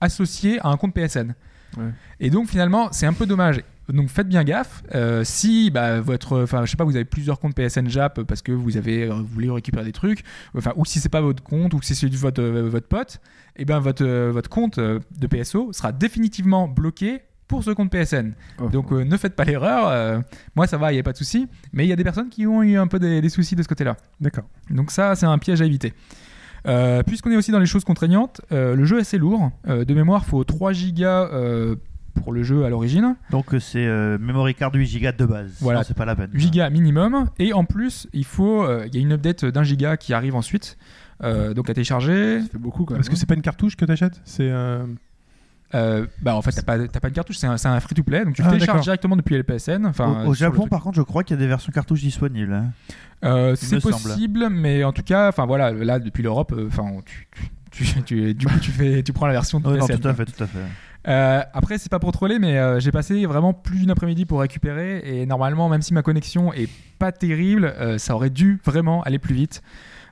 [0.00, 1.34] associé à un compte PSN.
[1.76, 1.84] Ouais.
[2.18, 3.62] Et donc finalement c'est un peu dommage.
[3.88, 4.82] Donc faites bien gaffe.
[4.94, 8.42] Euh, si bah, votre, enfin je sais pas, vous avez plusieurs comptes PSN Jap parce
[8.42, 10.22] que vous avez euh, vous voulez récupérer des trucs,
[10.56, 13.20] enfin ou si c'est pas votre compte ou que c'est votre euh, votre pote,
[13.56, 18.32] et ben votre votre compte de PSO sera définitivement bloqué pour ce compte PSN.
[18.60, 18.68] Oh.
[18.68, 19.88] Donc euh, ne faites pas l'erreur.
[19.88, 20.20] euh,
[20.54, 21.48] moi ça va, il y a pas de souci.
[21.72, 23.62] Mais il y a des personnes qui ont eu un peu des, des soucis de
[23.62, 23.96] ce côté-là.
[24.20, 24.44] D'accord.
[24.70, 25.92] Donc ça, c'est un piège à éviter.
[26.66, 29.50] Euh, Puisqu'on est aussi dans les choses contraignantes, euh, le jeu est assez lourd.
[29.68, 31.76] Euh, de mémoire, il faut 3 gigas euh,
[32.22, 35.52] pour le jeu à l'origine, Donc c'est euh, memory card 8 Go de base.
[35.60, 35.84] Voilà.
[35.84, 36.30] C'est pas la peine.
[36.32, 37.26] 8 gigas minimum.
[37.38, 40.34] Et en plus, il faut, euh, il y a une update d'un giga qui arrive
[40.34, 40.76] ensuite,
[41.22, 42.40] euh, donc à télécharger.
[42.42, 42.98] Ça fait beaucoup quand même.
[43.00, 44.50] Parce que c'est pas une cartouche que t'achètes C'est.
[45.74, 48.42] Euh, bah en fait, t'as pas, pas de cartouche, c'est un, un free-to-play, donc tu
[48.42, 49.86] Ah, le télécharges directement depuis le PSN.
[49.86, 52.52] Enfin, Au, au Japon, par contre, je crois qu'il y a des versions cartouches disponibles.
[52.52, 52.72] hein.
[53.24, 53.92] Euh, c'est semble.
[53.94, 57.28] possible, mais en tout cas, enfin voilà, là depuis l'Europe, euh, enfin tu,
[57.70, 60.08] tu, tu- tu- du coup tu fais, tu prends la version de Ouais, non, tout
[60.08, 60.58] à fait, tout à fait.
[61.08, 64.40] Euh, après, c'est pas pour troller, mais euh, j'ai passé vraiment plus d'une après-midi pour
[64.40, 65.00] récupérer.
[65.04, 66.68] Et normalement, même si ma connexion est
[66.98, 69.62] pas terrible, euh, ça aurait dû vraiment aller plus vite.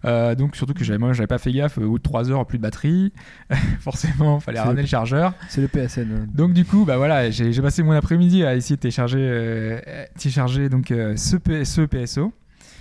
[0.05, 1.79] Euh, donc, surtout que j'avais, moi, j'avais pas fait gaffe.
[1.79, 3.13] euh, Au bout de 3 heures, plus de batterie.
[3.81, 5.35] Forcément, fallait ramener le chargeur.
[5.49, 6.27] C'est le PSN.
[6.33, 9.81] Donc, du coup, bah voilà, j'ai, j'ai passé mon après-midi à essayer de télécharger, euh,
[10.19, 12.33] télécharger donc, euh, ce, P- ce PSO.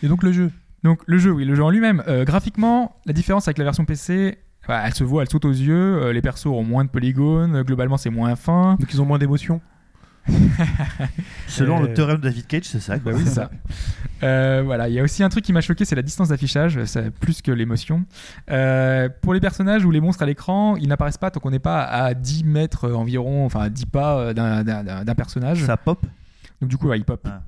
[0.03, 0.51] Et donc le jeu
[0.83, 2.03] Donc le jeu, oui, le jeu en lui-même.
[2.25, 4.37] Graphiquement, la différence avec la version PC,
[4.67, 6.11] bah, elle se voit, elle saute aux yeux.
[6.11, 7.63] Les persos ont moins de polygones.
[7.63, 8.75] Globalement, c'est moins fin.
[8.79, 9.59] Donc ils ont moins d'émotion
[11.47, 12.99] Selon Euh, le théorème de David Cage, c'est ça.
[12.99, 13.11] quoi.
[13.13, 13.49] Bah oui, ça.
[14.23, 16.83] Euh, voilà, il y a aussi un truc qui m'a choqué, c'est la distance d'affichage,
[16.85, 18.03] c'est plus que l'émotion.
[18.49, 21.59] Euh, pour les personnages ou les monstres à l'écran, ils n'apparaissent pas tant qu'on n'est
[21.59, 25.63] pas à 10 mètres environ, enfin à 10 pas euh, d'un- personnage.
[25.65, 26.03] Ça pop?
[26.61, 27.21] Donc du coup, ouais, ils pop.
[27.29, 27.41] Ah.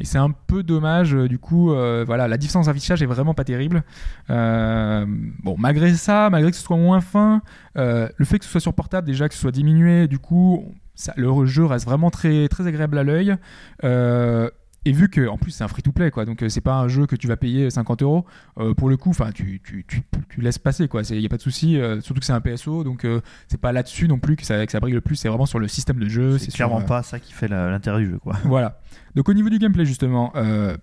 [0.00, 3.34] Et c'est un peu dommage, euh, du coup, euh, voilà, la distance d'affichage est vraiment
[3.34, 3.82] pas terrible.
[4.30, 5.04] Euh,
[5.42, 7.42] bon, malgré ça, malgré que ce soit moins fin,
[7.76, 10.72] euh, le fait que ce soit sur portable, déjà que ce soit diminué, du coup,
[10.94, 13.36] ça, le jeu reste vraiment très, très agréable à l'œil.
[13.84, 14.50] Euh,
[14.86, 17.06] et vu que, en plus, c'est un free-to-play, quoi, donc euh, c'est pas un jeu
[17.06, 18.26] que tu vas payer 50 euros,
[18.58, 21.28] euh, pour le coup, enfin, tu, tu, tu, tu laisses passer, quoi, il y a
[21.28, 23.06] pas de souci, euh, surtout que c'est un PSO, donc
[23.48, 25.58] c'est pas là-dessus non plus que ça, que ça brille le plus, c'est vraiment sur
[25.58, 26.38] le système de jeu.
[26.38, 28.36] C'est clairement pas ça qui fait l'intérêt du jeu, quoi.
[28.44, 28.80] voilà.
[29.14, 30.32] Donc au niveau du gameplay justement,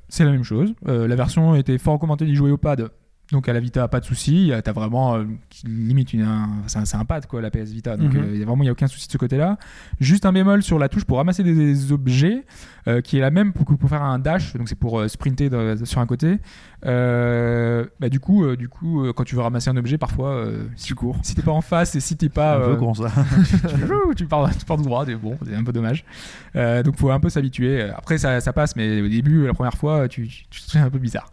[0.10, 0.74] c'est la même chose.
[0.86, 2.90] La version était fort recommandée d'y jouer au pad.
[3.32, 4.52] Donc à la Vita, pas de souci.
[4.52, 5.24] Euh, T'as vraiment euh,
[5.64, 7.96] limite une, un, c'est un, pad quoi, la PS Vita.
[7.98, 8.24] Donc Mhm.
[8.24, 9.58] euh, y a vraiment il y a aucun souci de ce côté-là.
[10.00, 12.44] Juste un bémol sur la touche pour ramasser des, des objets,
[12.88, 14.54] euh, qui est la même pour, pour faire un dash.
[14.56, 16.40] Donc c'est pour euh, sprinter de- sur un côté.
[16.86, 20.32] Euh, bah, du coup, euh, du coup, euh, quand tu veux ramasser un objet, parfois,
[20.32, 21.18] euh, si, Tu cours.
[21.24, 23.10] si t'es pas en face et si t'es pas, un peu euh, con ça.
[23.70, 26.04] tu, tu pars, tu pars tout droit, c'est bon, c'est un peu dommage.
[26.56, 27.84] Euh, donc faut un peu s'habituer.
[27.84, 30.82] Après ça, ça passe, mais au début, la première fois, tu, tu, tu te sens
[30.84, 31.32] un peu bizarre.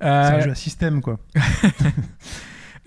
[0.00, 1.18] C'est un Euh, jeu à système, quoi.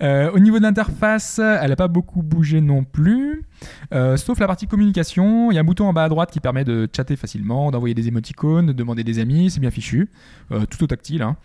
[0.02, 3.44] Euh, au niveau de l'interface, elle n'a pas beaucoup bougé non plus,
[3.92, 5.50] Euh, sauf la partie communication.
[5.50, 7.94] Il y a un bouton en bas à droite qui permet de chatter facilement, d'envoyer
[7.94, 10.08] des émoticônes, de demander des amis, c'est bien fichu,
[10.52, 11.22] Euh, tout au tactile.
[11.22, 11.36] hein.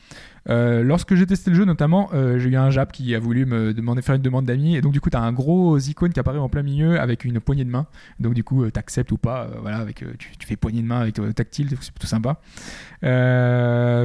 [0.50, 3.74] Euh, lorsque j'ai testé le jeu, notamment, j'ai eu un Jap qui a voulu me
[3.74, 6.20] demander faire une demande d'amis, et donc du coup, tu as un gros icône qui
[6.20, 7.86] apparaît en plein milieu avec une poignée de main.
[8.20, 11.02] Donc du coup, tu acceptes ou pas, voilà, avec, tu, tu fais poignée de main
[11.02, 12.40] avec tactile, c'est plutôt sympa.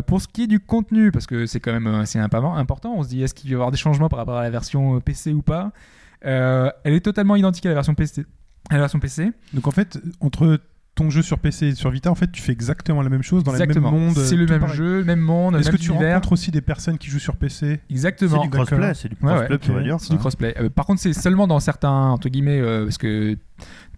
[0.06, 3.08] Pour ce qui est du contenu, parce que c'est quand même impa- important, on se
[3.08, 5.42] dit est-ce qu'il va y avoir des changements par rapport à la version PC ou
[5.42, 5.72] pas?
[6.24, 8.24] Euh, Elle est totalement identique à la version PC.
[8.70, 9.30] À la version PC.
[9.52, 10.58] Donc en fait, entre
[10.94, 13.42] ton jeu sur PC et sur Vita, en fait, tu fais exactement la même chose
[13.42, 13.90] dans Exactement.
[13.90, 14.16] le même monde.
[14.16, 14.76] C'est le même pareil.
[14.76, 16.14] jeu, le même monde, Est-ce que tu univers.
[16.14, 18.40] rencontres aussi des personnes qui jouent sur PC C'est Exactement.
[18.42, 18.96] du crossplay, D'accord.
[18.96, 19.96] c'est du crossplay ouais.
[19.98, 20.54] C'est du crossplay.
[20.60, 23.36] Euh, par contre, c'est seulement dans certains, entre guillemets, euh, parce que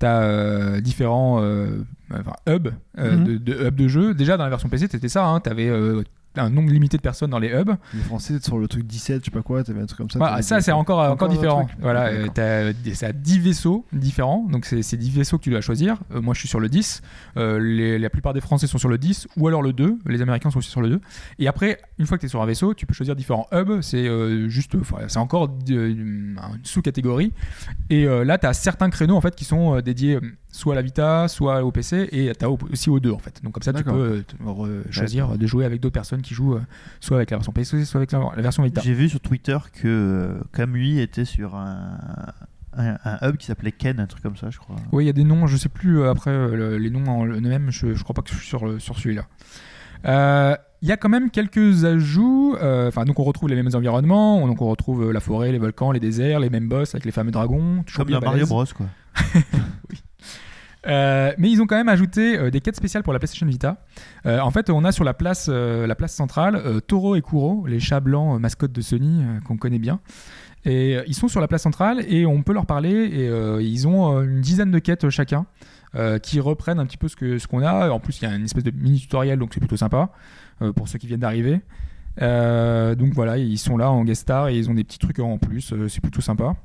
[0.00, 3.24] tu as différents euh, enfin, hubs, euh, Mhm.
[3.24, 4.14] de, de hubs de jeu.
[4.14, 5.38] Déjà, dans la version PC, c'était ça.
[5.44, 5.70] tu avais
[6.38, 7.70] un nombre limité de personnes dans les hubs.
[7.94, 10.18] Les Français, sur le truc 17, je sais pas quoi, t'avais un truc comme ça.
[10.18, 11.66] Voilà, t'avais- ça, c'est encore, encore, différent.
[11.80, 12.34] Voilà, euh, d'accord.
[12.34, 14.46] t'as des- ça a 10 vaisseaux différents.
[14.50, 15.98] Donc, c'est c'est 10 vaisseaux que tu dois choisir.
[16.14, 17.02] Euh, moi, je suis sur le 10.
[17.36, 19.98] Euh, les- la plupart des Français sont sur le 10 ou alors le 2.
[20.06, 21.00] Les Américains sont aussi sur le 2.
[21.38, 23.80] Et après, une fois que tu es sur un vaisseau, tu peux choisir différents hubs.
[23.82, 24.76] C'est euh, juste,
[25.08, 27.32] c'est encore une sous-catégorie.
[27.90, 30.18] Et là, tu as certains créneaux en fait qui sont dédiés
[30.56, 33.40] soit à la Vita, soit au PC, et tu as aussi aux deux en fait.
[33.44, 36.60] Donc comme ça, tu peux euh, choisir de jouer avec d'autres personnes qui jouent euh,
[37.00, 38.80] soit avec la version PC, soit avec la, version Vita.
[38.82, 41.98] J'ai vu sur Twitter que euh, Kamui était sur un,
[42.76, 44.76] un, un hub qui s'appelait Ken, un truc comme ça, je crois.
[44.92, 47.06] Oui, il y a des noms, je sais plus euh, après euh, le- les noms
[47.06, 49.26] en eux-mêmes, je, je crois pas que je suis sur, sur celui-là.
[50.06, 52.54] Euh, Il y a quand même quelques ajouts.
[52.60, 54.38] euh, Enfin, donc on retrouve les mêmes environnements.
[54.42, 57.04] on- Donc on retrouve euh, la forêt, les volcans, les déserts, les mêmes boss avec
[57.04, 57.84] les fameux dragons.
[57.94, 58.46] Comme dans Mario.
[58.46, 58.86] Bros, quoi.
[60.86, 63.78] Euh, mais ils ont quand même ajouté euh, des quêtes spéciales pour la PlayStation Vita.
[64.24, 67.80] Euh, en fait, on a sur la place, la place centrale Toro et Kuro, les
[67.80, 70.00] chats blancs mascottes de Sony qu'on connaît bien.
[70.64, 72.90] Et ils sont sur la place centrale et on peut leur parler.
[72.90, 75.46] Et ils ont une dizaine de quêtes chacun
[76.22, 77.90] qui reprennent un petit peu ce qu'on a.
[77.90, 80.10] En plus, il y a une espèce de mini tutoriel, donc c'est plutôt sympa
[80.74, 81.60] pour ceux qui viennent d'arriver.
[82.20, 85.38] Donc voilà, ils sont là en guest star et ils ont des petits trucs en
[85.38, 85.72] plus.
[85.88, 86.56] c'est plutôt sympa.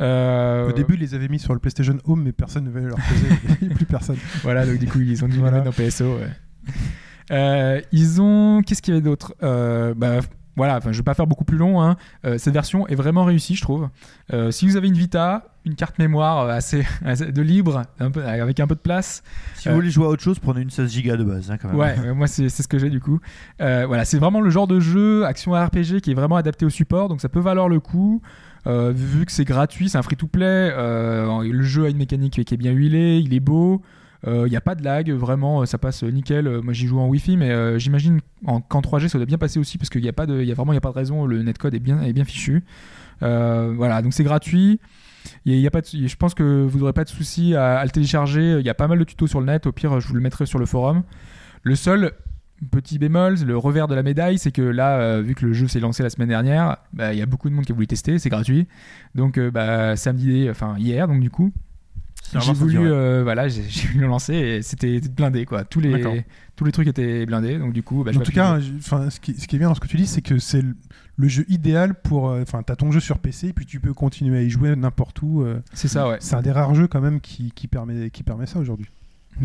[0.00, 2.86] Euh, Au début, ils les avaient mis sur le PlayStation Home, mais personne ne veut
[2.88, 3.68] leur poser.
[3.74, 4.16] Plus personne.
[4.42, 5.58] Voilà, donc du coup, ils ont dû Voilà.
[5.60, 6.16] les mettre dans PSO.
[6.16, 6.28] ouais.
[7.30, 8.62] Euh, ils ont.
[8.62, 9.34] Qu'est-ce qu'il y avait d'autre?
[9.42, 10.18] Euh, bah,
[10.56, 11.80] Voilà, enfin, je vais pas faire beaucoup plus long.
[11.82, 11.96] hein.
[12.24, 13.88] Euh, cette version est vraiment réussie, je trouve.
[14.32, 18.24] Euh, si vous avez une Vita, une carte mémoire assez, assez de libre, un peu,
[18.24, 19.22] avec un peu de place,
[19.54, 21.56] Si Euh, vous voulez jouer à autre chose, prenez une 16 Go de base, hein,
[21.56, 21.76] quand même.
[21.78, 23.20] Ouais, moi c'est c'est ce que j'ai du coup.
[23.62, 26.70] Euh, voilà, c'est vraiment le genre de jeu action RPG qui est vraiment adapté au
[26.70, 28.20] support, donc ça peut valoir le coup.
[28.66, 30.44] Euh, vu que c'est gratuit, c'est un free-to-play.
[30.72, 33.82] euh, le jeu a une mécanique qui est bien huilée, il est beau.
[34.26, 36.46] Il n'y a pas de lag, vraiment, euh, ça passe nickel.
[36.46, 39.36] Euh, Moi j'y joue en Wi-Fi, mais euh, j'imagine en- qu'en 3G ça doit bien
[39.36, 41.26] passer aussi parce qu'il n'y a pas a vraiment pas de raison.
[41.26, 42.64] Le netcode est bien, est bien fichu.
[43.22, 44.80] Euh, voilà, donc c'est gratuit.
[45.46, 48.56] Je pense que vous n'aurez pas de souci à, à le télécharger.
[48.60, 49.66] Il y a pas mal de tutos sur le net.
[49.66, 51.02] Au pire, je vous le mettrai sur le forum.
[51.62, 52.12] Le seul
[52.64, 55.68] petit bémol, le revers de la médaille, c'est que là, euh, vu que le jeu
[55.68, 57.86] s'est lancé la semaine dernière, bah, il y a beaucoup de monde qui a voulu
[57.86, 58.18] tester.
[58.18, 58.66] C'est gratuit.
[59.14, 61.52] Donc, euh, bah, samedi, enfin hier, donc du coup,
[62.34, 65.64] j'ai voulu, euh, voilà, j'ai voulu le lancer et c'était blindé quoi.
[65.64, 66.24] Tous les
[66.56, 67.58] tous les trucs étaient blindés.
[67.58, 69.74] Donc du coup, bah, en tout cas, enfin, ce, qui, ce qui est bien dans
[69.74, 70.76] ce que tu dis, c'est que c'est le,
[71.16, 72.24] le jeu idéal pour.
[72.24, 75.44] Enfin, t'as ton jeu sur PC, puis tu peux continuer à y jouer n'importe où.
[75.72, 76.16] c'est ça, ouais.
[76.20, 78.86] C'est un des rares jeux quand même qui, qui permet, qui permet ça aujourd'hui.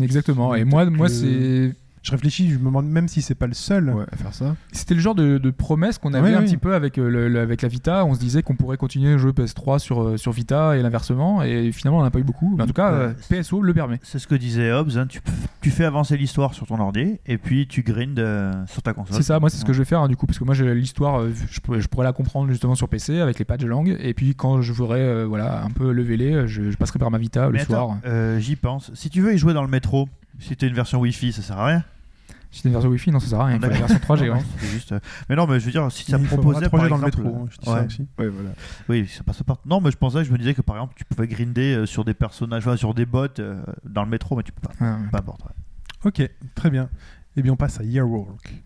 [0.00, 0.54] Exactement.
[0.54, 3.90] Et moi, moi, c'est Je réfléchis, je me demande même si c'est pas le seul.
[3.90, 4.56] Ouais, à faire ça.
[4.72, 6.46] C'était le genre de, de promesse qu'on avait Ouais, un oui.
[6.46, 8.04] petit peu avec, euh, le- le- avec la Vita.
[8.06, 11.42] On se disait qu'on pourrait continuer à jouer PS3 sur, euh, sur Vita et l'inversement.
[11.42, 12.54] Et finalement, on n'a pas eu beaucoup.
[12.56, 14.00] Mais en tout cas, euh, PSO le permet.
[14.02, 15.20] C'est ce que disait Hobbes, hein, tu,
[15.60, 19.16] tu fais avancer l'histoire sur ton ordi et puis tu grindes euh, sur ta console.
[19.16, 20.26] C'est ça, moi, c'est ce que je vais faire hein, du coup.
[20.26, 23.20] Parce que moi, j'ai l'histoire, euh, je, pourrais, je pourrais la comprendre justement sur PC
[23.20, 23.96] avec les patchs langue.
[24.00, 27.18] Et puis, quand je voudrais euh, voilà, un peu leveler, je, je passerai par ma
[27.18, 27.82] Vita le Mais soir.
[27.90, 28.90] attends, euh, j'y pense.
[28.94, 30.08] Si tu veux y jouer dans le métro,
[30.38, 31.84] si t'as une version Wi-Fi, ça sert à rien.
[32.52, 33.56] Si t'as une version Wi-Fi, non, ça sert à rien.
[33.56, 34.26] Il faut la version 3G.
[34.26, 34.38] Non, ouais.
[34.40, 36.80] non, c'est juste, euh, Mais non, mais je veux dire, si ça Il proposait par
[36.84, 37.22] 3G dans le métro.
[37.28, 37.74] hein, je dis ouais.
[37.80, 38.00] ça aussi.
[38.18, 38.50] Ouais, voilà.
[38.88, 39.56] Oui, ça passe pas.
[39.66, 42.04] Non, mais je pensais, je me disais que par exemple, tu pouvais grinder euh, sur
[42.04, 44.74] des personnages, enfin, sur des bots euh, dans le métro, mais tu peux pas.
[44.84, 44.96] Ouais.
[45.12, 45.42] Peu importe.
[45.44, 45.50] ouais.
[46.04, 46.88] Ok, très bien.
[47.36, 48.64] Eh bien, on passe à Yearwalk.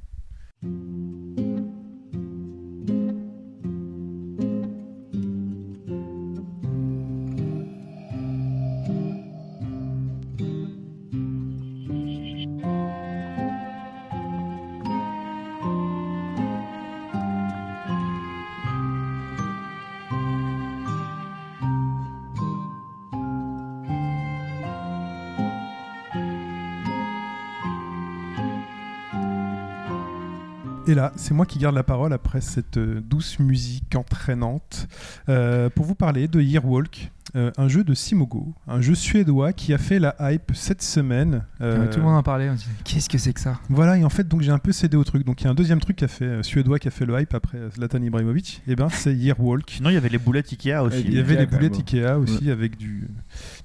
[30.87, 34.87] Et là, c'est moi qui garde la parole après cette euh, douce musique entraînante
[35.31, 39.73] euh, pour vous parler de Yearwalk, euh, un jeu de Simogo, un jeu suédois qui
[39.73, 41.43] a fait la hype cette semaine.
[41.63, 42.51] Euh, Ouais, Tout le monde en parlait.
[42.51, 43.59] on se disait, Qu'est-ce que c'est que ça?
[43.71, 45.25] Voilà, et en fait, donc j'ai un peu cédé au truc.
[45.25, 47.07] Donc il y a un deuxième truc qui a fait euh, suédois qui a fait
[47.07, 48.63] le hype après euh, Zlatan Ibrahimovic.
[48.69, 49.71] Et ben, c'est Yearwalk.
[49.71, 51.01] Sinon, il y avait les boulettes Ikea aussi.
[51.01, 51.81] Il y avait les boulettes même.
[51.81, 53.09] Ikea aussi avec du,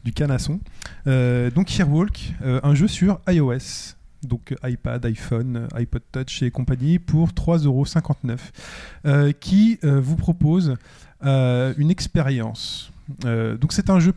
[0.06, 0.62] du canasson.
[1.06, 3.96] Euh, donc Yearwalk, euh, un jeu sur iOS.
[4.24, 8.38] Donc iPad, iPhone, iPod Touch et compagnie pour 3,59€.
[9.06, 10.76] Euh, qui euh, vous propose
[11.24, 12.92] euh, une expérience.
[13.24, 14.14] Donc c'est un jeu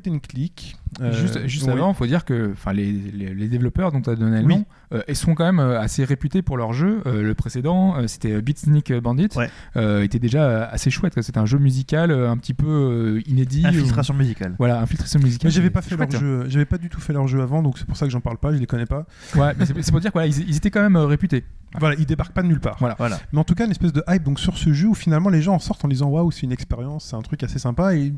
[0.00, 0.76] point and click.
[1.00, 1.72] Euh, Juste, juste oui.
[1.72, 4.46] avant, il faut dire que enfin, les, les, les développeurs dont tu as donné le
[4.46, 4.56] Oui.
[4.56, 7.00] nom, euh, ils sont quand même euh, assez réputés pour leur jeu.
[7.06, 9.48] Euh, le précédent, euh, c'était Beatsneak Bandit, Ouais.
[9.76, 11.20] euh, était déjà euh, assez chouette.
[11.22, 13.66] C'était un jeu musical euh, un petit peu euh, inédit.
[13.66, 14.54] Infiltration musicale.
[14.58, 15.48] Voilà, infiltration musicale.
[15.48, 17.78] Mais j'avais pas fait leur jeu, j'avais pas du tout fait leur jeu avant, donc
[17.78, 19.06] c'est pour ça que j'en parle pas, je les connais pas.
[19.34, 21.44] Ouais, mais c'est c'est pour dire qu'ils ils étaient quand même euh, réputés.
[21.80, 22.76] Voilà, ils débarquent pas de nulle part.
[22.80, 22.96] Voilà.
[22.98, 23.18] Voilà.
[23.32, 25.40] Mais en tout cas, une espèce de hype donc sur ce jeu où finalement les
[25.40, 28.12] gens en sortent en disant waouh, c'est une expérience, c'est un truc assez sympa et,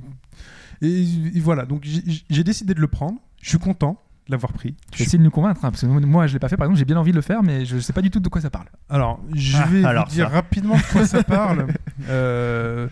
[0.83, 1.03] et,
[1.35, 1.65] et voilà.
[1.67, 1.85] Donc
[2.31, 3.19] j'ai décidé de le prendre.
[3.43, 4.75] Je suis content de l'avoir pris.
[4.93, 6.57] Je vais essayer de nous convaincre, hein, parce que moi je l'ai pas fait.
[6.57, 8.29] Par exemple, j'ai bien envie de le faire, mais je sais pas du tout de
[8.31, 8.67] quoi ça parle.
[8.89, 10.35] Alors, je Ah, vais alors vous dire ça.
[10.35, 11.67] rapidement de quoi ça parle.
[12.09, 12.89] Euh,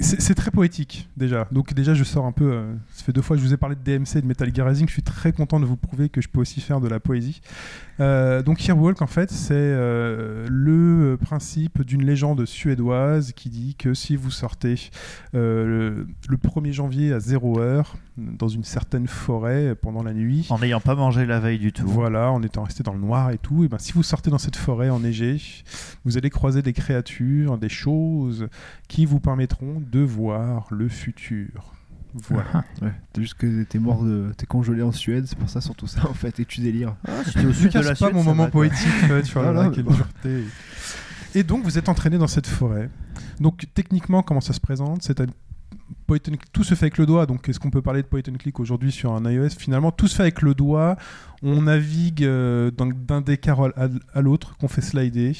[0.00, 1.46] c'est très poétique déjà.
[1.52, 2.52] Donc déjà, je sors un peu.
[2.52, 4.52] euh, ça fait deux fois que je vous ai parlé de DMC et de Metal
[4.54, 4.86] Gear Rising.
[4.88, 7.40] Je suis très content de vous prouver que je peux aussi faire de la poésie.
[8.00, 13.94] Euh, donc Hearwalk, en fait, c'est euh, le principe d'une légende suédoise qui dit que
[13.94, 14.90] si vous sortez
[15.34, 20.46] euh, le, le 1er janvier à 0 heure dans une certaine forêt pendant la nuit,
[20.50, 21.86] En n'ayant pas mangé la veille du tout.
[21.86, 24.36] voilà, en étant resté dans le noir et tout, et ben si vous sortez dans
[24.38, 25.40] cette forêt enneigée,
[26.04, 28.48] vous allez croiser des créatures, des choses
[28.88, 31.72] qui vous permettront de voir le futur.
[32.14, 32.64] Voilà.
[32.82, 34.32] Ouais, t'es juste que t'es mort de.
[34.36, 36.94] T'es congelé en Suède, c'est pour ça surtout ça en fait, et tu délires.
[37.26, 38.86] C'était au Ne sud de casse la pas Suède, mon moment poétique,
[39.24, 39.94] tu vois, Ah, là, quelle bon.
[39.94, 40.44] dureté.
[41.34, 42.90] Et donc vous êtes entraîné dans cette forêt.
[43.40, 45.02] Donc techniquement, comment ça se présente?
[45.02, 45.26] C'est un
[46.06, 46.52] point and click.
[46.52, 47.26] Tout se fait avec le doigt.
[47.26, 50.08] Donc est-ce qu'on peut parler de point and click aujourd'hui sur un iOS Finalement, tout
[50.08, 50.96] se fait avec le doigt.
[51.42, 55.32] On navigue euh, d'un décor à, à l'autre qu'on fait slider.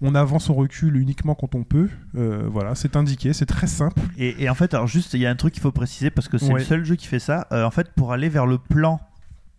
[0.00, 1.88] On avance, on recule uniquement quand on peut.
[2.16, 4.00] Euh, voilà, c'est indiqué, c'est très simple.
[4.16, 6.28] Et, et en fait, alors juste, il y a un truc qu'il faut préciser parce
[6.28, 6.60] que c'est Ouais.
[6.60, 7.48] le seul jeu qui fait ça.
[7.50, 9.00] Euh, en fait, pour aller vers le plan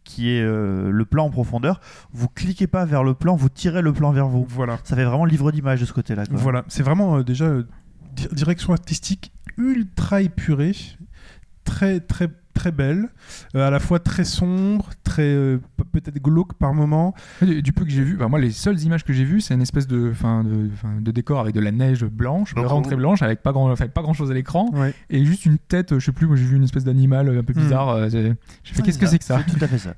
[0.05, 1.81] qui est euh, le plan en profondeur,
[2.13, 4.45] vous cliquez pas vers le plan, vous tirez le plan vers vous.
[4.49, 4.79] Voilà.
[4.85, 6.23] Ça fait vraiment livre d'image de ce côté-là.
[6.31, 7.67] Voilà, c'est vraiment euh, déjà euh,
[8.33, 10.75] direction artistique ultra épurée,
[11.63, 13.07] très très très belle,
[13.55, 17.13] euh, à la fois très sombre, très euh, pe- peut-être glauque par moment.
[17.41, 19.53] Du, du peu que j'ai vu, bah, moi les seules images que j'ai vues, c'est
[19.53, 22.81] une espèce de, fin, de, fin, de décor avec de la neige blanche, Donc, vraiment
[22.81, 24.93] très blanche, avec pas grand, enfin, pas grand chose à l'écran, Ouais.
[25.09, 27.43] et juste une tête, euh, je sais plus, moi j'ai vu une espèce d'animal un
[27.43, 27.63] peu Hmm.
[27.63, 27.89] bizarre.
[27.91, 29.41] euh, j'ai fait Ouais, qu'est-ce que c'est que ça?
[29.47, 29.93] C'est tout à fait ça.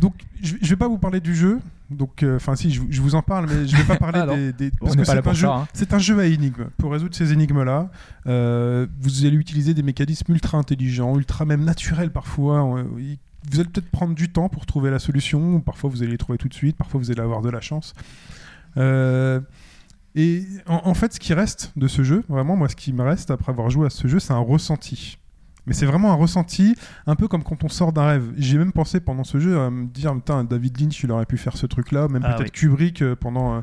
[0.00, 1.60] Donc je, je vais pas vous parler du jeu.
[1.90, 4.52] Donc euh, enfin si je, je vous en parle, mais je vais pas parler Ah,
[4.52, 5.46] des, parce que c'est un jeu.
[5.48, 5.68] hein.
[5.74, 6.68] C'est un jeu à énigmes.
[6.78, 7.90] Pour résoudre ces énigmes-là,
[8.26, 12.62] euh, vous allez utiliser des mécanismes ultra intelligents, ultra même naturels parfois.
[13.50, 15.60] Vous allez peut-être prendre du temps pour trouver la solution.
[15.60, 16.76] Parfois, vous allez les trouver tout de suite.
[16.76, 17.94] Parfois, vous allez avoir de la chance.
[18.76, 19.40] Euh,
[20.14, 23.02] et en, en fait, ce qui reste de ce jeu, vraiment, moi, ce qui me
[23.02, 25.18] reste après avoir joué à ce jeu, c'est un ressenti.
[25.66, 26.74] Mais c'est vraiment un ressenti,
[27.06, 28.32] un peu comme quand on sort d'un rêve.
[28.36, 31.36] J'ai même pensé pendant ce jeu à me dire, putain, David Lynch, il aurait pu
[31.38, 32.60] faire ce truc-là, même Ah peut-être oui.
[32.60, 33.60] Kubrick euh, pendant, euh,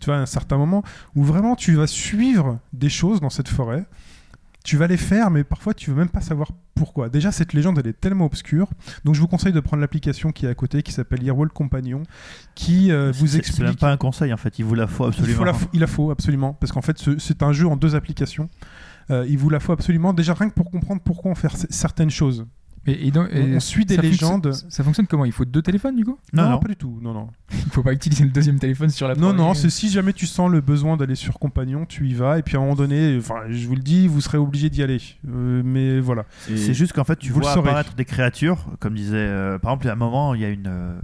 [0.00, 0.82] tu vois, un certain moment,
[1.14, 3.86] où vraiment tu vas suivre des choses dans cette forêt.
[4.64, 7.08] Tu vas les faire, mais parfois tu veux même pas savoir pourquoi.
[7.08, 8.68] Déjà, cette légende, elle est tellement obscure.
[9.04, 12.02] Donc, je vous conseille de prendre l'application qui est à côté, qui s'appelle Earwall Compagnon,
[12.56, 13.56] qui euh, vous explique.
[13.58, 15.38] C'est même pas un conseil en fait, il vous la faut Il absolument.
[15.38, 17.76] faut la faut, il la faut absolument, parce qu'en fait, ce- c'est un jeu en
[17.76, 18.50] deux applications.
[19.10, 22.10] Euh, il vous la faut absolument, déjà rien que pour comprendre pourquoi on fait certaines
[22.10, 22.46] choses.
[22.88, 24.52] Et, et donc- et On- suit des ça fonctionne- légendes.
[24.68, 25.24] Ça fonctionne comment?
[25.24, 26.18] Il faut deux téléphones du coup?
[26.32, 26.58] Non, non.
[26.60, 26.98] pas du tout.
[27.02, 27.28] Non, non.
[27.50, 29.46] Il faut pas utiliser le deuxième téléphone sur la Non, première.
[29.46, 32.42] non, c'est si jamais tu sens le besoin d'aller sur Compagnon, tu y vas, et
[32.42, 35.00] puis à un moment donné, enfin, je vous le dis, vous serez obligé d'y aller.
[35.28, 36.26] Euh, mais voilà.
[36.46, 37.70] C'est juste qu'en fait, tu Vous le vois saurez.
[37.70, 40.68] apparaître des créatures, comme disait, euh, par exemple, à un moment, il y a une,
[40.68, 40.94] euh,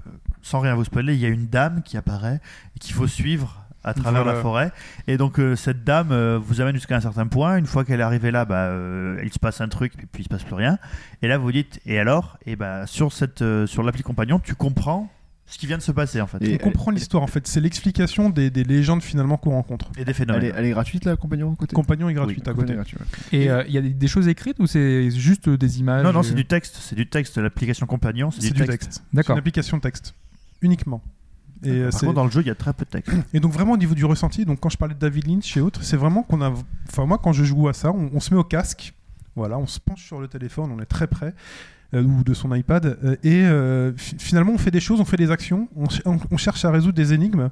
[0.40, 2.40] sans rien vous spoiler, il y a une dame qui apparaît
[2.76, 4.36] et qu'il faut suivre à travers Voilà.
[4.36, 4.72] la forêt.
[5.08, 7.56] Et donc euh, cette dame euh, vous amène jusqu'à un certain point.
[7.56, 10.22] Une fois qu'elle est arrivée là, bah, euh, il se passe un truc, puis, puis
[10.22, 10.78] il se passe plus rien.
[11.22, 12.38] Et là, vous vous dites, et alors?
[12.46, 15.10] Et bah, sur cette, euh, sur l'appli compagnon, tu comprends
[15.44, 16.42] ce qui vient de se passer en fait.
[16.42, 17.46] Et- on comprend l'histoire en fait.
[17.46, 19.90] C'est l'explication des, des légendes finalement qu'on rencontre.
[19.98, 20.44] Et des Elle phénomènes.
[20.44, 21.74] est, elle est gratuite la compagnon à côté?
[21.74, 22.74] Compagnon est gratuite Oui, à côté.
[22.74, 23.38] gratuit, ouais.
[23.38, 26.12] Et euh, il y a des, des choses écrites ou c'est juste des images Non,
[26.12, 26.76] non, c'est du texte.
[26.80, 27.36] C'est du texte.
[27.36, 28.92] L'application compagnon, c'est C'est du texte.
[28.92, 29.36] C'est une D'accord.
[29.36, 30.14] application texte
[30.62, 31.02] uniquement.
[31.64, 33.12] Et, euh, Par contre, dans le jeu, il y a très peu de texte.
[33.32, 35.60] et donc vraiment au niveau du ressenti, donc quand je parlais de David Lynch et
[35.60, 36.52] autres, c'est vraiment qu'on a,
[36.88, 38.94] enfin moi quand je joue à ça, on, on se met au casque,
[39.36, 41.34] voilà, on se penche sur le téléphone, on est très près
[41.94, 45.04] euh, ou de son iPad euh, et euh, fi- finalement on fait des choses, on
[45.04, 47.50] fait des actions, on, on- on cherche à résoudre des énigmes.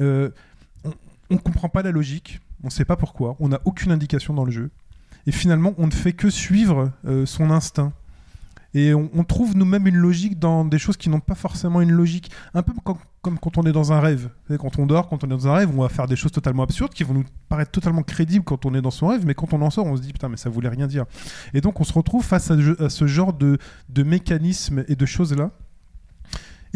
[0.00, 0.30] Euh,
[0.84, 0.92] on,
[1.30, 4.50] on comprend pas la logique, on sait pas pourquoi, on n'a aucune indication dans le
[4.52, 4.70] jeu.
[5.26, 7.92] Et finalement, on ne fait que suivre euh, son instinct.
[8.76, 12.30] Et on, trouve nous-mêmes une logique dans des choses qui n'ont pas forcément une logique.
[12.52, 12.74] Un peu
[13.22, 14.28] comme, quand on est dans un rêve.
[14.58, 16.62] Quand on dort, quand on est dans un rêve, on va faire des choses totalement
[16.62, 19.54] absurdes qui vont nous paraître totalement crédibles quand on est dans son rêve, mais quand
[19.54, 21.06] on en sort, on se dit putain, mais ça voulait rien dire.
[21.54, 23.56] Et donc on se retrouve face à, ce genre de,
[23.88, 25.52] de mécanismes et de choses-là.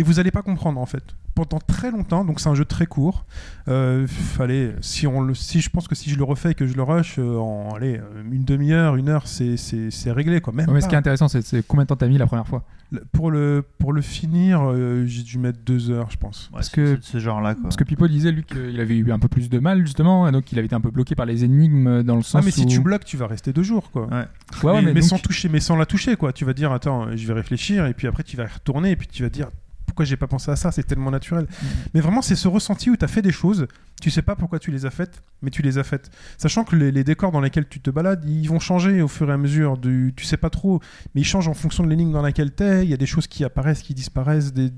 [0.00, 1.02] Et vous n'allez pas comprendre en fait.
[1.34, 3.24] Pendant très longtemps, donc c'est un jeu très court.
[3.68, 6.66] Euh, fallait, si on le, si je pense que si je le refais et que
[6.66, 10.40] je le rush euh, en allez, euh, une demi-heure, une heure, c'est c'est c'est réglé
[10.40, 10.52] quoi.
[10.54, 12.46] Même Ouais, mais ce qui est intéressant, c'est combien de temps t'as mis la première
[12.46, 12.64] fois
[13.12, 16.46] Pour le pour le finir, euh, j'ai dû mettre deux heures, je pense.
[16.48, 17.54] Ouais, Parce que- ce genre-là.
[17.62, 20.32] Parce que Pipo disait, lui, qu'il avait eu un peu plus de mal, justement, et
[20.32, 22.50] donc il avait été un peu bloqué par les énigmes dans le sens Ah mais
[22.50, 24.06] si tu bloques, tu vas rester deux jours quoi.
[24.08, 24.12] Ouais.
[24.14, 24.24] Ouais,
[24.64, 26.32] ouais, mais, mais mais donc- sans toucher, mais sans la toucher quoi.
[26.32, 29.06] Tu vas dire attends, je vais réfléchir et puis après tu vas retourner et puis
[29.06, 29.48] tu vas dire
[29.90, 31.44] pourquoi j'ai pas pensé à ça, c'est tellement naturel.
[31.44, 31.66] Mm.
[31.94, 33.66] Mais vraiment c'est ce ressenti où tu as fait des choses,
[34.00, 36.10] tu sais pas pourquoi tu les as faites, mais tu les as faites.
[36.38, 39.28] Sachant que les, les décors dans lesquels tu te balades, ils vont changer au fur
[39.28, 40.80] et à mesure du tu sais pas trop,
[41.14, 43.26] mais ils changent en fonction de l'énigme dans laquelle t'es, il y a des choses
[43.26, 44.70] qui apparaissent, qui disparaissent des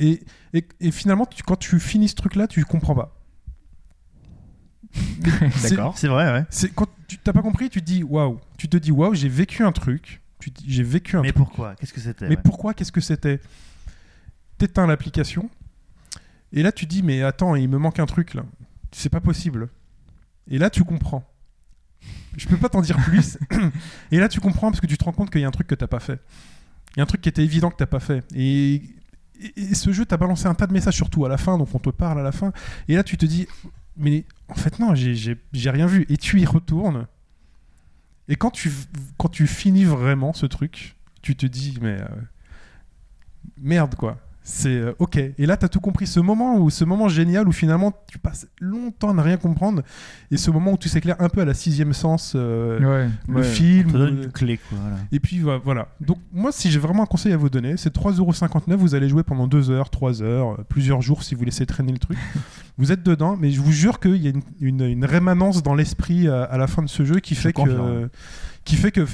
[0.00, 0.20] et,
[0.54, 3.14] et, et finalement tu- quand tu finis ce truc là, tu comprends pas.
[5.56, 5.96] C'est- D'accord.
[5.98, 6.44] C'est vrai, ouais.
[6.50, 9.28] C'est quand tu t'as pas compris, tu te dis waouh, tu te dis waouh, j'ai
[9.28, 11.44] vécu un truc, tu j'ai vécu un Mais truc.
[11.44, 11.74] pourquoi?
[11.74, 12.42] Qu'est-ce que c'était Mais ouais?
[12.42, 13.40] pourquoi Qu'est-ce que c'était?
[14.58, 15.48] T'éteins l'application
[16.52, 18.44] et là tu dis mais attends, il me manque un truc là.
[18.92, 19.68] C'est pas possible.
[20.50, 21.24] Et là tu comprends.
[22.36, 23.38] Je peux pas t'en dire plus.
[24.10, 25.66] et là tu comprends parce que tu te rends compte qu'il y a un truc
[25.66, 26.20] que t'as pas fait.
[26.94, 28.24] Il y a un truc qui était évident que t'as pas fait.
[28.34, 28.82] Et,
[29.72, 31.90] ce jeu t'a balancé un tas de messages surtout à la fin, donc on te
[31.90, 32.52] parle à la fin.
[32.88, 33.46] Et là tu te dis
[33.96, 35.36] mais en fait non, j'ai
[35.70, 36.06] rien vu.
[36.08, 37.06] Et tu y retournes.
[38.30, 38.70] Et quand tu,
[39.16, 42.08] quand tu finis vraiment ce truc, tu te dis mais euh,
[43.58, 44.18] merde quoi.
[44.50, 45.18] C'est euh, ok.
[45.18, 46.06] Et là, tu as tout compris.
[46.06, 49.82] Ce moment où, ce moment génial où finalement tu passes longtemps à ne rien comprendre,
[50.30, 53.10] et ce moment où tu s'éclaires un peu à la sixième sens, euh, Ouais.
[53.28, 53.42] le Ouais.
[53.42, 53.88] film.
[53.88, 54.78] Ça te donne une clé, quoi.
[54.80, 54.96] Voilà.
[55.12, 55.88] et puis voilà.
[56.00, 58.74] Donc moi, si j'ai vraiment un conseil à vous donner, c'est 3,59€.
[58.76, 61.92] Vous allez jouer pendant 2 heures, 3 heures, euh, plusieurs jours si vous laissez traîner
[61.92, 62.16] le truc.
[62.78, 65.74] vous êtes dedans, mais je vous jure qu'il y a une, une- une rémanence dans
[65.74, 68.08] l'esprit à la fin de ce jeu qui fait que,
[68.64, 69.04] qui fait que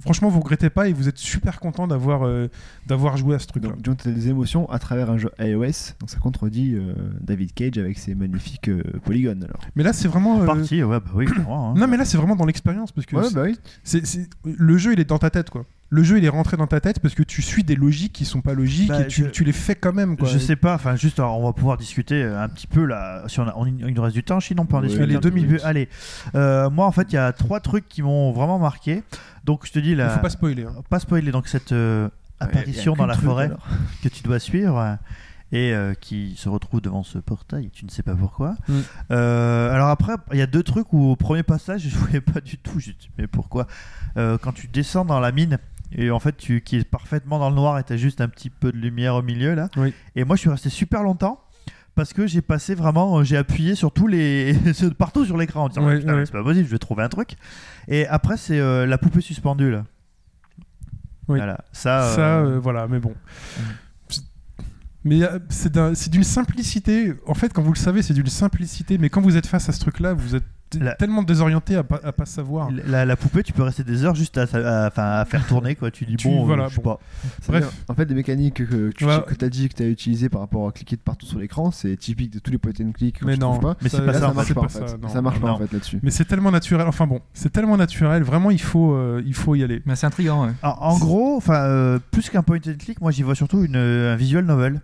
[0.00, 2.48] franchement vous regrettez pas et vous êtes super content d'avoir euh,
[2.88, 3.70] d'avoir joué à ce truc-là.
[3.70, 7.52] Donc, donc t'as des émotions à travers un jeu iOS, donc ça contredit euh, David
[7.54, 9.60] Cage avec ses magnifiques euh, polygones alors.
[9.76, 10.36] Mais là, c'est vraiment.
[10.36, 11.74] En euh, partie, ouais, bah oui, clairement, hein.
[11.76, 13.56] Non, mais là, c'est vraiment dans l'expérience parce que Ouais, bah oui.
[13.84, 15.64] c'est- c'est- le jeu, il est dans ta tête, quoi.
[15.90, 18.26] Le jeu, il est rentré dans ta tête parce que tu suis des logiques qui
[18.26, 20.28] sont pas logiques Bah, et tu, je- tu les fais quand même, quoi.
[20.28, 23.24] Je sais pas, enfin juste, alors, on va pouvoir discuter euh, un petit peu là.
[23.26, 25.04] Si on a, on- il nous reste du temps, sinon on peut en discuter.
[25.04, 25.62] Allez, deux minutes.
[25.64, 25.88] Allez,
[26.34, 29.02] moi en fait, il y a trois trucs qui m'ont vraiment marqué.
[29.44, 30.64] Donc je te dis Il là, faut pas spoiler.
[30.64, 30.74] hein.
[30.90, 31.30] pas spoiler.
[31.32, 32.10] Donc cette euh,
[32.40, 33.50] apparition dans la forêt
[34.02, 34.98] que tu dois suivre
[35.52, 38.56] et euh, qui se retrouve devant ce portail, tu ne sais pas pourquoi.
[38.68, 38.74] Mm.
[39.12, 42.40] Euh, alors après, il y a deux trucs où au premier passage, je voyais pas
[42.40, 42.78] du tout.
[42.78, 43.66] Je dis, mais pourquoi?
[44.16, 45.58] Euh, Quand tu descends dans la mine
[45.92, 48.50] et en fait, tu qui est parfaitement dans le noir et t'as juste un petit
[48.50, 49.70] peu de lumière au milieu là.
[49.76, 49.94] Oui.
[50.16, 51.40] Et moi, je suis resté super longtemps.
[51.94, 54.54] Parce que j'ai passé vraiment, j'ai appuyé sur tous les,
[54.98, 56.00] partout sur l'écran en disant ouais.
[56.04, 57.30] mais c'est pas possible, je vais trouver un truc.
[57.88, 59.82] Et après c'est la poupée suspendue là.
[61.28, 61.38] Oui.
[61.38, 62.02] Voilà, ça.
[62.04, 63.14] euh, Ça, euh, voilà, mais bon.
[65.04, 67.14] Mais euh, c'est d'un- c'est d'une simplicité.
[67.26, 68.98] En fait, quand vous le savez, c'est d'une simplicité.
[68.98, 70.44] Mais quand vous êtes face à ce truc-là, vous êtes
[70.80, 72.68] La- tellement désorienté à pas, à pas savoir.
[72.86, 75.74] La, la poupée, tu peux rester des heures juste à, à- enfin, à faire tourner
[75.76, 75.90] quoi.
[75.90, 76.94] Tu dis Tu- bon, euh, voilà, je sais bon.
[76.94, 77.00] pas.
[77.48, 77.72] Bref.
[77.88, 79.14] En fait, des mécaniques que, que tu Ouais.
[79.40, 81.96] as dit que tu as utilisées par rapport à cliquer de partout sur l'écran, c'est
[81.96, 83.20] typique de tous les point and click.
[83.20, 83.76] que Mais tu non, pas.
[83.82, 84.96] Mais c'est pas ça, marche pas en fait.
[85.08, 86.00] ça, marche pas en fait là-dessus.
[86.02, 86.86] Mais c'est tellement naturel.
[86.86, 88.22] Enfin bon, c'est tellement naturel.
[88.22, 89.82] Vraiment, il faut, euh, il faut y aller.
[89.86, 90.52] Mais c'est intriguant, ouais.
[90.62, 93.76] En, en gros, enfin, euh, plus qu'un point and click, moi j'y vois surtout une,
[93.76, 94.80] un visual novel.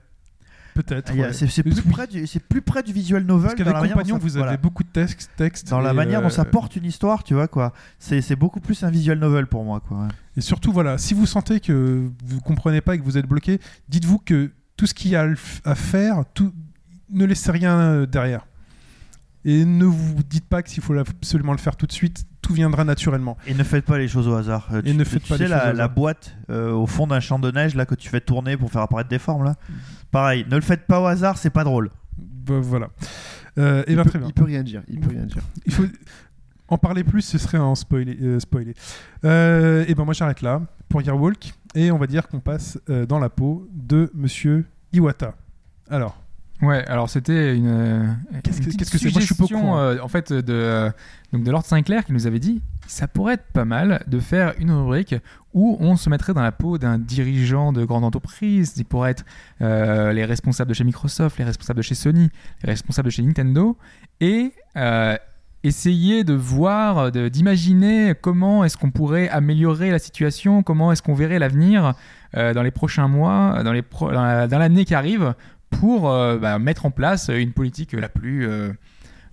[0.75, 1.15] Peut-être.
[1.15, 1.33] Ouais.
[1.33, 4.45] C'est plus, près du, c'est plus près du visual novel Parce qu'avec Compagnon, vous avez
[4.45, 4.57] voilà.
[4.57, 7.73] beaucoup de textes, dans la manière dont ça euh, porte une histoire, tu vois quoi.
[7.99, 10.09] C'est beaucoup plus un visual novel pour moi quoi.
[10.37, 13.61] Et surtout, voilà, si vous sentez que vous comprenez pas et que vous êtes bloqué,
[13.89, 15.29] dites-vous que tout ce qu'il y a
[15.65, 16.53] à faire, tout,
[17.11, 18.47] ne laissez rien euh, derrière.
[19.45, 22.55] Et ne vous dites pas que s'il faut absolument le faire tout de suite, tout
[22.55, 23.37] viendra naturellement.
[23.47, 24.69] Et ne faites pas les choses au hasard.
[24.73, 27.21] Euh, Et tu, ne tu faites pas sais les la, boîte euh, au fond d'un
[27.21, 29.57] champ de neige là que tu fais tourner pour faire apparaître des formes là?
[30.15, 31.91] Pareil, ne le faites pas au hasard, c'est pas drôle.
[32.17, 32.89] Bah, voilà.
[33.59, 34.29] Euh, et il, ben peut, très bien.
[34.29, 34.83] il peut rien dire.
[34.89, 35.43] Il peut rien dire.
[35.67, 35.85] Il faut
[36.69, 38.17] en parler plus, ce serait en spoiler.
[38.23, 38.75] euh, spoiler.
[39.25, 43.07] Euh, et ben moi j'arrête là pour Yearwalk et on va dire qu'on passe euh,
[43.07, 45.35] dans la peau de Monsieur Iwata.
[45.91, 46.21] Alors,
[46.63, 47.67] Ouais, alors c'était une.
[47.67, 48.07] euh,
[48.45, 49.11] Qu'est-ce une que- petite qu'est-ce que c'est?
[49.13, 49.79] Moi, je suis pas au suggestion, courant.
[49.81, 50.91] euh, en fait, de, euh,
[51.33, 54.55] donc de Lord Sinclair qui nous avait dit ça pourrait être pas mal de faire
[54.59, 55.15] une rubrique
[55.53, 58.75] où on se mettrait dans la peau d'un dirigeant de grande entreprise.
[58.77, 59.25] Il pourrait être
[59.63, 62.31] euh, les responsables de chez Microsoft, les responsables de chez Sony,
[62.63, 63.77] les responsables de chez Nintendo
[64.21, 65.17] et euh,
[65.63, 71.39] essayer de voir, d'imaginer comment est-ce qu'on pourrait améliorer la situation, comment est-ce qu'on verrait
[71.39, 71.95] l'avenir
[72.37, 75.35] euh, dans les prochains mois, dans l'année qui arrive
[75.71, 78.49] pour bah, mettre en place une politique la plus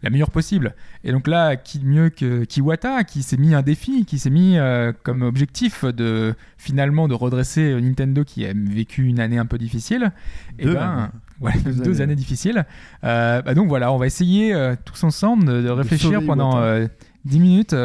[0.03, 0.75] la meilleure possible.
[1.03, 4.29] Et donc là, qui de mieux que Kiwata, qui s'est mis un défi, qui s'est
[4.29, 9.45] mis euh, comme objectif de finalement de redresser Nintendo qui a vécu une année un
[9.45, 10.11] peu difficile.
[10.59, 11.11] Et Deux, ben, même.
[11.41, 12.03] ouais, Deux deux, années.
[12.03, 12.65] années difficiles.
[13.03, 16.65] Euh, bah donc voilà, on va essayer euh, tous ensemble de, de réfléchir pendant Iwata.
[16.65, 16.87] euh,
[17.25, 17.75] 10 minutes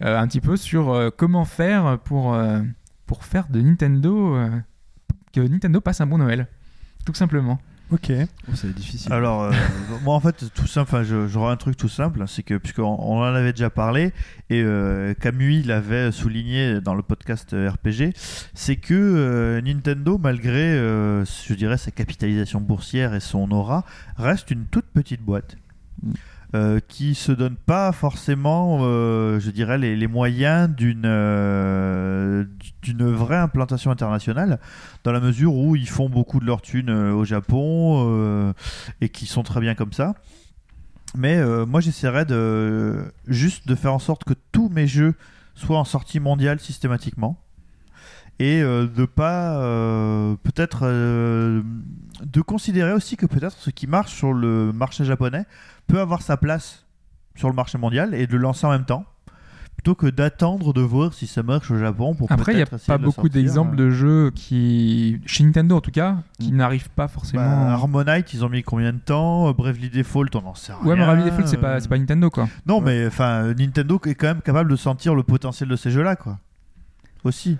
[0.00, 2.34] un petit peu sur comment faire pour,
[3.04, 4.38] pour faire de Nintendo
[5.34, 6.46] que Nintendo passe un bon Noël.
[7.04, 7.58] Tout simplement.
[7.90, 8.12] Ok.
[8.48, 9.10] Oh, c'est difficile.
[9.12, 9.52] Alors, euh,
[10.04, 12.82] moi, en fait, tout simple, enfin, je- j'aurais un truc tout simple, c'est que, puisqu'on
[12.84, 14.12] on en avait déjà parlé,
[14.50, 18.12] et euh, Camus l'avait souligné dans le podcast euh, RPG,
[18.52, 23.84] c'est que euh, Nintendo, malgré, je dirais, sa capitalisation boursière et son aura,
[24.16, 25.56] reste une toute petite boîte.
[26.02, 26.12] Mm.
[26.54, 32.44] Euh, qui se donne pas forcément, euh, je dirais, les, moyens d'une euh,
[32.80, 34.58] d'une vraie implantation internationale,
[35.04, 38.54] dans la mesure où ils font beaucoup de leur thune au Japon
[39.02, 40.14] et qui sont très bien comme ça.
[41.14, 45.14] Mais moi, j'essaierais de juste de faire en sorte que tous mes jeux
[45.54, 47.38] soient en sortie mondiale systématiquement
[48.40, 51.62] et euh, de pas euh, peut-être euh,
[52.24, 55.44] de considérer aussi que peut-être ce qui marche sur le marché japonais
[55.86, 56.84] peut avoir sa place
[57.34, 59.04] sur le marché mondial et de le lancer en même temps
[59.76, 62.66] plutôt que d'attendre de voir si ça marche au Japon pour Après, il n'y a
[62.66, 66.56] pas de beaucoup d'exemples de jeux qui, chez Nintendo en tout cas, qui Mm.
[66.56, 67.44] n'arrivent pas forcément.
[67.44, 69.52] Bah, Harmonite, ils ont mis combien de temps?
[69.52, 70.84] Bravely Default, on en sait rien.
[70.84, 72.48] ouais, mais Bravely Default, c'est pas, c'est pas Nintendo quoi.
[72.66, 76.16] Non, mais enfin, Nintendo est quand même capable de sentir le potentiel de ces jeux-là,
[76.16, 76.38] quoi.
[77.22, 77.56] Aussi.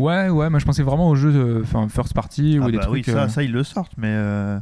[0.00, 2.78] Ouais, ouais, moi je pensais vraiment aux jeux de- enfin, first party ou Ah des
[2.78, 3.14] bah oui, trucs.
[3.14, 4.08] ça, euh, ça, ils le sortent, mais.
[4.10, 4.58] euh,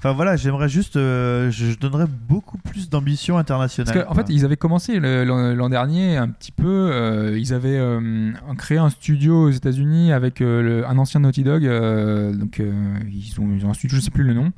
[0.00, 0.94] Enfin voilà, j'aimerais juste.
[0.94, 3.92] euh, je, donnerais beaucoup plus d'ambition internationale.
[3.92, 4.24] Parce qu'en quoi.
[4.24, 6.66] fait, ils avaient commencé l'an dernier un petit peu.
[6.92, 11.42] euh, ils avaient euh, créé un studio aux États-Unis avec euh, le- un ancien Naughty
[11.42, 11.66] Dog.
[11.66, 12.72] euh, donc, euh,
[13.10, 14.52] ils, ont, ils ont un studio, je sais plus le nom.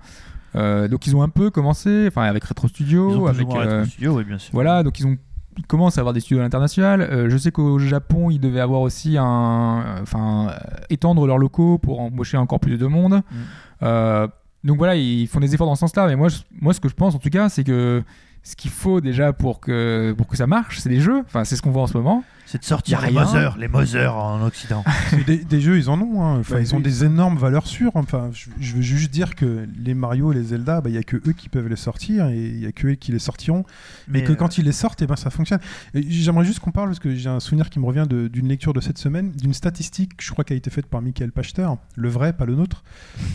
[0.57, 3.49] Euh, donc, ils ont un peu commencé, enfin, avec Retro Studio, Ils ont avec.
[3.49, 4.51] euh, Retro Studio, oui, bien sûr.
[4.53, 5.17] voilà, donc ils ont.
[5.59, 7.01] Ils commencent à avoir des studios à l'international.
[7.03, 10.53] Euh, je sais qu'au Japon, ils devaient avoir aussi un, enfin, euh,
[10.91, 13.15] étendre leurs locaux pour embaucher encore plus de monde.
[13.15, 13.37] Mm.
[13.83, 14.29] Euh,
[14.65, 16.07] donc voilà, ils font des efforts dans ce sens-là.
[16.07, 18.03] Mais moi, je- moi, ce que je pense en tout cas, c'est que
[18.43, 21.21] ce qu'il faut déjà pour que, pour que ça marche, c'est des jeux.
[21.27, 22.23] Enfin, c'est ce qu'on voit en ce moment.
[22.51, 23.13] C'est de sortir les.
[23.13, 24.83] Mother, les Mother en Occident.
[25.27, 26.21] Des, des jeux, ils en ont.
[26.25, 26.39] hein.
[26.41, 26.83] Enfin, Bah, ils ont oui.
[26.83, 27.93] des énormes valeurs sûres.
[27.95, 31.05] Enfin, je, je veux juste dire que les Mario, les Zelda, bah, il y a
[31.05, 33.65] que eux qui peuvent les sortir et il y a que eux qui les sortiront.
[34.09, 35.61] Mais que euh, quand ils les sortent, et ben ça fonctionne.
[35.95, 38.73] Et J'aimerais juste qu'on parle parce que j'ai un souvenir qui me revient d'une lecture
[38.73, 42.09] de cette semaine, d'une statistique, je crois qui a été faite par Michael Pachter, le
[42.09, 42.83] vrai, pas le nôtre,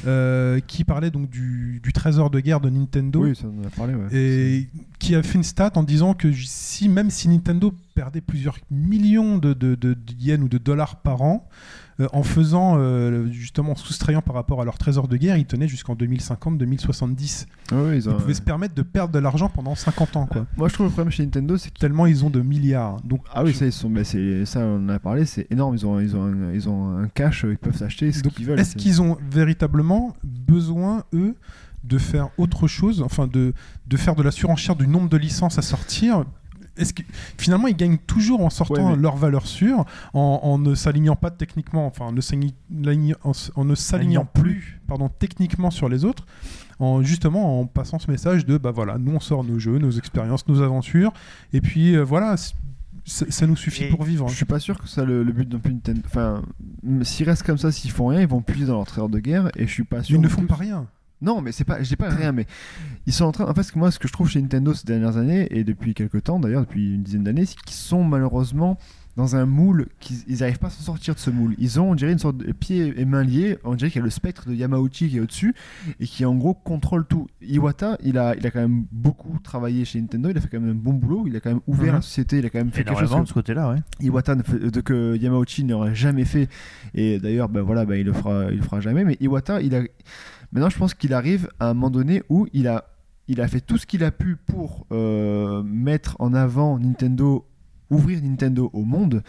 [0.07, 3.23] euh, qui parlait donc du, du trésor de guerre de Nintendo.
[3.23, 3.93] Oui, ça on en a parlé.
[3.93, 4.07] Ouais.
[4.11, 4.69] et
[4.99, 9.37] qui a fait une stat en disant que si même si Nintendo perdait plusieurs millions
[9.37, 11.47] de, de, de- de yens ou de dollars par an,
[12.01, 15.45] euh, en faisant euh, justement en soustrayant par rapport à leur trésor de guerre, ils
[15.45, 17.45] tenaient jusqu'en 2050-2070.
[17.71, 20.45] Ouais, ouais, ils pouvaient se permettre de perdre de l'argent pendant 50 ans, quoi.
[20.57, 23.01] Moi, je trouve le problème chez Nintendo, c'est que Tellement ils ont de milliards.
[23.03, 25.75] Donc, Ah oui, ça, ils sont, bah, c'est, ça on en a parlé, c'est énorme.
[25.75, 28.45] Ils ont, ils ont, un, ils ont un cash, euh, ils peuvent s'acheter ce qu'ils
[28.45, 28.59] veulent.
[28.59, 31.35] Est-ce qu'ils ont véritablement besoin, eux,
[31.83, 33.53] de faire autre chose, enfin de,
[33.87, 36.25] de faire de la surenchère du nombre de licences à sortir
[36.77, 37.03] est-ce que
[37.37, 41.15] finalement ils gagnent toujours en sortant Ouais, mais- leur valeur sûre, en, en ne s'alignant
[41.15, 42.53] pas techniquement, enfin en ne s'alignant
[43.93, 46.25] Alignant plus, pardon, techniquement sur les autres,
[46.79, 49.91] en justement en passant ce message de bah voilà, nous on sort nos jeux, nos
[49.91, 51.13] expériences, nos aventures,
[51.53, 52.35] et puis euh, voilà,
[53.07, 54.27] ça, nous suffit Et pour vivre.
[54.27, 56.01] Je suis pas sûr que ça le, le but non plus Nintendo.
[56.07, 56.41] Enfin,
[57.03, 59.49] s'ils restent comme ça, s'ils font rien, ils vont puiser dans leur trésor de guerre.
[59.55, 60.15] Et je suis pas sûr.
[60.15, 60.87] Ils ne font plus- pas rien.
[61.25, 62.45] Non, mais c'est pas, je dis pas rien, mais
[63.07, 63.45] ils sont en train.
[63.45, 65.63] En fait, ce que moi, ce que je trouve chez Nintendo ces dernières années et
[65.63, 68.77] depuis quelques temps, d'ailleurs depuis une dizaine d'années, c'est qu'ils sont malheureusement
[69.17, 71.55] dans un moule qu'ils ils arrivent pas à s'en sortir de ce moule.
[71.57, 73.57] Ils ont, on dirait, une sorte de pieds et mains liés.
[73.63, 75.55] On dirait qu'il y a le spectre de Yamauchi qui est au-dessus
[76.01, 77.27] et qui en gros contrôle tout.
[77.41, 80.29] Iwata, il a, il a quand même beaucoup travaillé chez Nintendo.
[80.31, 81.23] Il a fait quand même un bon boulot.
[81.27, 81.95] Il a quand même ouvert Mhm.
[81.95, 82.39] la société.
[82.39, 83.77] Il a quand même fait quelque chose de ce côté-là, ouais.
[84.01, 86.49] Iwata ne fait- de que Yamauchi n'aurait jamais fait
[86.93, 89.73] et d'ailleurs ben voilà ben il le fera il le fera jamais mais Iwata il
[89.75, 89.81] a
[90.55, 92.85] maintenant je pense qu'il arrive à un moment donné où il a
[93.27, 97.45] il a fait tout ce qu'il a pu pour euh, mettre en avant Nintendo
[97.89, 99.23] ouvrir Nintendo au monde.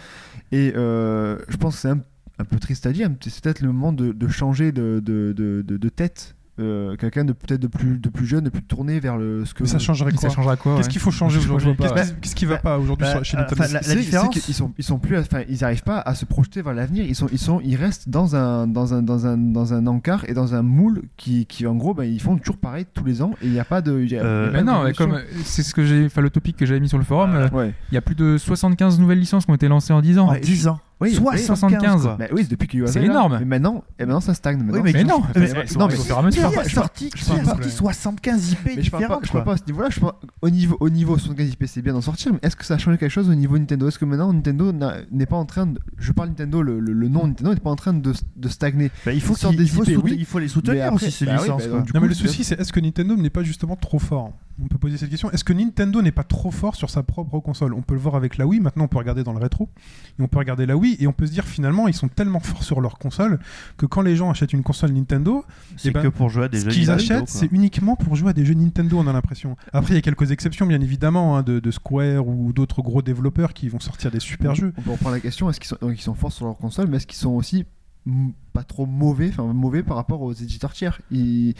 [0.52, 3.92] Et euh, je pense que c'est un, peu triste à dire c'est peut-être le moment
[3.92, 8.50] de, changer de- de tête euh, quelqu'un de peut-être de plus de plus jeune, de
[8.50, 9.62] plus tourné vers le ce que.
[9.64, 10.92] Mais ça changerait Ça quoi changera quoi Qu'est-ce ouais.
[10.92, 13.94] qu'il faut changer aujourd'hui Qu'est-ce qui- Qu'est-ce qui va pas aujourd'hui bah, chez Nintendo la-
[13.94, 17.04] différence- qu'ils sont ils sont plus enfin ils arrivent pas à se projeter vers l'avenir
[17.06, 20.24] ils sont ils sont ils restent dans un dans un dans un dans un encart
[20.28, 23.22] et dans un moule qui qui en gros ben, ils font toujours pareil tous les
[23.22, 24.64] ans et il n'y a pas de il y a- Euh, il y a pas
[24.64, 26.88] Mais non, mais comme euh, c'est ce que j'ai, enfin le topic que j'avais mis
[26.88, 29.54] sur le forum, euh, ouais il y a plus de 75 nouvelles licences qui ont
[29.54, 30.28] été lancées en 10 ans.
[30.30, 30.78] En 10 ans.
[30.98, 32.16] Oui, 75 quoi.
[32.18, 33.36] Bah oui, depuis qu'il y a eu C'est Zelda, énorme.
[33.40, 34.56] Mais maintenant, et maintenant ça stagne.
[34.62, 35.40] Maintenant, mais Mais non, mais-
[35.76, 36.22] non, mais- à mesure.
[36.30, 39.26] je Qui a parle- sorti, qui a sorti 75 IP Mais je parle pas, différentes
[39.26, 39.44] je parle quoi.
[39.44, 42.00] pas à ce niveau-là, je parle au niveau, au niveau 75 IP, c'est bien d'en
[42.00, 43.88] sortir, mais est-ce que ça a changé quelque chose au niveau Nintendo?
[43.88, 45.78] Est-ce que maintenant Nintendo n'a- n'est pas en train de.
[45.98, 48.90] Je parle Nintendo, le, le- le nom Nintendo n'est pas en train de, de stagner?
[49.04, 50.16] Bah, il faut, Ils sortent qu'il- il des faut IP, oui.
[50.18, 51.78] il faut les Mais soutenir après- aussi ces bah oui, licences bah, quoi.
[51.78, 53.76] donc, du Non coup, mais le c'est- souci c'est est-ce que Nintendo n'est pas justement
[53.76, 54.32] trop fort?
[54.62, 55.30] On peut poser cette question.
[55.32, 57.74] Est-ce que Nintendo n'est pas trop fort sur sa propre console?
[57.74, 59.68] On peut le voir avec la Wii, maintenant on peut regarder dans le rétro,
[60.18, 62.40] et on peut regarder la Wii, et on peut se dire finalement ils sont tellement
[62.40, 63.38] forts sur leur console
[63.76, 65.44] que quand les gens achètent une console Nintendo,
[65.76, 67.40] C'est eh ben, que pour jouer à des ce jeux qu'ils Nintendo, achètent quoi.
[67.40, 69.56] c'est uniquement pour jouer à des jeux Nintendo on a l'impression.
[69.72, 73.02] Après il y a quelques exceptions bien évidemment hein, de, de Square ou d'autres gros
[73.02, 74.72] développeurs qui vont sortir des super jeux.
[74.78, 76.86] On peut reprendre la question est-ce qu'ils sont, donc, ils sont forts sur leur console,
[76.88, 77.64] mais est-ce qu'ils sont aussi
[78.52, 81.00] pas trop mauvais, enfin mauvais par rapport aux éditeurs tiers?
[81.10, 81.54] Ils-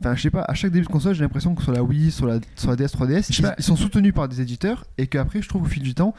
[0.00, 2.12] Enfin, je sais pas, à chaque début de console, j'ai l'impression que sur la Wii,
[2.12, 4.84] sur la, sur la DS 3DS, Je sais ils, ils sont soutenus par des éditeurs
[4.96, 6.14] et qu'après, je trouve au fil du temps,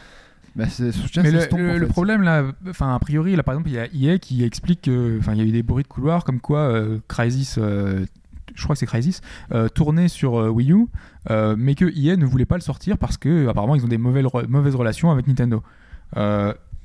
[0.60, 4.18] bah, Mais le, problème là, enfin a priori là par exemple il y a EA
[4.20, 7.00] qui explique que, enfin il y a eu des bruits de couloir comme quoi euh,
[7.08, 8.06] Crysis, euh,
[8.56, 9.22] je crois que c'est Crysis,
[9.54, 10.88] euh, tournait sur euh, Wii U,
[11.30, 13.98] euh, mais que EA ne voulait pas le sortir parce que apparemment ils ont des
[13.98, 15.64] mauvaises, mauvaises relations avec Nintendo.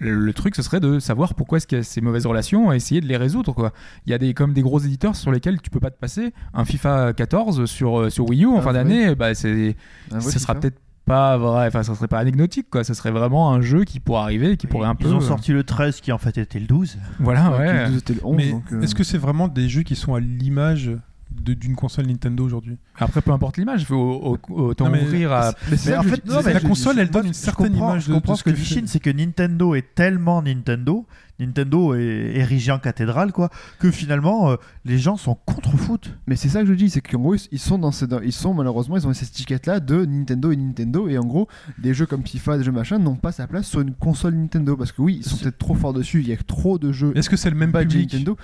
[0.01, 2.77] Le, truc ce serait de savoir pourquoi est-ce qu'il y a ces mauvaises relations et
[2.77, 3.73] essayer de les résoudre quoi.
[4.07, 6.35] Il y a des comme des gros éditeurs sur lesquels tu peux pas te passer.
[6.53, 9.75] Un FIFA 14 sur sur Wii U en Ah, fin d'année, bah ce
[10.11, 13.85] sera peut-être pas vrai, enfin ça serait pas anecdotique quoi, ça serait vraiment un jeu
[13.85, 16.12] qui pourrait arriver et qui pourrait un Ils peu ont euh, sorti le 13 qui
[16.12, 16.97] en fait était le 12.
[17.20, 19.68] voilà Ouais, le 12 était le 11, Mais donc, euh, est-ce que c'est vraiment des
[19.68, 20.90] jeux qui sont à l'image
[21.31, 22.78] de- d'une console Nintendo aujourd'hui?
[22.98, 25.52] Après peu importe l'image, il faut au- au- autant ouvrir à
[25.86, 28.14] Mais en fait, non, mais la je console, elle donne une certaine image je de,
[28.14, 28.74] comprends de ce que que dit fait.
[28.81, 31.05] Shin, c'est que Nintendo est tellement Nintendo,
[31.40, 33.51] Nintendo est érigé en cathédrale, quoi,
[33.81, 36.16] que finalement euh, les gens sont contre foot.
[36.27, 38.55] Mais c'est ça que je dis, c'est qu'en gros, ils sont dans ces, ils sont
[38.55, 41.48] malheureusement, ils ont cette étiquette-là de Nintendo et Nintendo, et en gros,
[41.78, 44.77] des jeux comme FIFA, des jeux machin, n'ont pas sa place sur une console Nintendo,
[44.77, 46.93] parce que oui, ils sont C'est- peut-être trop forts dessus, il y a trop de
[46.93, 47.12] jeux.
[47.16, 48.36] Est-ce que c'est le même public Nintendo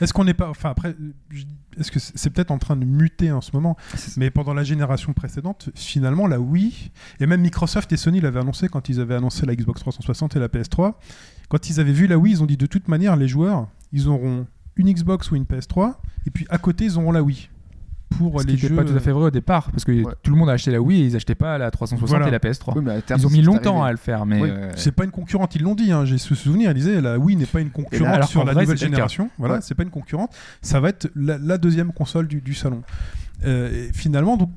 [0.00, 0.48] Est-ce qu'on n'est pas.
[0.48, 0.96] Enfin, après,
[1.30, 1.44] je-
[1.78, 3.76] est-ce que c'est c'est peut-être en train de muter en ce moment
[4.16, 8.68] Mais pendant la génération précédente, finalement, la Wii, et même Microsoft et Sony l'avaient annoncé
[8.68, 10.94] quand ils avaient annoncé la Xbox 360 et la PS3,
[11.48, 14.08] quand ils avaient vu la Wii, ils ont dit de toute manière, les joueurs, ils
[14.08, 14.46] auront
[14.76, 15.94] une Xbox ou une PS3,
[16.26, 17.48] et puis à côté, ils auront la Wii.
[18.10, 18.74] Pour ce qui les n'était jeux.
[18.76, 20.12] pas tout à fait vrai au départ parce que Ouais.
[20.22, 22.26] tout le monde a acheté la Wii et ils achetaient pas la 360 Voilà.
[22.28, 22.72] et la PS3.
[22.76, 24.48] Oui, mais à terme, Ils ont mis qui longtemps à le faire mais Oui.
[24.50, 25.92] euh, C'est pas une concurrente, ils l'ont dit.
[25.92, 28.54] hein, J'ai ce souvenir, ils disaient la Wii n'est pas une concurrente alors sur la
[28.54, 29.28] vrai, nouvelle génération.
[29.36, 29.60] Voilà, Ouais.
[29.62, 30.34] c'est pas une concurrente.
[30.62, 32.82] Ça va être la, la deuxième console du, du salon.
[33.44, 34.50] Euh, et finalement, donc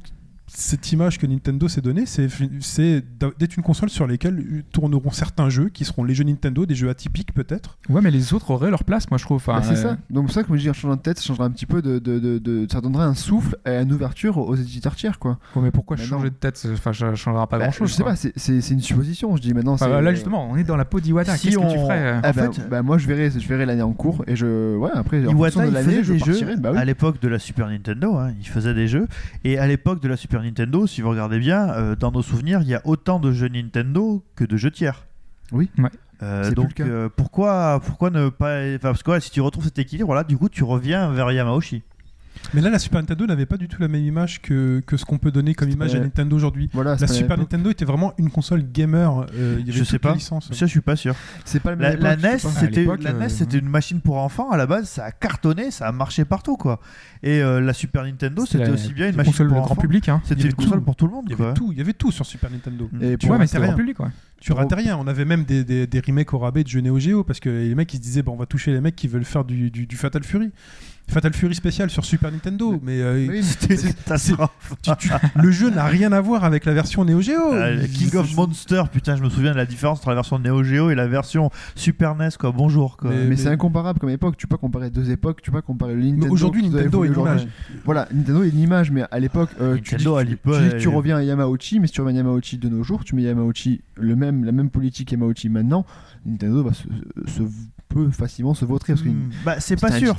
[0.54, 3.02] cette image que Nintendo s'est donnée, c'est
[3.40, 6.90] d'être une console sur laquelle tourneront certains jeux qui seront les jeux Nintendo, des jeux
[6.90, 7.78] atypiques peut-être.
[7.90, 9.38] ouais mais les autres auraient leur place moi je trouve.
[9.38, 9.98] Enfin, Bah, c'est euh, ça.
[10.10, 11.82] Donc c'est ça que je dis en changeant de tête, ça changerait un petit peu
[11.82, 15.40] de, de, de, de- ça donnerait un souffle et une ouverture aux éditeurs tiers quoi.
[15.56, 16.30] ouais, mais pourquoi Bah, changer non.
[16.32, 17.90] de tête Enfin ça changera pas Bah, grand chose.
[17.90, 19.36] je sais pas, c'est- une supposition.
[19.36, 19.74] Je dis maintenant.
[19.74, 21.36] Enfin, là justement on est dans la peau d'Iwata.
[21.38, 23.32] Si Qu'est-ce que tu on- ferais euh Ah En bah, fait- bah, moi je verrai,
[23.32, 26.04] je verrai l'année en cours et je ouais après en fonction Iwata, de l'année faisait
[26.04, 26.56] je des jeux.
[26.58, 26.78] Bah oui.
[26.78, 28.18] à l'époque de la Super Nintendo.
[28.18, 29.08] hein, il faisait des jeux.
[29.44, 32.62] Et à l'époque de la Super Nintendo, si vous regardez bien, euh, dans nos souvenirs,
[32.62, 35.06] il y a autant de jeux Nintendo que de jeux tiers.
[35.52, 35.70] Oui.
[35.78, 35.90] Ouais.
[36.24, 36.90] Euh, donc le cas.
[36.92, 40.24] euh, pourquoi pourquoi ne pas enfin, parce que ouais, si tu retrouves cet équilibre là
[40.24, 41.82] du coup tu reviens vers Yamauchi
[42.54, 45.06] Mais là, la Super Nintendo n'avait pas du tout la même image que, que ce
[45.06, 46.70] qu'on peut donner comme image à Nintendo aujourd'hui.
[46.74, 47.38] Voilà, La Super.
[47.38, 49.26] Nintendo était vraiment une console gamer.
[49.36, 50.18] euh, il y avait Je sais pas.
[50.20, 51.16] ça je suis pas sûr
[51.46, 54.02] C'est pas le la, même la NES c'était l'époque, la euh, NES c'était une machine
[54.02, 56.80] pour enfants à la base ça a cartonné ça a marché partout quoi
[57.24, 59.72] et euh, la Super Nintendo c'était aussi bien une une machine console pour de grand
[59.72, 60.10] enfants public.
[60.10, 60.22] Hein.
[60.26, 60.86] C'était une console tout.
[60.86, 61.46] pour tout le monde Il y quoi.
[61.48, 62.90] avait tout, il y avait tout sur Super Nintendo.
[63.02, 63.78] Et Tu Ouais mais ratais c'était grand rien.
[63.78, 64.08] public ouais.
[64.40, 64.98] Tu ratais rien.
[64.98, 67.50] On avait même des, des, des remakes au rabais de jeux Neo Geo parce que
[67.50, 69.70] les mecs ils se disaient bon, on va toucher les mecs qui veulent faire du,
[69.70, 70.52] du, du Fatal Fury.
[71.12, 72.80] Fatal Fury spécial sur Super Nintendo.
[72.84, 74.74] Mais euh, Oui, C'était c'est- une catastrophe.
[74.82, 77.54] tu- tu- le jeu n'a rien à voir avec la version Neo Geo.
[77.54, 80.40] Euh, Il- King of Monsters, putain, je me souviens de la différence entre la version
[80.40, 82.52] Neo Geo et la version Super NES, quoi.
[82.52, 83.10] Bonjour, quoi.
[83.12, 84.38] Mais- mais mais- c'est incomparable comme époque.
[84.38, 85.42] Tu peux pas comparer deux époques.
[85.42, 86.34] Tu peux pas comparer le Mais Nintendo.
[86.34, 87.48] aujourd'hui, Nintendo est une aujourd'hui.
[87.86, 90.56] Voilà, Nintendo est une image, mais à l'époque, euh, tu, dis, Nintendo, à tu- l'époque,
[90.58, 92.70] tu dis que tu elle- reviens à Yamauchi, mais si tu reviens à Yamauchi de
[92.70, 95.86] nos jours, tu mets Yamauchi le même, la même politique Yamauchi maintenant,
[96.26, 96.84] Nintendo va se,
[97.28, 97.42] se-
[97.94, 99.30] peut facilement se vautrer parce que Hmm.
[99.46, 100.16] Bah, c'est pas sûr.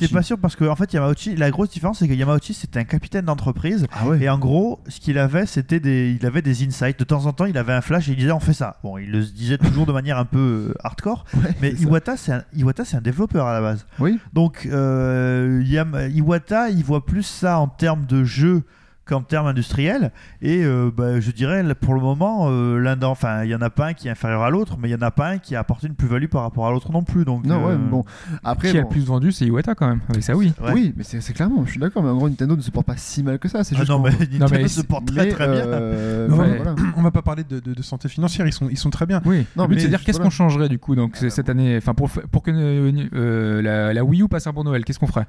[0.00, 2.78] C'est pas sûr parce que en fait Yamauchi, la grosse différence c'est que Yamauchi c'était
[2.80, 4.20] un capitaine d'entreprise Ah ouais.
[4.22, 6.98] et en gros ce qu'il avait c'était des, il avait des insights.
[6.98, 8.78] De temps en temps il avait un flash et il disait on fait ça.
[8.82, 10.38] Bon il le disait toujours de manière un peu
[10.70, 11.24] euh, hardcore.
[11.34, 11.70] Ouais, Mais.
[11.72, 13.86] Iwata c'est un, Iwata c'est un développeur à la base.
[13.98, 14.18] Oui.
[14.32, 18.62] Donc euh, Yam- Iwata il voit plus ça en termes de jeu
[19.04, 20.12] qu'en termes industriels
[20.42, 23.68] et euh, bah, je dirais pour le moment euh, l'un enfin il y en a
[23.68, 25.56] pas un qui est inférieur à l'autre mais il y en a pas un qui
[25.56, 28.04] a apporté une plus-value par rapport à l'autre non plus donc Non, ouais, euh, bon.
[28.44, 30.52] Après, Qui a le plus vendu, c'est Iwata quand même, avec ça oui.
[30.62, 30.72] ouais.
[30.72, 32.96] Oui, mais c'est clairement, je suis d'accord, mais en gros, Nintendo ne se porte pas
[32.96, 33.64] si mal que ça.
[33.64, 36.74] C'est Ah juste non mais Nintendo mais se porte très très bien euh, Non, voilà.
[36.96, 39.20] On va pas parler de, de- de santé financière, ils sont, ils sont très bien.
[39.24, 41.48] Oui, Non, mais c'est de dire je- qu'est-ce qu'on changerait du coup donc c'est cette
[41.48, 44.84] année, enfin pour, pour que euh, euh, la, la Wii U passe un bon Noël,
[44.84, 45.26] qu'est-ce qu'on ferait?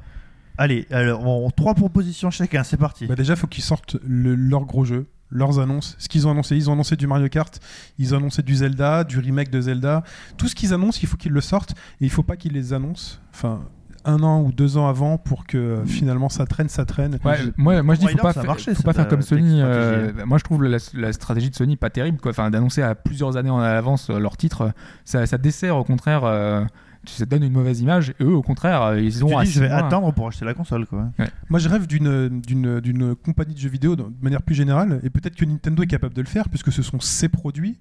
[0.57, 3.07] Allez, alors, on- trois propositions chacun, c'est parti.
[3.07, 6.31] Bah déjà, il faut qu'ils sortent le- leurs gros jeux, leurs annonces, ce qu'ils ont
[6.31, 6.55] annoncé.
[6.55, 7.59] Ils ont annoncé du Mario Kart,
[7.97, 10.03] ils ont annoncé du Zelda, du remake de Zelda.
[10.37, 11.71] Tout ce qu'ils annoncent, il faut qu'ils le sortent.
[12.01, 13.61] Et il faut pas qu'ils les annoncent, enfin,
[14.05, 17.19] un an ou deux ans avant pour que euh, finalement ça traîne, ça traîne.
[17.23, 19.61] Ouais, moi, moi je dis faut pas, faire, marché, faut pas faire comme Sony.
[19.61, 22.31] euh, moi je trouve la, la stratégie de Sony pas terrible, quoi.
[22.31, 24.71] Enfin, d'annoncer à plusieurs années en avance euh, leur titre,
[25.05, 26.65] ça, ça dessert au contraire, euh,
[27.05, 28.13] ça donne une mauvaise image.
[28.19, 29.77] Et eux, au contraire, euh, ils Tu ont à dis, je six vais mois.
[29.77, 31.09] attendre pour acheter la console, quoi.
[31.49, 35.09] Moi, je rêve d'une d'une d'une compagnie de jeux vidéo de manière plus générale, et
[35.09, 37.79] peut-être que Nintendo est capable de le faire, puisque ce sont ses produits.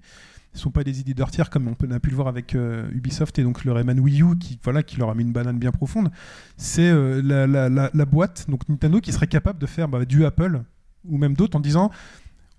[0.55, 2.27] Ce ne sont pas des éditeurs tiers comme on, peut- on a pu le voir
[2.27, 5.23] avec euh, Ubisoft et donc le Rayman Wii U qui, voilà, qui leur a mis
[5.23, 6.11] une banane bien profonde.
[6.57, 10.05] C'est euh, la, la- la- la boîte, donc Nintendo, qui serait capable de faire bah,
[10.05, 10.61] du Apple
[11.09, 11.89] ou même d'autres en disant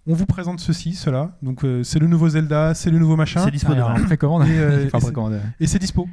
[0.09, 1.36] on vous présente ceci, cela.
[1.41, 4.49] Donc euh, c'est le nouveau Zelda, c'est le nouveau machin, C'est dispo Ah, précommande.
[4.49, 5.41] Et, euh, Enfin, et c'est- précommande.
[5.61, 6.09] et c'est dispo.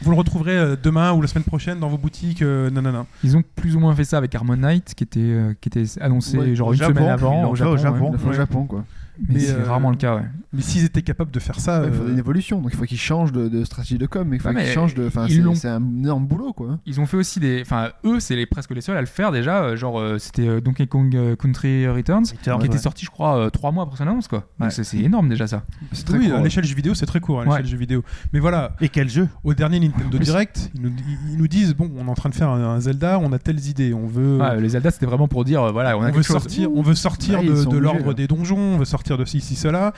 [0.00, 2.42] Vous le retrouverez euh, demain ou la semaine prochaine dans vos boutiques.
[2.42, 3.06] euh, nanana.
[3.24, 6.38] Ils ont plus ou moins fait ça avec Harmonite, qui était, euh, qui était annoncé
[6.38, 8.12] Ouais, genre au une Japon, semaine avant au Japon.
[8.12, 8.28] Ouais.
[8.28, 8.34] Ouais.
[8.34, 8.84] Japon, quoi.
[9.20, 10.16] Mais, Mais, c'est euh, rarement le cas.
[10.16, 10.22] Ouais.
[10.52, 12.76] Mais s'ils étaient capables de faire ça, Ouais, il faudrait euh, une évolution, donc il
[12.76, 15.10] faut qu'ils changent de, de stratégie de com, il faut qu'ils mais changent de.
[15.54, 16.78] C'est un énorme boulot, quoi.
[16.86, 17.60] Ils ont fait aussi des.
[17.62, 19.62] Enfin, eux, c'est les, presque les seuls à le faire déjà.
[19.64, 22.78] euh, Genre, euh, c'était Donkey Kong Country Returns, Returns, qui était ouais.
[22.80, 24.46] sorti, je crois, trois mois après son annonce, quoi.
[24.58, 24.84] Donc Ouais.
[24.84, 25.64] c'est- énorme déjà ça.
[25.92, 27.68] C'est très oui, court, à l'échelle jeu vidéo, c'est très court à l'échelle Ouais.
[27.68, 28.04] jeu vidéo.
[28.32, 29.28] Mais voilà, Et quel jeu?
[29.44, 30.92] au dernier Nintendo Direct, ils nous,
[31.30, 33.38] ils nous disent bon, on est en train de faire un, un Zelda, on a
[33.38, 36.12] telles idées, on veut, les Zelda, c'était vraiment pour dire, voilà, on on a veut
[36.14, 36.36] quelque chose.
[36.36, 39.94] sortir, on veut sortir de, l'ordre des donjons, on veut sortir de ci, ci, cela.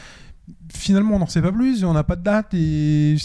[0.72, 3.16] Finalement, on n'en sait pas plus, on n'a pas de date et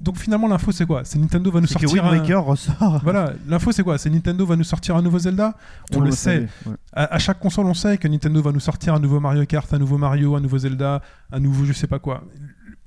[0.00, 1.04] donc finalement l'info c'est quoi?
[1.04, 2.20] C'est Nintendo va nous C'est que sortir Wind un...
[2.20, 3.00] Waker ressort.
[3.02, 3.98] Voilà, l'info c'est quoi?
[3.98, 5.56] C'est Nintendo va nous sortir un nouveau Zelda?
[5.92, 6.46] On le sait.
[6.66, 6.74] ouais.
[6.92, 9.72] à, à chaque console, on sait que Nintendo va nous sortir un nouveau Mario Kart,
[9.74, 11.02] un nouveau Mario, un nouveau Zelda,
[11.32, 12.22] un nouveau je sais pas quoi.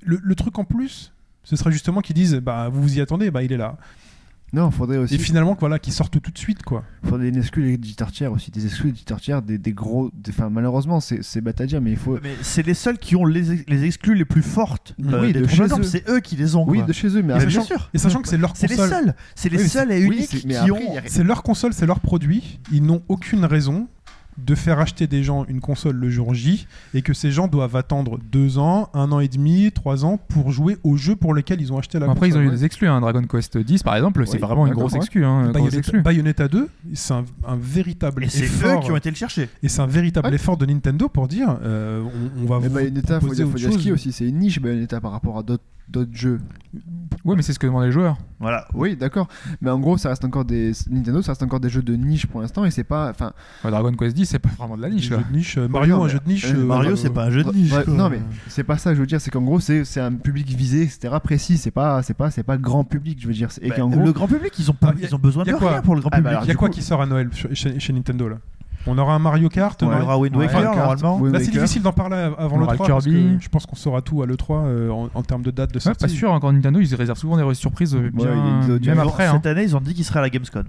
[0.02, 1.12] Le, le truc en plus,
[1.44, 3.76] ce serait justement qu'ils disent bah vous vous y attendez, bah il est là.
[4.52, 5.14] Non, faudrait aussi.
[5.14, 6.84] Et finalement voilà, qu'ils sortent tout de suite quoi.
[7.04, 10.10] faudrait des exclus éditeurs tiers aussi, des exclus éditeurs tiers, des, des gros.
[10.14, 12.18] des- Enfin, malheureusement, c'est c'est bête à dire, mais il faut.
[12.22, 14.94] Mais c'est les seuls qui ont les, les exclus les plus fortes.
[15.04, 15.82] euh, Oui, des de chez eux.
[15.82, 16.64] C'est eux qui les ont.
[16.68, 16.86] Oui, quoi.
[16.86, 17.90] de chez eux, mais Mais après- bien sûr.
[17.94, 19.14] Et sachant que c'est leur C'est les console, seuls.
[19.34, 20.96] C'est les Oui, seuls et uniques qui après, ont.
[20.98, 22.60] a- c'est leur console, c'est leur produit.
[22.72, 23.88] Ils n'ont aucune raison
[24.38, 27.76] de faire acheter des gens une console le jour J et que ces gens doivent
[27.76, 31.60] attendre deux ans, un an et demi, trois ans pour jouer au jeu pour lequel
[31.60, 32.46] ils ont acheté la Après, ils ont console.
[32.54, 32.88] eu des exclus.
[32.88, 33.00] Hein.
[33.00, 35.24] Dragon Quest 10, par exemple, c'est Oui, vraiment une grosse exclu.
[35.24, 36.00] Hein, grosse Bayonetta, exclu.
[36.02, 38.80] Bayonetta 2, c'est un, un véritable Et c'est eux effort.
[38.84, 39.48] qui ont été le chercher.
[39.62, 40.34] Et c'est un véritable Ouais.
[40.34, 43.58] effort de Nintendo pour dire euh, on, on va Mais vous Bayonetta, faut dire, faut
[43.58, 46.40] dire aussi, c'est une niche Bayonetta par rapport à d'autres d'autres jeux.
[47.24, 48.16] Oui, mais c'est ce que demandent les joueurs.
[48.40, 48.66] Voilà.
[48.74, 49.28] Oui, d'accord.
[49.60, 52.26] Mais en gros, ça reste encore des Nintendo, ça reste encore des jeux de niche
[52.26, 53.10] pour l'instant et c'est pas.
[53.10, 53.32] Enfin,
[53.64, 55.08] Ouais, Dragon Quest 10, c'est pas vraiment de la Des niche.
[55.08, 55.24] jeux quoi.
[55.30, 55.58] de niche.
[55.58, 56.46] euh, Mario, non, un jeu de niche.
[56.46, 57.72] euh, euh, Mario, euh, c'est pas un jeu de niche.
[57.72, 60.00] ouais, non mais c'est pas ça que je veux dire, c'est qu'en gros c'est c'est
[60.00, 61.14] un public visé, etc.
[61.22, 61.58] précis.
[61.58, 63.48] C'est pas c'est pas c'est pas le grand public, je veux dire.
[63.60, 65.52] Et Bah, qu'en gros, le grand public, ils ont, pas, Ah, ils ont besoin de
[65.52, 66.30] quoi rien pour le grand Ah, bah, public.
[66.32, 68.36] alors, Il y a quoi coup- qui sort à Noël chez, chez- chez Nintendo là?
[68.86, 71.20] On aura un Mario Kart On aura Wind Ouais, Waker, normalement.
[71.26, 73.36] Là, c'est difficile d'en parler avant le aura 3 parce Kirby.
[73.38, 75.76] que je pense qu'on saura tout à l'E3 euh, en, en termes de date de
[75.76, 75.98] Ouais, sortie.
[76.04, 79.26] pas sûr, encore Nintendo, ils réservent souvent des surprises bien, même après.
[79.26, 79.32] hein.
[79.36, 80.64] Cette année, ils ont dit qu'ils seraient à la Gamescom.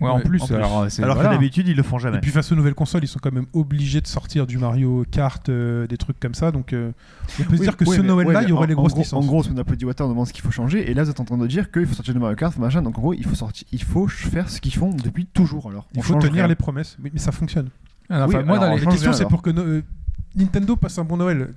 [0.00, 0.54] Ouais, en plus, en plus.
[0.54, 1.30] alors, Alors voilà.
[1.30, 2.20] que d'habitude, ils le font Et jamais.
[2.20, 5.48] puis face aux nouvelles consoles, ils sont quand même obligés de sortir du Mario Kart,
[5.48, 6.52] euh, des trucs comme ça.
[6.52, 6.92] Donc euh,
[7.40, 8.76] on peut se dire que oui, ce Noël-là, ouais, il y aurait en- les en
[8.76, 9.24] grosses gros- licences.
[9.24, 11.10] En gros, ce qu'on a dit Water demande ce qu'il faut changer, et là vous
[11.10, 12.80] êtes en train de dire qu'il faut sortir de Mario Kart, machin.
[12.82, 15.68] Donc en gros, il faut sortir, il faut faire ce qu'ils font depuis toujours.
[15.68, 16.46] Alors, il On faut tenir rien.
[16.46, 16.96] les promesses.
[17.02, 17.68] Mais, mais ça fonctionne.
[18.08, 19.82] Ah, enfin, moi, alors, dans on les La question, c'est pour que no- euh,
[20.36, 21.48] Nintendo passe un bon Noël.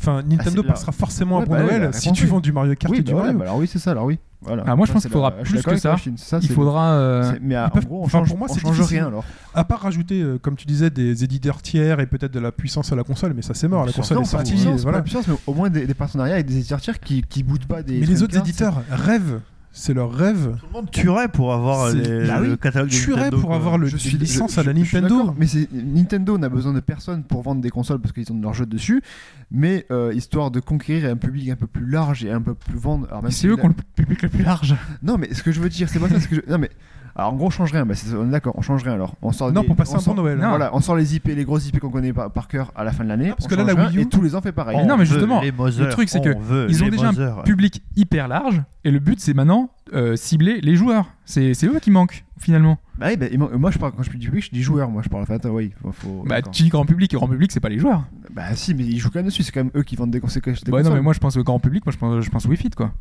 [0.00, 2.52] Enfin, Nintendo c'est la- passera forcément un bon bah oui, Noël si tu vends du
[2.52, 3.38] Mario Kart Oui, et bah du voilà, Mario.
[3.38, 3.92] bah alors oui, c'est ça.
[3.92, 4.64] Alors oui, voilà.
[4.66, 5.96] Ah, moi, je pense qu'il faudra la- plus que ça.
[6.16, 6.92] ça, il faudra.
[6.92, 8.98] euh, Mais Ils peuvent- en gros, on enfin, change, pour moi, on c'est change difficile.
[8.98, 9.24] rien alors.
[9.54, 12.92] À part rajouter, euh, comme tu disais, des éditeurs tiers et peut-être de la puissance
[12.92, 13.84] à la console, mais ça c'est mort.
[13.86, 14.52] La console Non, est pas sortie.
[14.52, 14.98] puissance, voilà.
[14.98, 17.42] pas de puissance, mais au moins des, des partenaires avec des éditeurs tiers qui, qui
[17.42, 17.98] boutent pas des.
[18.00, 19.40] Mais les autres éditeurs rêvent
[19.76, 20.56] C'est leur rêve.
[20.60, 23.48] Tout le monde tuerait pour avoir les- Bah oui, le catalogue de Tuerait Nintendo, pour
[23.48, 23.56] quoi.
[23.56, 25.34] avoir le Je suis les licences je- à la je- je Nintendo.
[25.36, 28.66] Mais Nintendo n'a besoin de personne pour vendre des consoles parce qu'ils ont leurs jeux
[28.66, 29.02] dessus,
[29.50, 32.78] mais euh, histoire de conquérir un public un peu plus large et un peu plus
[32.78, 33.08] vendre.
[33.24, 34.76] C'est si eux qui ont le public le plus large.
[35.02, 36.20] Non, mais ce que je veux dire, c'est pas ça.
[36.20, 36.70] ce que je- Non, mais
[37.16, 37.86] alors, en gros, on change rien.
[37.86, 39.14] Bah, c'est- on est d'accord, on change rien alors.
[39.22, 40.38] On sort Non, des- pour passer on un sort- bon Noël.
[40.38, 40.48] Non.
[40.50, 42.92] Voilà, on sort les IP, les grosses IP qu'on connaît par, par cœur à la
[42.92, 43.28] fin de l'année.
[43.30, 44.52] Ah, parce on que là, change la rien, Wii U- et tous les ans fait
[44.52, 44.76] pareil.
[44.78, 46.90] Non, On mais veut justement, les Mother, truc, c'est que on veut ils ont les
[46.92, 47.42] déjà un Mother.
[47.44, 51.06] Public hyper large et le but c'est maintenant euh, cibler les joueurs.
[51.24, 52.78] C'est c'est eux qui manquent finalement.
[52.98, 54.88] Bah oui, bah, et moi, moi, je parle quand je dis public, je dis joueur.
[54.90, 55.22] Moi, je parle.
[55.24, 56.52] Enfin, attends, oui, faut- faut- Bah d'accord.
[56.52, 58.04] tu dis grand public et grand public c'est pas les joueurs.
[58.32, 59.42] Bah si, mais ils jouent quand même dessus.
[59.42, 60.62] C'est quand même eux qui vendent des conséquences.
[60.64, 60.98] des Ouais non consoles.
[60.98, 62.92] mais moi je pense au grand public, moi je pense, je pense Wii Fit quoi.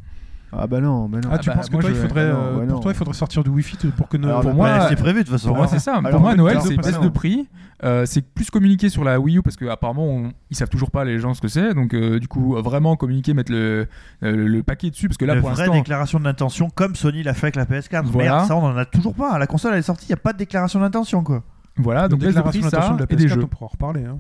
[0.56, 1.30] Ah bah non, bah non.
[1.32, 2.80] Ah, tu bah, penses que moi, toi, il je- faudrait, Ah non, ouais, pour non.
[2.82, 5.20] toi, il faudrait sortir du Wi-Fi pour que nos- Alors, pour moi, Ouais, c'est prévu
[5.20, 5.48] de toute façon.
[5.48, 5.96] Pour moi c'est ça.
[5.98, 7.48] Alors, pour moi Noël c'est baisse de prix.
[7.84, 11.04] Euh, c'est plus communiquer sur la Wii U parce qu'apparemment on- ils savent toujours pas
[11.04, 11.74] les gens ce que c'est.
[11.74, 13.88] Donc euh, du coup vraiment communiquer, mettre le,
[14.24, 17.24] euh, le paquet dessus parce que là Une pour vraie l'instant déclaration d'intention comme Sony
[17.24, 18.06] l'a fait avec la PS4.
[18.06, 18.32] Voilà.
[18.36, 19.38] Merde, ça on en a toujours pas.
[19.38, 21.44] La console elle est sortie, il y a pas de déclaration d'intention quoi.
[21.76, 23.44] voilà donc de déclaration prix d'intention ça de la et des PS4, jeux.
[23.44, 24.06] on pourra en reparler.
[24.06, 24.20] hein.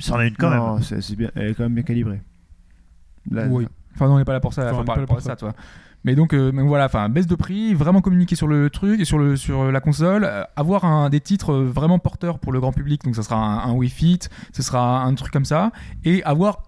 [0.00, 0.58] Ça en a une quand même.
[0.58, 1.30] Non, c'est c'est bien.
[1.36, 2.22] Elle est quand même bien calibrée.
[3.30, 3.68] Là, Oui.
[3.98, 4.70] Enfin, non, on n'est pas là pour ça.
[4.70, 5.52] Enfin, on pas là pour ça, toi.
[6.04, 9.04] Mais donc, euh, mais voilà, enfin, baisse de prix, vraiment communiquer sur le truc et
[9.04, 12.60] sur le sur la console, euh, avoir un, des titres euh, vraiment porteurs pour le
[12.60, 13.02] grand public.
[13.02, 14.20] Donc, ça sera un, un Wii Fit,
[14.52, 15.72] ce sera un truc comme ça,
[16.04, 16.62] et avoir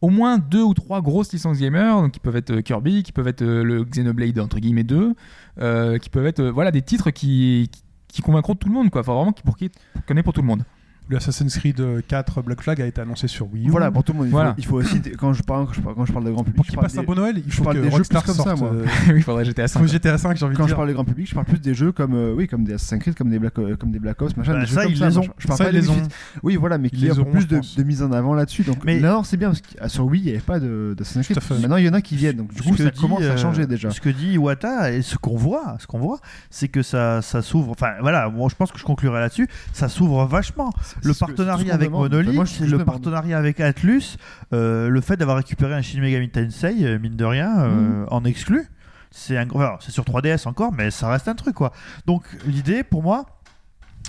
[0.00, 3.28] au moins deux ou trois grosses licences gamer, donc qui peuvent être Kirby, qui peuvent
[3.28, 5.14] être le Xenoblade entre guillemets 2,
[5.60, 7.82] euh, qui peuvent être voilà des titres qui, qui
[8.12, 9.00] qui convaincront tout le monde quoi.
[9.00, 10.64] Enfin vraiment qui pour qui est pour tout le monde.
[11.12, 13.70] Le Assassin's Creed 4 Black Flag a été annoncé sur Wii U.
[13.70, 14.28] Voilà, pour tout le monde.
[14.28, 14.50] Il, Voilà.
[14.50, 16.42] faut, il faut aussi, quand je parle, quand je parle, quand je parle de grand
[16.42, 17.80] public, Pour je qu'il parle passe un des- bon Noël, il je faut parle que
[17.82, 18.70] des jeux Rockstar plus comme ça, moi.
[18.72, 19.80] euh, oui, il faudrait GTA 5.
[19.80, 21.60] faut GTA 5, j'ai envie Quand de je parle de grand public, je parle plus
[21.60, 23.98] des jeux comme, euh, oui, comme des Assassin's Creed, comme des Black, euh, comme des
[23.98, 24.52] Black Ops, machin.
[24.54, 25.22] Bah, des jeux ça, comme ils ça, les ont.
[25.22, 26.02] Je, je parle Ça, pas ils des les ont.
[26.42, 28.62] Oui, voilà, mais peu auront, plus je de, de mise en avant là-dessus.
[28.62, 30.94] Donc Mais- là, c'est bien parce que ah, sur Wii, il n'y avait pas de-
[30.96, 31.60] d'Assassin's Creed.
[31.60, 32.36] Maintenant, il y en a qui viennent.
[32.36, 33.90] Donc du coup, ça commence à euh, changer déjà.
[33.90, 37.42] Ce que dit Iwata et ce qu'on voit, ce qu'on voit, c'est que ça, ça
[37.42, 37.70] s'ouvre.
[37.72, 39.48] Enfin voilà, moi je pense que je conclurai là-dessus.
[39.72, 40.72] Ça s'ouvre vachement.
[41.04, 41.90] Le partenariat avec.
[41.90, 44.16] Monolith, le partenariat avec Atlus,
[44.52, 48.02] euh, le fait d'avoir récupéré un Shin Megami Tensei, euh, mine de rien, Mhm.
[48.02, 48.66] euh, en exclu.
[49.10, 49.46] C'est un
[49.80, 51.72] c'est sur 3DS encore, mais ça reste un truc quoi.
[52.06, 53.26] Donc l'idée pour moi,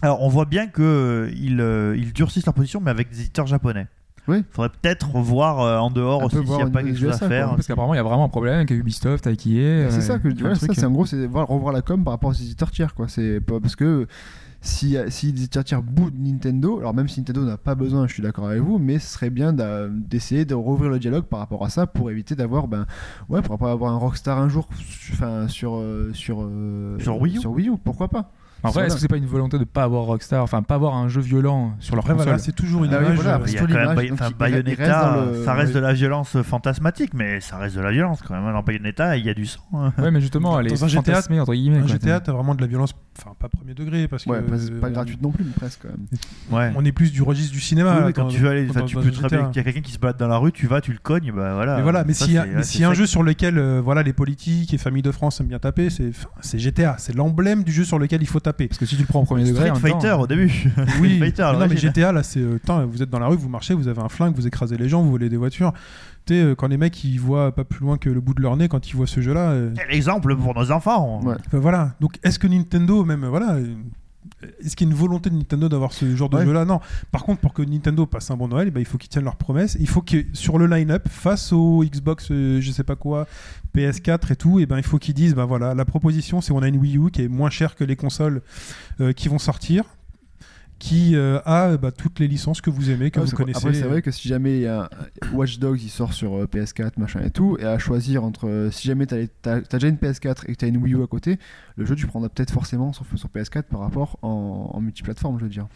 [0.02, 3.20] alors on voit bien que euh, ils, euh, ils durcissent leur position, mais avec des
[3.22, 3.88] éditeurs japonais.
[4.30, 4.46] Oui.
[4.52, 7.22] Faudrait peut-être voir euh, en dehors Un aussi s'il voir n'y a pas quelque chose
[7.22, 7.48] à faire.
[7.48, 7.56] quoi.
[7.58, 9.92] Parce qu'apparemment il y a vraiment un problème avec Ubisoft, avec EA.
[9.92, 10.44] C'est ça que je dis.
[10.44, 13.10] ouais, c'est en gros, c'est voir, revoir la com par rapport aux éditeurs tiers, quoi.
[13.10, 14.08] C'est pas parce que
[14.64, 18.14] si, si les éditeurs tiers boudent Nintendo, alors même si Nintendo n'a pas besoin, je
[18.14, 21.66] suis d'accord avec vous, mais ce serait bien d'essayer de rouvrir le dialogue par rapport
[21.66, 22.86] à ça pour éviter d'avoir, ben,
[23.28, 24.68] ouais, pour pas avoir un Rockstar un jour,
[25.12, 27.40] enfin, sur, euh, sur, euh, Sur Wii U.
[27.42, 28.32] Sur Wii U, pourquoi pas
[28.64, 30.96] En vrai, est-ce que c'est pas une volonté de pas avoir Rockstar, enfin pas avoir
[30.96, 33.16] un jeu violent sur leur Après, console voilà, c'est toujours une Ah image.
[33.16, 35.54] voilà, euh, après, Il y a quand même donc il- reste Bayonetta, dans le- ça
[35.54, 35.76] reste oui.
[35.76, 38.52] de la violence fantasmatique, mais ça reste de la violence quand même.
[38.54, 39.60] Dans Bayonetta, il y a du sang.
[39.74, 39.92] hein.
[39.98, 41.78] Ouais, mais justement, elle est Dans un GTA, fantasmée entre guillemets.
[41.78, 41.90] Un quoi.
[41.90, 44.30] GTA, t'as vraiment de la violence, enfin pas premier degré, parce que.
[44.30, 46.08] Ouais, pas, pas euh, gratuite non plus, mais presque quand même.
[46.52, 46.72] Ouais.
[46.78, 47.94] On est plus du registre du cinéma.
[47.96, 49.50] Oui, là, mais quand dans- tu veux aller, dans- tu dans peux très bien.
[49.52, 51.32] Il y a quelqu'un qui se balade dans la rue, tu vas, tu le cognes,
[51.36, 51.76] bah voilà.
[51.78, 54.74] Mais voilà, mais s'il y a, mais un jeu sur lequel euh, voilà, les politiques
[54.74, 56.96] et familles de France aiment bien taper, c'est GTA.
[56.98, 58.53] C'est l'emblème du jeu sur lequel il faut taper.
[58.54, 60.48] Parce que si tu le prends au premier degré, en Street temps, Fighter au début.
[61.02, 61.78] Oui, Street Fighter, mais non, mais.
[61.78, 62.40] GTA, là, c'est.
[62.40, 62.58] euh,
[62.90, 65.02] vous êtes dans la rue, vous marchez, vous avez un flingue, vous écrasez les gens,
[65.04, 65.74] vous volez des voitures.
[66.26, 68.42] Tu sais, euh, quand les mecs ils voient pas plus loin que le bout de
[68.42, 69.50] leur nez quand ils voient ce jeu-là.
[69.52, 71.20] euh, Quel exemple pour nos enfants.
[71.24, 71.36] Ouais.
[71.48, 71.96] enfin, voilà.
[72.00, 73.58] Donc, est-ce que Nintendo, même, euh, voilà.
[74.64, 76.46] Est-ce qu'il y a une volonté de Nintendo d'avoir ce genre de Ouais.
[76.46, 76.66] jeu-là?
[76.66, 76.80] Non.
[77.12, 79.24] Par contre, pour que Nintendo passe un bon Noël, eh ben, il faut qu'ils tiennent
[79.26, 79.78] leurs promesses.
[79.80, 83.28] Il faut que sur le line-up, face au Xbox, euh, je sais pas quoi,
[83.76, 86.62] PS4 et tout, et ben, il faut qu'ils disent ben voilà, la proposition, c'est on
[86.62, 88.42] a une Wii U qui est moins chère que les consoles
[89.02, 89.84] euh, qui vont sortir,
[90.80, 93.58] qui euh, a bah, toutes les licences que vous aimez, que Ouais, vous connaissez.
[93.58, 94.90] Après, c'est vrai que si jamais il y a
[95.34, 98.48] Watch Dogs, il sort sur euh, PS4, machin et tout, et à choisir entre.
[98.50, 100.94] euh, si jamais t'as les- t'as t'as déjà une PS4 et que t'as une Wii
[100.96, 101.40] U à côté,
[101.78, 105.44] le jeu tu prendras peut-être forcément sur, sur PS4 par rapport en, en multiplateforme, je
[105.46, 105.68] veux dire.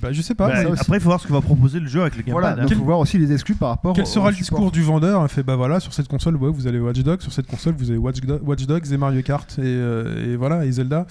[0.00, 0.48] Bah, je sais pas.
[0.48, 2.40] Bah, après, il faut voir ce que va proposer le jeu avec le gamepad.
[2.40, 2.66] Voilà, hein.
[2.66, 4.58] donc faut voir aussi les exclus par rapport Quel sera le support.
[4.58, 7.20] discours du vendeur Il fait bah voilà, sur cette console, ouais, vous avez Watch Dogs,
[7.20, 10.36] sur cette console, vous avez Watch, Do- Watch Dogs et Mario Kart et, euh, et
[10.36, 11.06] voilà, et Zelda.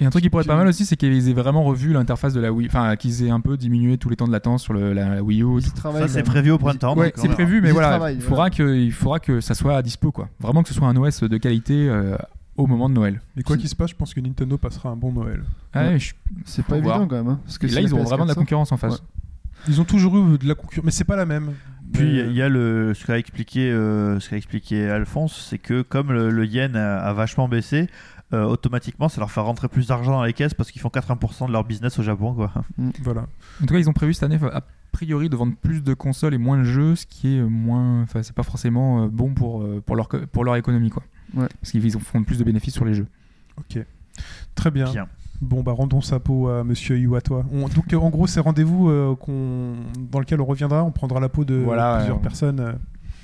[0.00, 2.32] Et un truc qui pourrait être pas mal aussi, c'est qu'ils aient vraiment revu l'interface
[2.32, 4.72] de la Wii, enfin qu'ils aient un peu diminué tous les temps de latence sur
[4.72, 5.60] le- la Wii U.
[5.60, 6.96] Ça, c'est prévu au printemps.
[6.96, 7.34] Ouais, c'est verra.
[7.34, 10.28] prévu, mais voilà, il faudra que, il faudra que ça soit à dispo, quoi.
[10.40, 12.16] Vraiment que ce soit un OS de qualité euh,
[12.56, 13.20] au moment de Noël.
[13.36, 15.42] Mais quoi qu'il se passe, je pense que Nintendo passera un bon Noël.
[15.74, 15.88] Ah, Ouais.
[15.90, 16.14] ouais, je-
[16.46, 16.96] C'est pas voir.
[16.96, 17.28] évident quand même.
[17.34, 18.94] hein, parce que et si là, ils ont PS4 vraiment de la concurrence en face.
[18.94, 18.98] Ouais.
[19.68, 21.52] Ils ont toujours eu de la concurrence, mais c'est pas la même.
[21.92, 24.36] Puis il y a- Mais- il y a le, ce qu'a expliqué, euh, ce qu'a
[24.36, 27.88] expliqué Alphonse, c'est que comme le, le yen a, a vachement baissé,
[28.32, 31.48] euh, automatiquement ça leur fait rentrer plus d'argent dans les caisses parce qu'ils font 80%
[31.48, 32.32] de leur business au Japon.
[32.34, 32.52] Quoi.
[33.02, 33.22] Voilà.
[33.62, 34.62] En tout cas, ils ont prévu cette année, a
[34.92, 38.02] priori, de vendre plus de consoles et moins de jeux, ce qui est moins.
[38.02, 41.02] Enfin, c'est pas forcément euh, bon pour, euh, pour, leur, pour leur économie, quoi.
[41.34, 41.46] Ouais.
[41.60, 43.06] Parce qu'ils font plus de bénéfices sur les jeux.
[43.58, 43.84] Ok.
[44.54, 44.90] Très bien.
[44.90, 45.06] Bien.
[45.40, 47.34] Bon, bah rendons sa peau à Monsieur Iwata.
[47.52, 49.74] On- donc, en gros, c'est rendez-vous euh, qu'on-
[50.10, 50.84] dans lequel on reviendra.
[50.84, 52.60] On prendra la peau de Voilà, plusieurs on- personnes.
[52.60, 52.72] euh.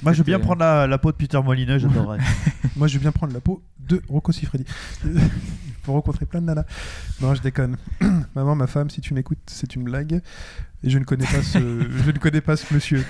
[0.03, 2.19] Moi, je veux bien prendre la, la peau de Peter Molineux, j'adorerais.
[2.77, 4.65] Moi, je vais bien prendre la peau de Rocco Siffredi.
[5.83, 6.65] Pour rencontrer plein de nanas.
[7.21, 7.77] Non, je déconne.
[8.35, 10.21] Maman, ma femme, si tu m'écoutes, c'est une blague.
[10.85, 11.59] Et je ne connais pas ce,
[12.05, 13.05] je ne connais pas ce monsieur.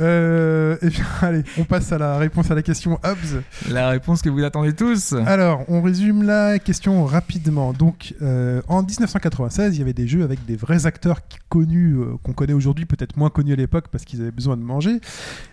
[0.00, 3.42] Euh, et bien, allez, on passe à la réponse à la question Hobbs.
[3.68, 5.14] La réponse que vous attendez tous.
[5.26, 7.72] Alors, on résume la question rapidement.
[7.72, 12.16] Donc, euh, en 1996, il y avait des jeux avec des vrais acteurs connus, euh,
[12.22, 15.00] qu'on connaît aujourd'hui, peut-être moins connus à l'époque parce qu'ils avaient besoin de manger.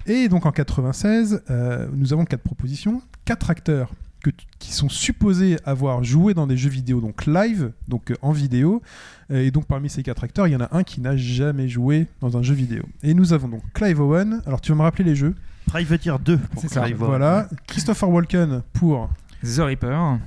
[0.06, 3.02] Et donc, en 96, euh, nous avons quatre propositions.
[3.26, 3.92] Quatre acteurs
[4.32, 8.32] que qui sont supposés avoir joué dans des jeux vidéo, donc live, donc euh, en
[8.32, 8.82] vidéo.
[9.30, 12.08] Et donc, parmi ces quatre acteurs, il y en a un qui n'a jamais joué
[12.22, 12.84] dans un jeu vidéo.
[13.04, 14.42] Et nous avons donc Clive Owen.
[14.46, 15.34] Alors, tu vas me rappeler les jeux?
[15.68, 16.82] Privateer 2 pour ça.
[16.82, 17.10] Clive Owen.
[17.10, 17.48] Voilà.
[17.68, 19.10] Christopher Walken pour
[19.44, 20.20] The Reaper.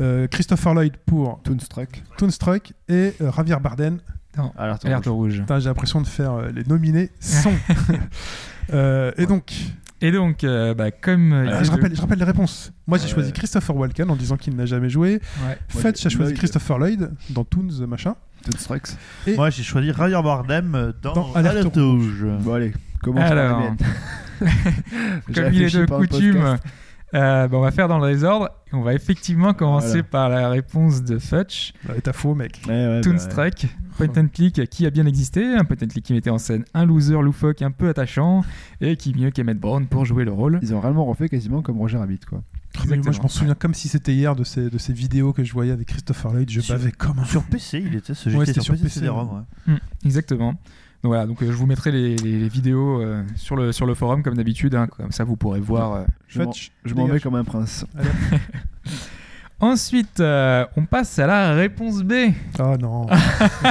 [0.00, 2.02] euh, Christopher Lloyd pour Toonstruck.
[2.16, 3.98] Toonstruck et euh, Javier Bardem.
[4.56, 5.40] Alerte Alerte rouge.
[5.40, 7.52] Putain, J'ai l'impression de faire euh, les nominés sont.
[8.72, 9.52] Euh, et donc,
[10.02, 11.32] Et donc, euh, bah, comme.
[11.32, 12.72] euh, ah, je, rappelle, je rappelle les réponses.
[12.86, 13.10] Moi, j'ai Ouais.
[13.10, 15.20] choisi Christopher Walken en disant qu'il n'a jamais joué.
[15.68, 16.38] Fetch a j'ai- choisi Lloyd.
[16.38, 18.14] Christopher Lloyd dans Toons machin.
[18.44, 18.82] Toonstruck.
[19.26, 22.24] Et- Moi, j'ai choisi Javier Bardem dans, Dans Alerte Alerte Rouge.
[22.40, 22.72] Bon, allez,
[23.02, 23.76] commence par la Alors, mienne.
[24.40, 24.46] J'ai
[25.34, 26.62] comme il est réfléchi de le coutume, podcast.
[27.14, 28.48] Euh, bah, on va faire dans le désordre.
[28.72, 30.02] On va effectivement commencer Voilà.
[30.04, 31.72] par la réponse de Fetch.
[31.86, 32.60] Bah, T'as faux, mec.
[32.68, 33.66] Ouais, ouais, bah, Toonstruck,
[33.96, 36.64] point and click qui a bien existé, un point and click qui mettait en scène
[36.74, 38.42] un loser loufoque un peu attachant
[38.80, 40.58] et qui mieux qu'Emmett Brown pour jouer le rôle.
[40.62, 42.42] Ils ont réellement refait quasiment comme Roger Rabbit, quoi.
[42.72, 43.22] Mais moi, je Exactement.
[43.24, 45.88] m'en souviens comme si c'était hier de ces, de ces vidéos que je voyais avec
[45.88, 46.48] Christopher Lloyd.
[46.48, 48.84] Je Sur- bavais comme un Sur PC, il était ce jeu Ouais, sur sur PC,
[48.84, 49.16] PC, ouais.
[49.68, 49.74] ouais.
[50.04, 50.54] Exactement.
[51.02, 53.86] Donc voilà, donc euh, je vous mettrai les, les- les vidéos euh, sur, le, sur
[53.86, 55.92] le forum comme d'habitude, hein, comme ça vous pourrez voir.
[55.94, 56.04] euh.
[56.28, 56.42] Je
[56.94, 57.86] m'en- vais comme un prince.
[59.60, 62.12] Ensuite, euh, on passe à la réponse B,
[62.58, 63.06] Oh non.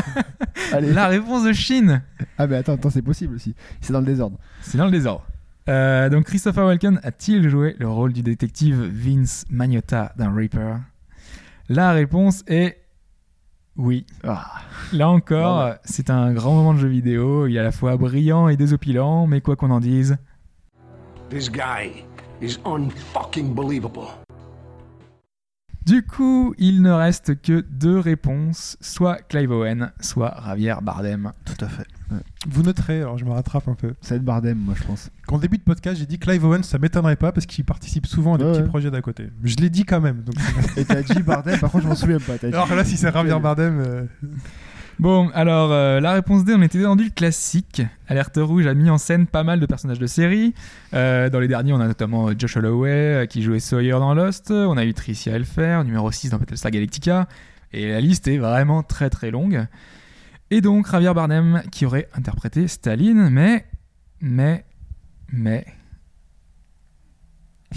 [0.72, 0.93] Allez.
[0.93, 2.03] la réponse de Chine.
[2.38, 3.56] Ah, mais attends, attends, c'est possible aussi.
[3.81, 4.38] C'est dans le désordre.
[4.61, 5.26] C'est dans le désordre.
[5.68, 10.77] Euh, donc Christopher Walken a-t-il joué le rôle du détective Vince Magnotta dans Reaper?
[11.69, 12.77] La réponse est
[13.80, 14.06] oui.
[14.23, 14.45] Ah,
[14.91, 17.47] Là encore, euh, c'est un grand moment de jeu vidéo.
[17.47, 20.18] Il est à la fois brillant et désopilant, mais quoi qu'on en dise,
[21.30, 22.03] This guy
[22.41, 24.07] is unfucking believable.
[25.85, 31.31] Du coup, il ne reste que deux réponses, soit Clive Owen, soit Javier Bardem.
[31.45, 31.88] Tout à fait.
[32.48, 33.94] Vous noterez, alors je me rattrape un peu.
[34.02, 35.10] ça va être Bardem, moi, je pense.
[35.27, 38.36] Qu'en début de podcast, j'ai dit Clive Owen, ça m'étonnerait pas parce qu'il participe souvent
[38.36, 38.68] à des Ouais, petits ouais.
[38.68, 39.27] projets d'à côté.
[39.44, 40.23] Je l'ai dit quand même.
[40.23, 40.36] Donc
[40.77, 42.38] Et t'as dit Bardem, par contre, je m'en souviens pas.
[42.38, 44.03] Dit- alors là, si c'est Javier Bardem, euh,
[44.99, 47.81] Bon, alors euh, la réponse D, on était dans du classique.
[48.10, 50.53] Alerte Rouge a mis en scène pas mal de personnages de série.
[50.94, 54.52] Euh, dans les derniers, on a notamment Josh Holloway euh, qui jouait Sawyer dans Lost.
[54.52, 57.30] On a eu Tricia Elfer, numéro 6 dans Battlestar Galactica.
[57.72, 59.68] Et la liste est vraiment très très longue.
[60.51, 63.65] Et donc Javier Bardem qui aurait interprété Staline, mais.
[64.21, 64.65] Mais.
[65.31, 65.65] Mais.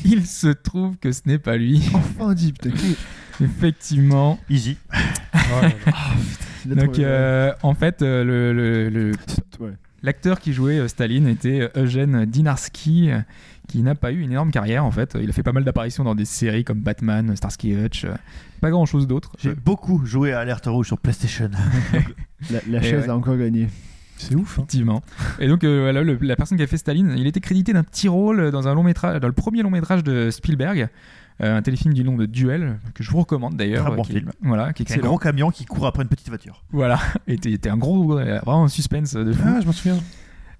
[0.04, 1.82] Il se trouve que ce n'est pas lui.
[1.94, 2.70] Enfin dit, putain.
[3.40, 4.38] Effectivement.
[4.48, 4.76] Easy.
[4.92, 5.92] oh là là.
[6.64, 9.12] Il a Donc, euh, en fait, euh, le- le- le
[9.60, 9.72] Ouais.
[10.02, 13.18] L'acteur qui jouait euh, Staline était Eugène Dinarski, euh,
[13.72, 15.16] qui n'a pas eu une énorme carrière en fait.
[15.20, 18.12] Il a fait pas mal d'apparitions dans des séries comme Batman, Starsky Hutch, euh,
[18.60, 19.32] pas grand chose d'autre.
[19.38, 21.50] J'ai Euh, beaucoup joué à Alerte Rouge sur PlayStation.
[22.50, 23.08] La, la chaise ouais.
[23.10, 23.68] a encore gagné.
[24.18, 24.58] C'est ouf.
[24.58, 24.62] hein.
[24.62, 25.02] Effectivement.
[25.40, 27.82] Et donc euh, voilà, le- la personne qui a fait Staline, il était crédité d'un
[27.82, 30.88] petit rôle dans un long métrage, dans le premier long métrage de Spielberg,
[31.40, 33.86] euh, un téléfilm du nom de Duel que je vous recommande d'ailleurs.
[33.86, 34.30] Très bon qui film.
[34.42, 36.62] Voilà, qui est un gros camion qui court après une petite voiture.
[36.72, 39.42] Voilà, et était un gros, vraiment un suspense de fou.
[39.46, 39.98] Ah, je m'en souviens.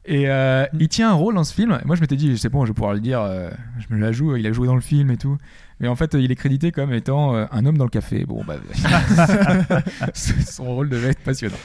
[0.05, 1.79] Et euh, il tient un rôle dans ce film.
[1.85, 4.11] Moi, je m'étais dit, c'est bon, je vais pouvoir le dire, euh, je me la
[4.11, 5.39] joue, il a joué dans le film et tout.
[5.81, 8.25] Mais en fait, il est crédité comme étant euh, un homme dans le café.
[8.25, 8.57] Bon, bah.
[10.15, 11.57] Son rôle devait être passionnant.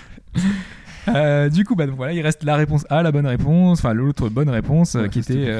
[1.52, 4.30] Du coup, bah, donc voilà, il reste la réponse A, la bonne réponse, enfin l'autre
[4.30, 5.52] bonne réponse, Ouais, qui était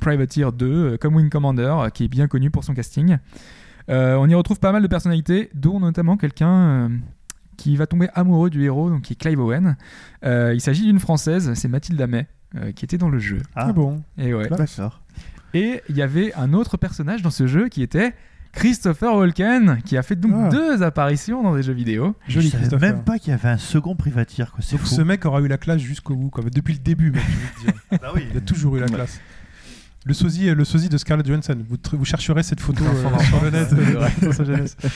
[0.00, 3.16] Privateer 2, euh, comme Wing Commander, qui est bien connu pour son casting.
[3.88, 6.90] On y retrouve pas mal de personnalités, dont notamment quelqu'un
[7.60, 9.76] qui va tomber amoureux du héros, donc qui est Clive Owen.
[10.24, 12.26] Euh, il s'agit d'une française, c'est Mathilde May,
[12.56, 13.42] euh, qui était dans le jeu.
[13.54, 14.02] Ah, bon.
[14.16, 14.48] Et ouais.
[14.48, 15.02] D'accord.
[15.52, 18.14] Et il y avait un autre personnage dans ce jeu qui était
[18.52, 20.48] Christopher Walken, qui a fait donc Ah.
[20.48, 22.16] deux apparitions dans des jeux vidéo.
[22.28, 22.94] Joli je savais Christopher.
[22.94, 24.52] même pas qu'il y avait un second privateer.
[24.52, 24.64] Quoi.
[24.70, 24.86] Donc fou.
[24.86, 26.42] ce mec aura eu la classe jusqu'au bout, quoi.
[26.50, 27.80] depuis le début, je veux dire.
[28.00, 28.26] Bah oui.
[28.30, 29.20] Il a toujours eu la classe.
[30.06, 31.58] Le sosie, le sosie de Scarlett Johansson.
[31.68, 34.74] Vous, chercherez cette photo euh, sur le net euh, dans sa jeunesse.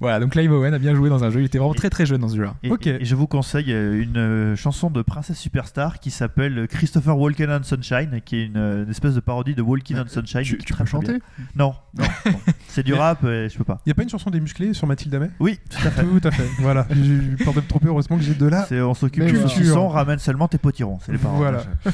[0.00, 1.40] Voilà, donc Clive Owen a bien joué dans un jeu.
[1.40, 2.54] Il était vraiment très très jeune dans ce jeu-là.
[2.62, 2.86] Et, Ok.
[2.86, 7.50] et je vous conseille euh, une euh, chanson de Princesse Superstar qui s'appelle Christopher Walken
[7.50, 10.42] on Sunshine, qui est une, euh, une espèce de parodie de Walking on Sunshine.
[10.42, 10.86] Tu, tu peux bien.
[10.86, 11.18] chanter?
[11.56, 12.32] Non, non, non.
[12.68, 13.80] c'est du rap, et je peux pas.
[13.86, 15.30] Il y a pas une chanson des musclés sur Mathilde Amet?
[15.40, 16.04] Oui, tout à fait.
[16.04, 16.46] Tout à fait.
[16.60, 16.86] Voilà.
[16.92, 17.88] J'ai eu peur de me tromper.
[17.88, 18.68] Heureusement que j'ai de là.
[18.70, 20.98] On s'occupe du saucisson, ramène seulement tes potirons.
[21.04, 21.38] C'est les paroles.
[21.38, 21.64] Voilà.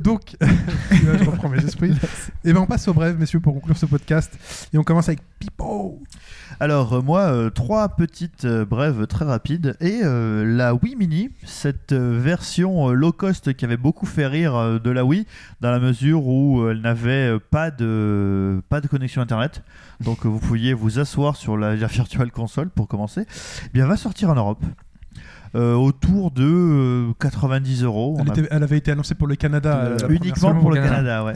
[0.00, 0.36] Donc,
[0.90, 1.92] je reprends mes esprits.
[2.44, 4.32] Et ben on passe au bref, messieurs, pour conclure ce podcast.
[4.72, 6.00] Et on commence avec Pipo.
[6.60, 9.76] Alors euh, moi, euh, trois petites euh, brèves très rapides.
[9.80, 14.26] Et euh, la Wii Mini, cette euh, version euh, low cost qui avait beaucoup fait
[14.26, 15.26] rire euh, de la Wii,
[15.60, 19.62] dans la mesure où elle n'avait pas de, pas de connexion Internet.
[20.00, 23.26] Donc vous pouviez vous asseoir sur la Virtual Console pour commencer.
[23.66, 24.64] Eh bien, va sortir en Europe.
[25.54, 28.16] Euh, autour de euh, 90 euros.
[28.18, 29.76] Elle, On a- était- elle avait été annoncée pour le Canada.
[29.84, 30.94] Euh, la Uniquement pour le Canada.
[30.96, 31.34] Canada, ouais.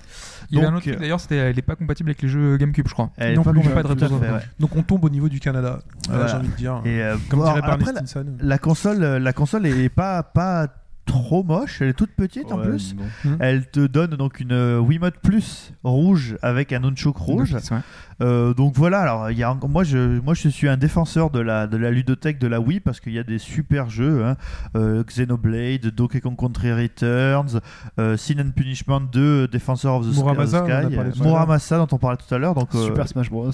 [0.54, 3.10] Euh, d'ailleurs, c'était elle est pas compatible avec les jeux GameCube, je crois.
[3.18, 4.24] Elle est Non pas plus, compatible, pas de tout à retour.
[4.26, 4.40] fait, ouais.
[4.58, 5.80] Donc on tombe au niveau du Canada.
[6.08, 6.28] Voilà.
[6.28, 6.80] J'ai envie de dire.
[6.86, 10.68] Et, euh, Comme bon, dirait Barney après, la- console, euh, la console est pas, pas
[11.04, 12.94] trop moche, elle est toute petite en plus.
[12.96, 13.36] bon.
[13.38, 17.52] Elle te donne donc une euh, Wiimote Plus rouge avec un nunchuk rouge.
[17.70, 17.78] Ouais.
[18.22, 21.28] Euh, donc voilà, alors il y a encore- moi je moi je suis un défenseur
[21.30, 24.24] de la de la ludothèque de la Wii parce qu'il y a des super jeux,
[24.24, 24.36] hein.
[24.74, 27.60] Euh, Xenoblade, Donkey Kong Country Returns,
[27.98, 31.20] euh, Sin and Punishment 2, Defensor of the Sky- Muramasa, Sky.
[31.22, 32.54] Muramasa dont on parlait tout à l'heure.
[32.54, 33.50] Donc euh, Super Smash Bros.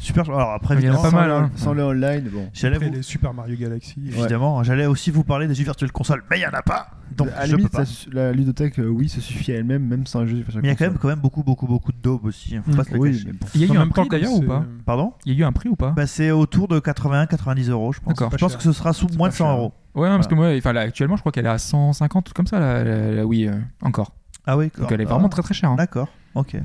[0.00, 0.24] super.
[0.30, 1.50] Alors après Il y en a pas sans mal, le- hein.
[1.56, 2.48] Sans le online, bon.
[2.54, 3.96] j'allais Après vous- les Super Mario Galaxy.
[4.06, 6.88] évidemment, j'allais aussi vous parler des jeux virtuels console, mais il y en a pas.
[7.16, 10.26] Donc à la limite, ça ludothèque, euh, oui, se suffit à elle-même, même sans un
[10.26, 10.44] jeu.
[10.56, 12.56] Mais il y a quand même, quand même beaucoup, beaucoup, beaucoup de daubes aussi.
[12.56, 12.76] hein, Faut Mm.
[12.76, 13.24] pas se le Oui, cacher.
[13.26, 13.46] mais bon.
[13.54, 15.44] Il y a En eu un prix d'ailleurs ou pas Pardon Il y a eu
[15.44, 18.14] un prix ou pas bah, C'est autour de 80-90 euros, je pense.
[18.14, 18.30] D'accord.
[18.32, 18.58] Je pense cher.
[18.58, 19.56] que ce sera sous moins de pas 100 cher.
[19.56, 19.72] euros.
[19.94, 22.32] Ouais, non, parce que moi, enfin, là, actuellement, je crois qu'elle est à 150, tout
[22.34, 24.12] comme ça, la, la, la Wii, euh, encore.
[24.46, 25.70] Ah oui, Donc elle est ah, vraiment très très chère.
[25.70, 25.76] hein.
[25.76, 26.56] D'accord, ok.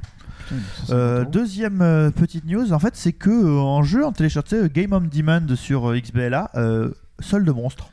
[0.89, 4.91] Euh, deuxième euh, petite news, en fait, c'est que euh, en jeu, en téléchargé Game
[4.93, 7.89] on Demand sur euh, XBLA, euh, solde monstre.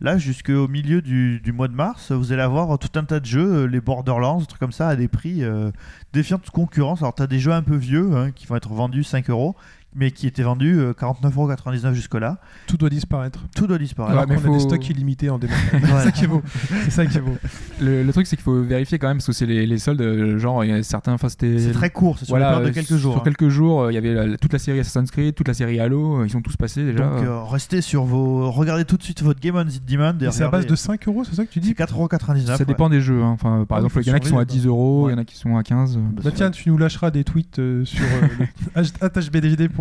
[0.00, 3.64] Là, jusqu'au milieu du, mois de mars, vous allez avoir tout un tas de jeux,
[3.64, 5.70] euh, les Borderlands, des trucs comme ça, à des prix euh,
[6.12, 7.00] défiant concurrence.
[7.00, 9.56] Alors, tu as des jeux un peu vieux hein, qui vont être vendus 5 euros,
[9.96, 12.38] mais qui étaient vendus euh, 49,99€ jusque-là.
[12.66, 13.40] Tout doit disparaître.
[13.56, 14.12] Tout doit disparaître.
[14.16, 15.54] Alors mais a faut- des stocks illimités en démat.
[15.72, 15.86] Voilà.
[16.00, 16.42] C'est ça qui est beau.
[16.84, 17.36] C'est ça qui est beau.
[17.80, 20.00] Le, le truc, c'est qu'il faut vérifier quand même, parce que c'est les, les soldes,
[20.00, 21.58] euh, genre, il y a certains, enfin, c'était.
[21.58, 23.12] C'est très court, c'est sur Voilà, de euh, quelques jours.
[23.14, 23.24] Sur hein.
[23.24, 25.80] quelques jours, euh, il y avait la- toute la série Assassin's Creed, toute la série
[25.80, 27.04] Halo, euh, ils sont tous passés déjà.
[27.06, 28.50] Donc euh, restez sur vos.
[28.50, 30.14] Regardez tout de suite votre Game on Demand.
[30.20, 32.56] Et Et c'est à base de 5 euros, c'est ça que tu C'est dis 4,99€.
[32.56, 33.22] ça dépend des jeux.
[33.22, 33.30] hein.
[33.30, 35.12] Enfin, par Ah, exemple, il y en a qui sont à surveiller, 10 euros, il
[35.12, 35.22] y en Ouais.
[35.22, 35.96] a qui sont à 15.
[35.96, 36.00] euh.
[36.24, 38.44] Bah tiens, tu nous lâcheras des tweets euh, sur euh,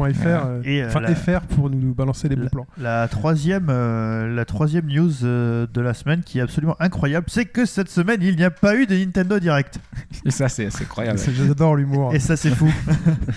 [0.07, 2.67] hbdgd.fr, euh, Et, euh, enfin la- FR pour nous balancer les bons plans.
[2.77, 7.45] La troisième, euh, la troisième news euh, de la semaine qui est absolument incroyable, c'est
[7.45, 9.79] que cette semaine il n'y a pas eu de Nintendo Direct.
[10.25, 11.19] Et ça, c'est c'est incroyable.
[11.19, 12.13] J'adore l'humour.
[12.13, 12.71] Et ça c'est fou.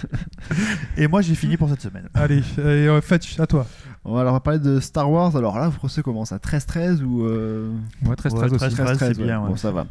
[0.97, 2.09] et moi j'ai fini pour cette semaine.
[2.15, 3.67] Allez, et, euh, Fetch, à toi.
[4.09, 5.37] On va alors parler de Star Wars.
[5.37, 7.25] Alors là, vous pensez comment ça 13-13 ou.
[7.25, 7.71] euh,
[8.07, 8.75] Ouais, très Ouais, stress aussi.
[8.75, 9.25] 13, 13, c'est ouais.
[9.27, 9.49] bien, ouais.
[9.49, 9.87] Bon, ça va.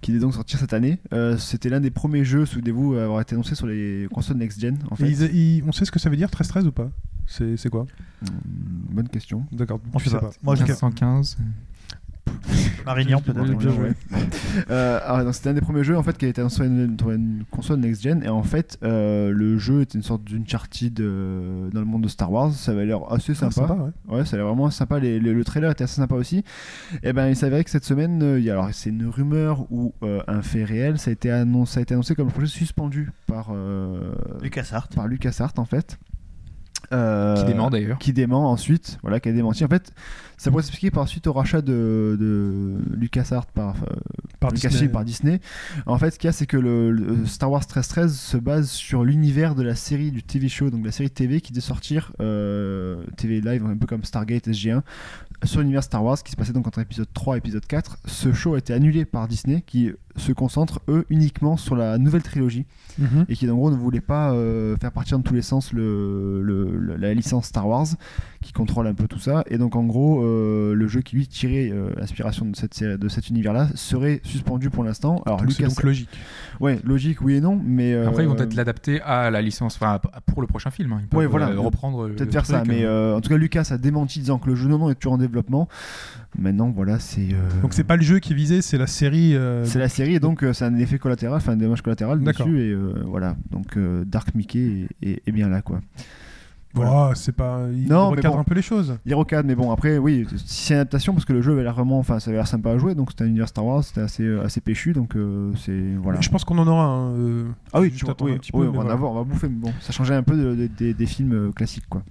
[0.00, 1.00] Qui est donc sortir cette année.
[1.12, 4.78] Euh, C'était l'un des premiers jeux, souvenez-vous, à avoir été annoncé sur les consoles next-gen.
[4.90, 5.08] En fait.
[5.10, 6.88] ils- ils- on sait ce que ça veut dire 13-13 ou pas?
[7.26, 7.86] C'est c'est quoi?
[8.22, 8.26] Hmm,
[8.94, 9.44] bonne question.
[9.50, 10.26] D'accord, tu sait sais pas.
[10.28, 10.32] pas.
[10.44, 11.36] Moi je 1515.
[12.84, 13.40] Marignan peut-être.
[13.42, 13.90] Oui, bien joué.
[14.70, 17.10] Euh, c'était un des premiers jeux en fait qui a été annoncé sur une, sur
[17.10, 21.80] une console next-gen et en fait euh, le jeu était une sorte d'Uncharted euh, dans
[21.80, 22.52] le monde de Star Wars.
[22.52, 23.54] Ça avait l'air assez Ah, sympa.
[23.54, 23.74] sympa,
[24.08, 24.18] ouais.
[24.18, 25.00] Ouais, ça a l'air vraiment sympa.
[25.00, 26.44] Les- les- le trailer était assez sympa aussi.
[27.02, 29.66] Et ben, il s'avérait que cette semaine, euh, il y a- alors c'est une rumeur
[29.72, 30.98] ou euh, un fait réel.
[30.98, 34.12] Ça a été annoncé, ça a été annoncé comme projet suspendu par euh,
[34.42, 34.88] LucasArts.
[34.94, 35.98] par LucasArts en fait.
[36.92, 37.98] Euh, Qui dément d'ailleurs.
[37.98, 39.64] qui dément ensuite, voilà, qui a démenti.
[39.64, 39.92] En fait,
[40.36, 43.94] ça pourrait s'expliquer par suite au rachat de, de LucasArts par, euh,
[44.40, 44.88] Par Disney.
[44.88, 45.40] par Disney.
[45.86, 48.68] En fait, ce qu'il y a, c'est que le, le Star Wars 1313 se base
[48.68, 52.12] sur l'univers de la série du TV show, donc la série TV qui devait sortir
[52.20, 54.82] euh, TV live, un peu comme Stargate SG1,
[55.44, 57.98] sur l'univers Star Wars qui se passait donc entre épisode 3 et épisode 4.
[58.06, 62.22] Ce show a été annulé par Disney qui se concentre eux uniquement sur la nouvelle
[62.22, 62.64] trilogie
[62.98, 63.26] Mhm.
[63.28, 66.40] et qui en gros ne voulait pas euh, faire partir dans tous les sens le,
[66.42, 67.86] le- le- la licence Star Wars
[68.40, 70.24] qui contrôle un peu tout ça et donc en gros
[70.74, 74.20] le jeu qui lui tirait euh, l'inspiration de cette série, de cet univers là serait
[74.24, 76.08] suspendu pour l'instant alors Donc Lucas donc logique.
[76.60, 79.76] ouais logique oui et non mais euh, Après, ils vont peut-être l'adapter à la licence,
[79.76, 80.92] enfin pour le prochain film.
[80.92, 80.98] hein.
[81.02, 81.48] Ils peuvent Ouais, voilà.
[81.50, 82.08] euh, reprendre.
[82.08, 82.88] peut-être faire ça mais hein.
[82.88, 85.14] euh, en tout cas Lucas a démenti disant que le jeu non non est toujours
[85.14, 85.68] en développement
[86.38, 89.34] maintenant voilà c'est euh, Donc c'est pas le jeu qui est visé, c'est la série.
[89.34, 92.22] euh, c'est la série et donc euh, c'est un effet collatéral, enfin un dommage collatéral
[92.22, 95.80] dessus et euh, voilà donc euh, Dark Mickey est, est- est bien là quoi.
[96.76, 97.08] Voilà.
[97.10, 97.62] Oh, c'est pas.
[97.72, 98.40] Il Non, mais recadre bon.
[98.40, 98.96] un peu les choses.
[99.04, 101.62] Il recadre, mais bon, après, oui, si c'est une adaptation, parce que le jeu avait
[101.62, 103.82] l'air vraiment, enfin, ça avait l'air sympa à jouer, donc c'était un univers Star Wars,
[103.82, 105.82] c'était assez, euh, assez péchu, donc euh, c'est.
[106.02, 106.20] Voilà.
[106.20, 107.12] Je pense qu'on en aura un.
[107.14, 109.14] euh, Ah oui, tu vois, oui, un petit oui, peu, on va en avoir, on
[109.16, 111.88] va bouffer, mais bon, ça changeait un peu de- de- des- des films euh, classiques,
[111.88, 112.02] quoi.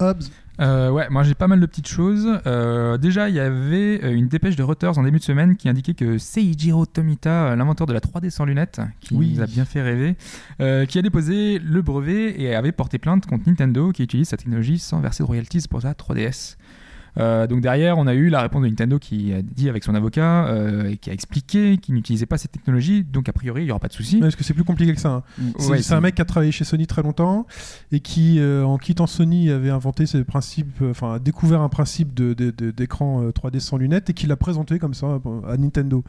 [0.00, 0.30] Hobbs.
[0.60, 2.26] Euh, ouais, moi j'ai pas mal de petites choses.
[2.46, 5.68] Euh, déjà, il y avait euh, une dépêche de Reuters en début de semaine qui
[5.68, 9.34] indiquait que Seijiro Tomita, euh, l'inventeur de la 3D sans lunettes, qui Oui.
[9.36, 10.16] nous a bien fait rêver,
[10.60, 14.36] euh, qui a déposé le brevet et avait porté plainte contre Nintendo qui utilise sa
[14.36, 16.56] technologie sans verser de royalties pour sa 3DS.
[17.18, 19.94] Euh, donc derrière, on a eu la réponse de Nintendo qui a dit avec son
[19.94, 23.64] avocat euh, et qui a expliqué qu'il n'utilisait pas cette technologie, donc a priori il
[23.64, 24.18] n'y aura pas de souci.
[24.18, 25.08] Parce que c'est plus compliqué que ça.
[25.10, 25.22] hein.
[25.58, 27.46] C'est Ouais, c'est un mec qui a travaillé chez Sony très longtemps
[27.92, 31.68] et qui, euh, en quittant Sony, avait inventé ces principes, euh, enfin, a découvert un
[31.68, 35.20] principe de- de- de- d'écran euh, 3D sans lunettes et qui l'a présenté comme ça
[35.48, 36.04] à Nintendo.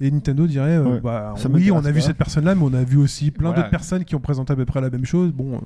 [0.00, 2.82] Et Nintendo dirait, euh, Ouais, bah, oui, on a vu cette personne-là, mais on a
[2.82, 3.58] vu aussi plein Voilà.
[3.62, 5.30] d'autres personnes qui ont présenté à peu près la même chose.
[5.32, 5.58] Bon, euh,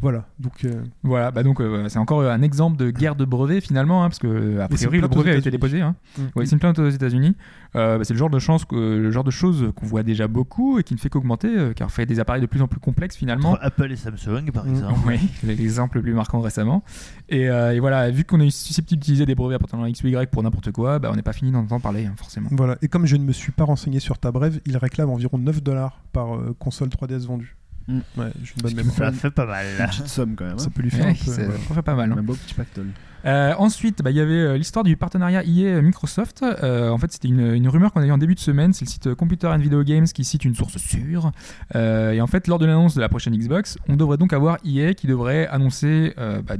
[0.00, 0.26] voilà.
[0.38, 4.04] Donc, euh, Voilà, bah donc euh, c'est encore un exemple de guerre de brevets finalement,
[4.04, 5.80] hein, parce que euh, a priori le brevet a été déposé.
[5.80, 5.96] Hein.
[6.18, 6.22] Mm.
[6.36, 7.34] Ouais, c'est une plainte aux États-Unis.
[7.76, 10.28] Euh, bah, c'est le genre de chance, que, le genre de choses qu'on voit déjà
[10.28, 12.68] beaucoup et qui ne fait qu'augmenter, euh, car on fait des appareils de plus en
[12.68, 13.52] plus complexes finalement.
[13.52, 14.70] Entre Apple et Samsung, par Mm.
[14.70, 15.00] exemple.
[15.06, 16.82] Oui, l'exemple le plus marquant récemment.
[17.28, 20.08] Et, euh, et voilà, vu qu'on est susceptible d'utiliser des brevets appartenant à X ou
[20.08, 22.48] Y pour n'importe quoi, bah, on n'est pas fini d'en entendre parler, hein, forcément.
[22.52, 22.76] voilà.
[22.82, 25.62] Et comme je ne me suis pas renseigné sur ta brève, il réclame environ 9
[25.62, 27.56] dollars par euh, console 3DS vendue.
[27.88, 27.98] Mm.
[28.16, 28.96] Ouais, j'ai une bonne mémoire.
[28.96, 29.66] Ça fait pas mal.
[29.78, 30.54] Une petite somme quand même.
[30.54, 30.58] hein.
[30.58, 31.30] Ça peut lui faire Ouais, un peu.
[31.68, 32.12] ça fait pas mal.
[32.12, 32.16] hein.
[32.18, 32.88] Un beau petit pactole.
[33.24, 36.42] Euh, ensuite, bah, il y avait euh, l'histoire du partenariat EA-Microsoft.
[36.44, 38.72] Euh, en fait, c'était une, une rumeur qu'on a eu en début de semaine.
[38.72, 41.32] C'est le site Computer and Video Games qui cite une source sûre.
[41.74, 44.58] Euh, et en fait, lors de l'annonce de la prochaine Xbox, on devrait donc avoir
[44.64, 46.54] EA qui devrait annoncer euh, bah,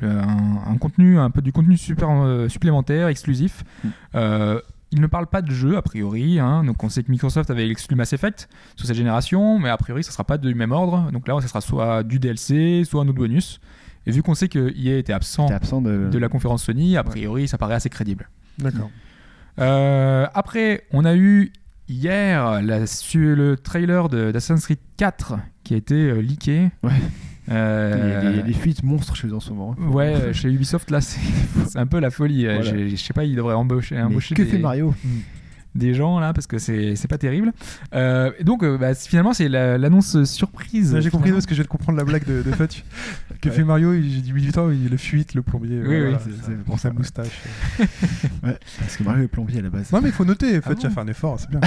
[0.00, 3.64] un, un contenu, un peu du contenu super, euh, supplémentaire, exclusif.
[3.84, 3.88] Mm.
[4.90, 6.64] Il ne parle pas de jeu a priori, hein.
[6.64, 10.02] donc on sait que Microsoft avait exclu Mass Effect sur cette génération, mais a priori
[10.02, 11.10] ça sera pas du même ordre.
[11.12, 13.60] Donc là, ça sera soit du DLC, soit un autre bonus.
[14.06, 15.46] Et vu qu'on sait que EA était absent
[15.82, 16.08] de.
[16.10, 18.30] de la conférence Sony, a priori ça paraît assez crédible.
[18.58, 18.90] D'accord.
[19.58, 21.52] Euh, après, on a eu
[21.88, 25.34] hier la- le trailer de- d'Assassin's Creed 4
[25.64, 26.70] qui a été euh, leaké.
[26.82, 26.92] Ouais.
[27.50, 29.50] Euh, Il y a des- il y a des fuites monstres chez eux en ce
[29.50, 29.74] moment.
[29.78, 29.88] hein.
[29.90, 31.18] Ouais, euh, chez Ubisoft là, c'est
[31.78, 32.46] un peu la folie.
[32.46, 32.88] Euh, Voilà.
[32.88, 34.94] Je sais pas, ils devraient embaucher, embaucher que des, fait Mario
[35.74, 37.52] des gens là parce que c'est c'est pas terrible.
[37.94, 40.92] Euh, donc, euh, bah, finalement, c'est la- l'annonce surprise.
[40.94, 42.84] Ouais, J'ai compris parce que je viens de comprendre la blague de, de Fetch.
[43.40, 43.54] Que Ouais.
[43.54, 45.78] fait Mario il- J'ai dit 18 ans, il le fuite, le plombier.
[45.80, 47.28] Oui, voilà, oui, c'est- pour sa moustache.
[48.42, 49.92] Ouais, parce que Mario est plombier à la base.
[49.92, 51.60] Non, mais il faut noter, Fetch bon a fait un effort, c'est bien.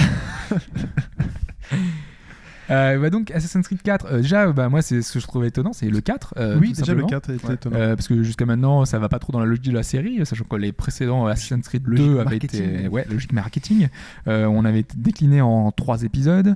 [2.70, 5.48] Euh, bah donc Assassin's Creed 4, euh, déjà, bah, moi, c'est ce que je trouvais
[5.48, 6.34] étonnant, c'est le 4.
[6.36, 7.06] euh, oui, tout déjà le simplement.
[7.08, 7.76] 4 était étonnant.
[7.96, 10.44] Parce que jusqu'à maintenant, ça va pas trop dans la logique de la série, sachant
[10.44, 12.62] que les précédents Assassin's Creed Logique 2 avaient marketing.
[12.78, 13.88] été ouais, logique marketing.
[14.26, 16.54] On avait été décliné en trois épisodes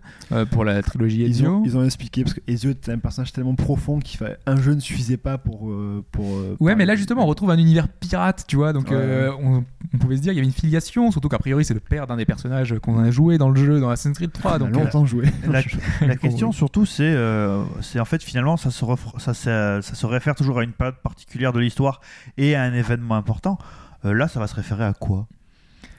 [0.50, 1.50] pour la trilogie Ils Ezio.
[1.56, 4.56] ont, ils ont expliqué parce que Ezio était un personnage tellement profond qu'il fallait un
[4.56, 5.72] jeu ne suffisait pas pour
[6.12, 6.26] pour.
[6.60, 8.72] Ouais, mais là justement, on retrouve un univers pirate, tu vois.
[8.72, 9.28] Donc, Ouais.
[9.42, 9.64] on,
[9.94, 12.06] on pouvait se dire qu'il y avait une filiation, surtout qu'a priori, c'est le père
[12.06, 14.52] d'un des personnages qu'on a joué dans le jeu dans Assassin's Creed 3.
[14.52, 15.24] On a Donc, longtemps joué.
[15.50, 15.60] La,
[16.08, 19.94] la question surtout, c'est euh, c'est en fait finalement ça se, ref- ça, ça, ça
[19.94, 22.00] se réfère toujours à une période particulière de l'histoire
[22.36, 23.58] et à un événement important.
[24.04, 25.26] Euh, là, ça va se référer à quoi?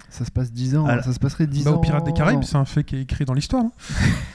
[0.09, 0.85] Ça se passe 10 ans.
[0.85, 1.75] Alors- ça se passerait 10 Bah, ans.
[1.75, 3.65] aux Pirates des Caraïbes, c'est un fait qui est écrit dans l'histoire.
[3.65, 3.71] hein.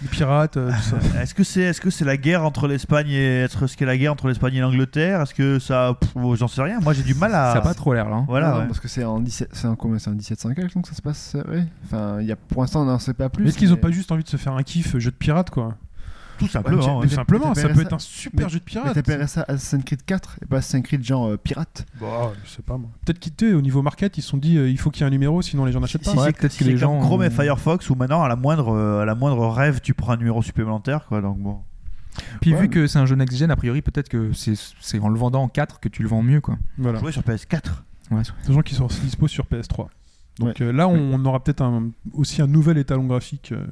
[0.02, 0.96] Les pirates, euh, tout ça.
[1.22, 3.96] Est-ce que c'est est -ce c'est la guerre entre l'Espagne et être ce qu'est la
[3.96, 5.22] guerre entre l'Espagne et l'Angleterre?
[5.22, 5.96] Est-ce que ça.
[6.14, 6.78] oh, J'en sais rien.
[6.80, 7.52] Moi, j'ai du mal à.
[7.54, 8.16] ça a pas trop l'air là.
[8.16, 8.24] hein.
[8.28, 8.58] Voilà.
[8.58, 8.66] Ouais.
[8.66, 9.98] parce que c'est en 17 c'est en combien?
[9.98, 11.64] C'est en 1700 quelque donc ça se passe euh, ouais.
[11.86, 13.44] Enfin, il y a pour l'instant on n'en sait pas plus.
[13.44, 15.16] Mais Est-ce qu'ils ont mais- pas juste envie de se faire un kiff jeu de
[15.16, 15.74] pirate, quoi?
[16.46, 16.82] Tout simplement.
[16.82, 18.94] Ouais, hein, Tout mais simplement, ça peut être un super jeu de pirate.
[18.94, 21.86] t'appellerais ça Assassin's Creed 4 et pas Assassin's Creed genre euh, pirate?
[22.00, 22.90] Bah, je sais pas moi.
[23.04, 25.06] Peut-être quitté au niveau market, ils se sont dit euh, il faut qu'il y ait
[25.06, 26.10] un numéro, sinon les gens n'achètent pas.
[26.12, 29.02] Si Ouais, peut-être que les gens Chrome et Firefox où maintenant à la moindre euh,
[29.02, 31.58] à la moindre rêve tu prends un numéro supplémentaire quoi donc bon.
[32.42, 34.98] Puis Ouais, vu mais- que c'est un jeu next-gen, a priori, peut-être que c'est c'est
[34.98, 36.58] en le vendant en 4 que tu le vends mieux, quoi.
[36.76, 36.98] Voilà.
[36.98, 37.84] Jouer sur PS4.
[38.10, 39.86] Ouais, Des gens qui sont dispo sur PS3.
[40.38, 40.54] Donc Ouais.
[40.66, 41.62] euh, là, on, on aura peut-être
[42.12, 43.52] aussi un nouvel étalon graphique.
[43.52, 43.64] euh,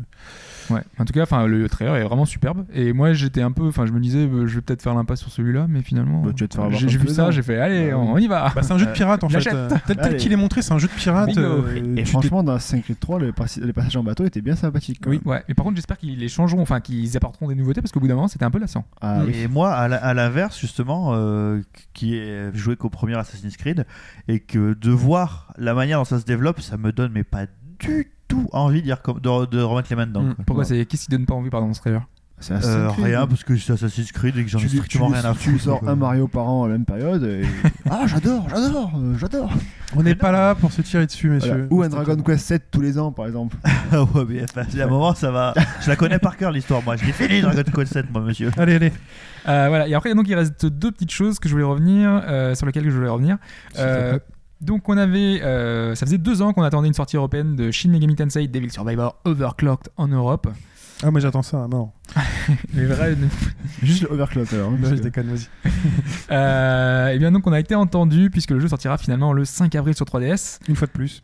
[0.70, 2.64] Ouais, en tout cas, enfin, le trailer est vraiment superbe.
[2.72, 5.20] Et moi, j'étais un peu, enfin, je me disais, euh, je vais peut-être faire l'impasse
[5.20, 7.58] sur celui-là, mais finalement, Bah, tu vas te faire avoir j'ai vu ça, j'ai fait,
[7.58, 8.52] allez, Bah on, y va.
[8.54, 9.46] Bah, c'est un jeu de pirate en fait.
[9.52, 11.36] Euh, tel qu'il est montré, c'est un jeu de pirate.
[11.36, 14.56] Euh, Et franchement dans Assassin's Creed 3 le passi- les passages en bateau étaient bien
[14.56, 15.00] sympathiques.
[15.02, 15.20] quand Oui.
[15.24, 15.32] même.
[15.34, 18.00] Ouais, mais par contre, j'espère qu'ils les changeront, enfin, qu'ils apporteront des nouveautés, parce qu'au
[18.00, 18.84] bout d'un moment, c'était un peu lassant.
[19.00, 19.32] Ah, oui.
[19.36, 21.60] Et moi, à la- à l'inverse, justement, euh,
[21.94, 23.84] qui est joué qu'au premier Assassin's Creed,
[24.28, 27.46] et que de voir la manière dont ça se développe, ça me donne mais pas
[27.78, 28.88] du tout envie de,
[29.50, 30.22] de remettre les mains dedans.
[30.22, 30.34] Mm.
[30.34, 30.44] quoi.
[30.46, 30.68] Pourquoi Ouais.
[30.68, 32.06] c'est Qu'est-ce qui donne pas envie, pardon, dans ce trailer
[32.50, 35.24] Euh, rien, parce que c'est Assassin's Creed et que j'en ai tu, tu, strictement rien
[35.26, 35.62] à tu foutre.
[35.62, 35.90] sors quoi.
[35.90, 37.42] un Mario par an à la même période et...
[37.90, 39.52] ah j'adore j'adore euh, j'adore
[39.94, 41.54] On n'est pas là pour se tirer dessus, Voilà.
[41.54, 41.68] messieurs.
[41.70, 43.56] Ou un Dragon Quest 7 tous les ans, par exemple.
[43.92, 45.52] Ah ouais, mais enfin, à un moment, ça va.
[45.82, 46.94] Je la connais par cœur, l'histoire, moi.
[46.96, 48.52] Je l'ai fini, Dragon Quest 7, moi, monsieur.
[48.56, 48.92] Allez, allez.
[49.48, 49.88] Euh, voilà.
[49.88, 52.84] Et après, donc, il reste deux petites choses que je voulais revenir, euh, sur lesquelles
[52.88, 53.36] je voulais revenir.
[54.60, 57.88] Donc, on avait, euh, ça faisait deux ans qu'on attendait une sortie européenne de Shin
[57.90, 60.48] Megami Tensei Devil Survivor Overclocked en Europe.
[61.02, 61.66] Ah, moi j'attends ça.
[61.70, 61.92] Non,
[62.74, 63.16] Mais vrai,
[63.82, 64.70] Juste le Overclock alors.
[64.70, 65.48] non je déconne, vas-y.
[66.30, 69.74] euh, et bien donc, on a été entendu puisque le jeu sortira finalement le 5
[69.76, 70.58] avril sur 3DS.
[70.68, 71.22] Une fois de plus.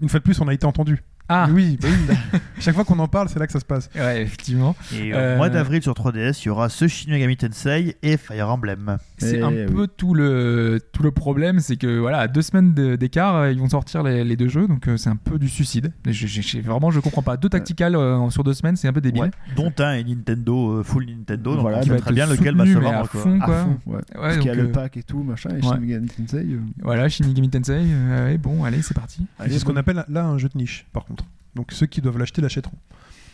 [0.00, 1.02] Une fois de plus, on a été entendu.
[1.34, 2.40] Ah, Oui, bah oui.
[2.60, 3.88] Chaque fois qu'on en parle, c'est là que ça se passe.
[3.94, 4.76] ouais, effectivement.
[4.94, 8.16] Et Euh, au mois d'avril sur 3DS, il y aura ce Shin Megami Tensei et
[8.16, 8.98] Fire Emblem.
[9.18, 9.66] C'est Eh un oui.
[9.66, 13.58] peu tout le, tout le problème, c'est que voilà, à deux semaines d'écart, euh, ils
[13.58, 15.92] vont sortir les, les deux jeux, donc euh, c'est un peu du suicide.
[16.06, 17.36] Je, je- je- vraiment, je comprends pas.
[17.36, 19.22] Deux tacticales euh, sur deux semaines, c'est un peu débile.
[19.22, 19.30] Ouais.
[19.56, 21.52] Dont un est Nintendo, euh, full Nintendo.
[21.54, 23.08] Donc Voilà, on qui sait va très être bien lequel va se à vendre.
[23.08, 23.20] quoi.
[23.22, 23.40] fond.
[23.40, 23.56] À quoi.
[23.62, 23.94] fond, ouais.
[23.96, 25.62] Ouais, Parce qu'il y a le euh, pack et tout, machin, et ouais.
[25.62, 26.36] Shin Megami Tensei.
[26.38, 29.26] euh, Voilà, Shin Megami Tensei, euh, ouais, bon, allez, c'est parti.
[29.40, 31.21] C'est ce qu'on appelle là un jeu de niche, par contre.
[31.54, 32.76] Donc ceux qui doivent l'acheter l'achèteront.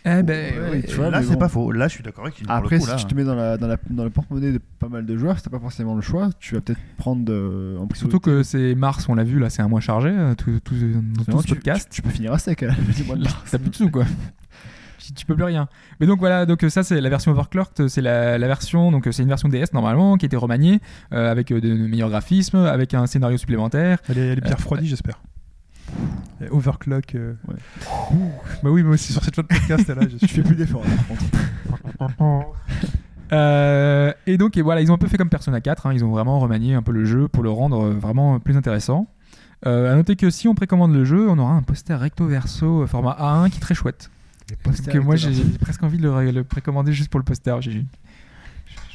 [0.05, 1.39] Eh ben, Ouais, ouais, tu vois, Là, c'est bon.
[1.39, 1.73] pas faux.
[1.73, 2.97] Là, je suis d'accord avec le Après, coup, si là.
[2.97, 5.37] tu te mets dans, la, dans, la, dans le porte-monnaie de pas mal de joueurs,
[5.37, 7.99] si t'as pas forcément le choix, tu vas peut-être prendre de, en priorité.
[7.99, 10.75] Surtout que c'est mars, on l'a vu, là, c'est un mois chargé, euh, tout, tout,
[10.77, 11.89] dans tout ce tu, podcast.
[11.91, 12.63] tu, tu peux finir à sec
[13.09, 13.35] mars.
[13.51, 14.05] T'as plus de sous, quoi.
[14.99, 15.69] Tu- Tu peux plus rien.
[16.01, 19.07] Mais donc voilà, donc euh, ça c'est la version Overclocked, c'est la, la version, donc
[19.07, 20.81] euh, c'est une version DS normalement qui a été remaniée
[21.13, 23.99] euh, avec euh, de, meilleurs graphismes, avec un scénario supplémentaire.
[24.09, 25.21] Elle est, elle est bien Euh, refroidie, j'espère.
[26.41, 27.15] Et Overclock.
[27.15, 27.57] euh, Ouais.
[28.63, 30.85] Bah oui, moi aussi sur cette fin de podcast, là, je Tu fais plus d'efforts.
[33.33, 36.03] Euh, et donc et voilà, ils ont un peu fait comme Persona 4, hein, ils
[36.05, 39.07] ont vraiment remanié un peu le jeu pour le rendre euh, vraiment plus intéressant.
[39.67, 42.83] Euh, à noter que si on précommande le jeu, on aura un poster recto verso
[42.83, 44.11] euh, format A1 qui est très chouette.
[44.65, 47.55] Donc euh, moi j'ai presque envie de le, le précommander juste pour le poster.
[47.61, 47.85] J'ai-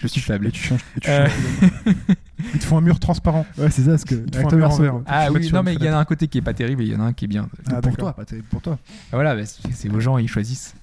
[0.04, 0.48] Je suis faible.
[0.48, 0.82] Et tu changes.
[0.98, 1.96] et tu Euh, changes.
[2.54, 3.46] Ils te font un mur transparent.
[3.58, 4.16] Ouais, c'est ça, parce que.
[4.16, 4.92] Ils te font un mur en verre.
[4.92, 5.04] quoi.
[5.08, 6.86] Ah oui, non mais il y en a un côté qui est pas terrible et
[6.88, 7.48] il y en a un qui est bien.
[7.72, 8.78] Ah, pour toi, pas terrible pour toi.
[8.84, 10.76] Ah, Voilà, bah, c'est aux gens, ils choisissent.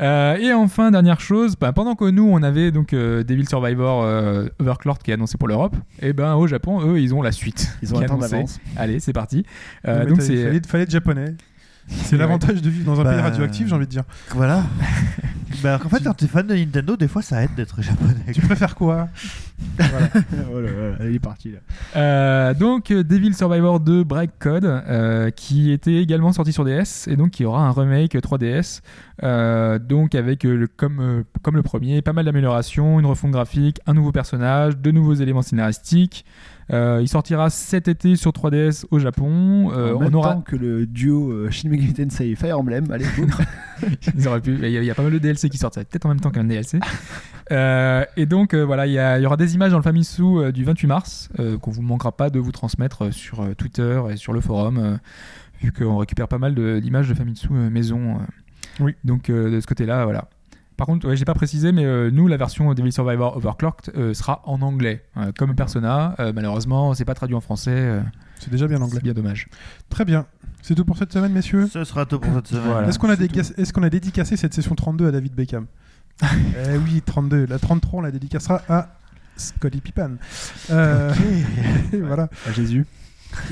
[0.00, 4.02] Euh, et enfin, dernière chose, bah, pendant que nous on avait donc euh, Devil Survivor
[4.02, 7.30] euh, Overclocked qui est annoncé pour l'Europe, et ben au Japon, eux, ils ont la
[7.30, 7.76] suite.
[7.82, 8.58] Ils ont un temps d'avance.
[8.76, 9.44] Allez, c'est parti.
[9.86, 11.34] Euh, donc c'est fallait, fallait être japonais.
[12.04, 14.04] C'est l'avantage de vivre dans un pays Bah, radioactif, j'ai envie de dire.
[14.34, 14.64] Voilà.
[15.62, 18.32] bah, en fait, quand t'es fan de Nintendo, des fois, ça aide d'être japonais.
[18.32, 19.08] Tu préfères quoi
[19.78, 20.08] voilà,
[20.50, 20.70] voilà,
[21.08, 21.58] il est parti là.
[21.96, 27.06] Euh, donc euh, Devil Survivor 2 Break Code euh, qui était également sorti sur DS
[27.08, 28.80] et donc qui aura un remake 3DS
[29.22, 33.94] euh, donc avec le, comme, comme le premier pas mal d'améliorations, une refonte graphique, un
[33.94, 36.24] nouveau personnage, de nouveaux éléments scénaristiques.
[36.72, 39.70] Euh, il sortira cet été sur 3DS au Japon.
[39.72, 42.58] Euh, en même on aura temps que le duo euh, Shin Megami Tensei et Fire
[42.58, 42.90] Emblem.
[42.90, 43.04] Allez.
[44.16, 44.54] Ils auraient pu.
[44.54, 46.06] Il y, a- il y a pas mal de DLC qui sortent, ça va peut-être
[46.06, 46.78] en même temps qu'un DLC.
[47.50, 48.92] Euh, et donc euh, voilà, il
[49.22, 52.12] y, aura des images dans le Famitsu euh, du 28 mars euh, qu'on vous manquera
[52.12, 54.96] pas de vous transmettre euh, sur euh, Twitter et sur le forum, euh,
[55.60, 58.14] vu qu'on récupère pas mal de- d'images de Famitsu euh, maison.
[58.14, 58.18] euh.
[58.80, 58.94] Oui.
[59.04, 60.28] Donc euh, de ce côté-là, voilà.
[60.82, 64.14] Par contre, ouais, j'ai pas précisé, mais euh, nous, la version Devil Survivor Overclocked euh,
[64.14, 66.16] sera en anglais, euh, comme Persona.
[66.18, 67.70] Euh, malheureusement, c'est pas traduit en français.
[67.72, 68.00] euh,
[68.40, 68.98] C'est déjà bien c'est anglais.
[69.00, 69.46] bien dommage.
[69.90, 70.26] Très bien.
[70.60, 72.64] C'est tout pour cette semaine, messieurs Ce sera tout pour cette semaine.
[72.66, 72.88] Voilà.
[72.88, 75.66] Est-ce qu'on a, c'est dédicac- dédicacé cette session 32 à David Beckham
[76.22, 77.46] Eh oui, 32.
[77.46, 78.88] La 33, on la dédicacera à
[79.36, 80.16] Scotty Pippen.
[80.70, 81.14] Euh,
[81.92, 82.28] et voilà.
[82.48, 82.86] À Jésus.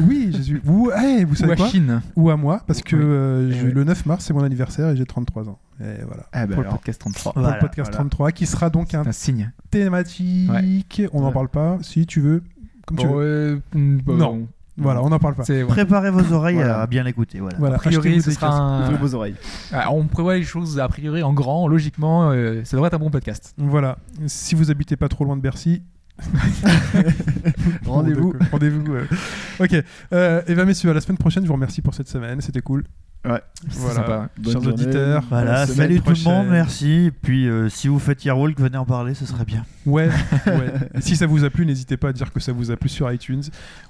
[0.00, 0.60] Oui, Jésus.
[0.66, 3.02] Ou, eh, vous Ou savez à quoi Chine, Ou à moi, parce que Oui.
[3.04, 3.72] euh, Eh oui.
[3.72, 5.58] le 9 mars, c'est mon anniversaire et j'ai 33 ans.
[5.80, 6.24] Et voilà.
[6.32, 7.32] Ah bah pour le podcast 33.
[7.32, 7.96] Pour Voilà, le podcast voilà.
[7.98, 9.50] 33, qui sera donc un Un signe.
[9.70, 11.02] thématique.
[11.12, 11.32] On n'en Ouais.
[11.32, 12.42] parle pas, si tu veux.
[12.86, 13.12] Comme tu veux.
[13.16, 14.46] euh, mm, bon, Non.
[14.76, 15.44] Voilà, on n'en parle pas.
[15.68, 16.80] Préparez vos oreilles Voilà.
[16.82, 17.38] à bien l'écouter.
[17.40, 17.56] Voilà.
[17.58, 18.84] Voilà, A priori, ce sera un...
[18.86, 19.34] Ouvrez vos oreilles.
[19.72, 22.98] Ah, on prévoit les choses a priori en grand, logiquement, euh, ça devrait être un
[22.98, 23.54] bon podcast.
[23.58, 23.98] Voilà.
[24.26, 25.82] Si vous habitez pas trop loin de Bercy,
[27.86, 28.34] Rendez-vous.
[28.50, 28.84] Rendez-vous.
[29.58, 29.74] Ok.
[30.12, 31.42] Euh, et bien, messieurs, à la semaine prochaine.
[31.42, 32.40] Je vous remercie pour cette semaine.
[32.40, 32.84] C'était cool.
[33.22, 33.40] Ouais.
[33.68, 33.94] Voilà.
[33.94, 34.68] semaine Bonne Chers journée.
[34.82, 35.22] auditeurs.
[35.28, 36.90] Voilà, salut tout le monde, merci.
[37.06, 39.64] Et puis, euh, si vous faites Yearwalk, venez en parler, ce serait bien.
[39.86, 40.10] Ouais,
[41.00, 43.10] si ça vous a plu, n'hésitez pas à dire que ça vous a plu sur
[43.10, 43.42] iTunes.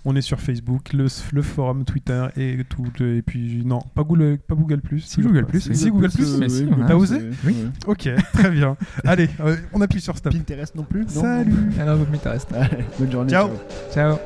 [0.04, 2.86] On est sur Facebook, le, le forum, Twitter et tout.
[3.02, 5.00] Et puis, non, pas Google, pas Google Plus.
[5.00, 6.36] Si, Google Plus, Si, si, Google Plus.
[6.38, 7.56] mais si, Google T'as osé Oui.
[7.86, 8.76] Ok, très bien.
[9.04, 10.32] Allez, euh, on appuie sur stop.
[10.32, 11.54] Pinterest non plus non Salut.
[11.80, 12.54] Alors, t'as resté.
[12.54, 13.30] Allez, bonne journée.
[13.30, 13.50] Ciao.
[13.92, 14.16] Ciao.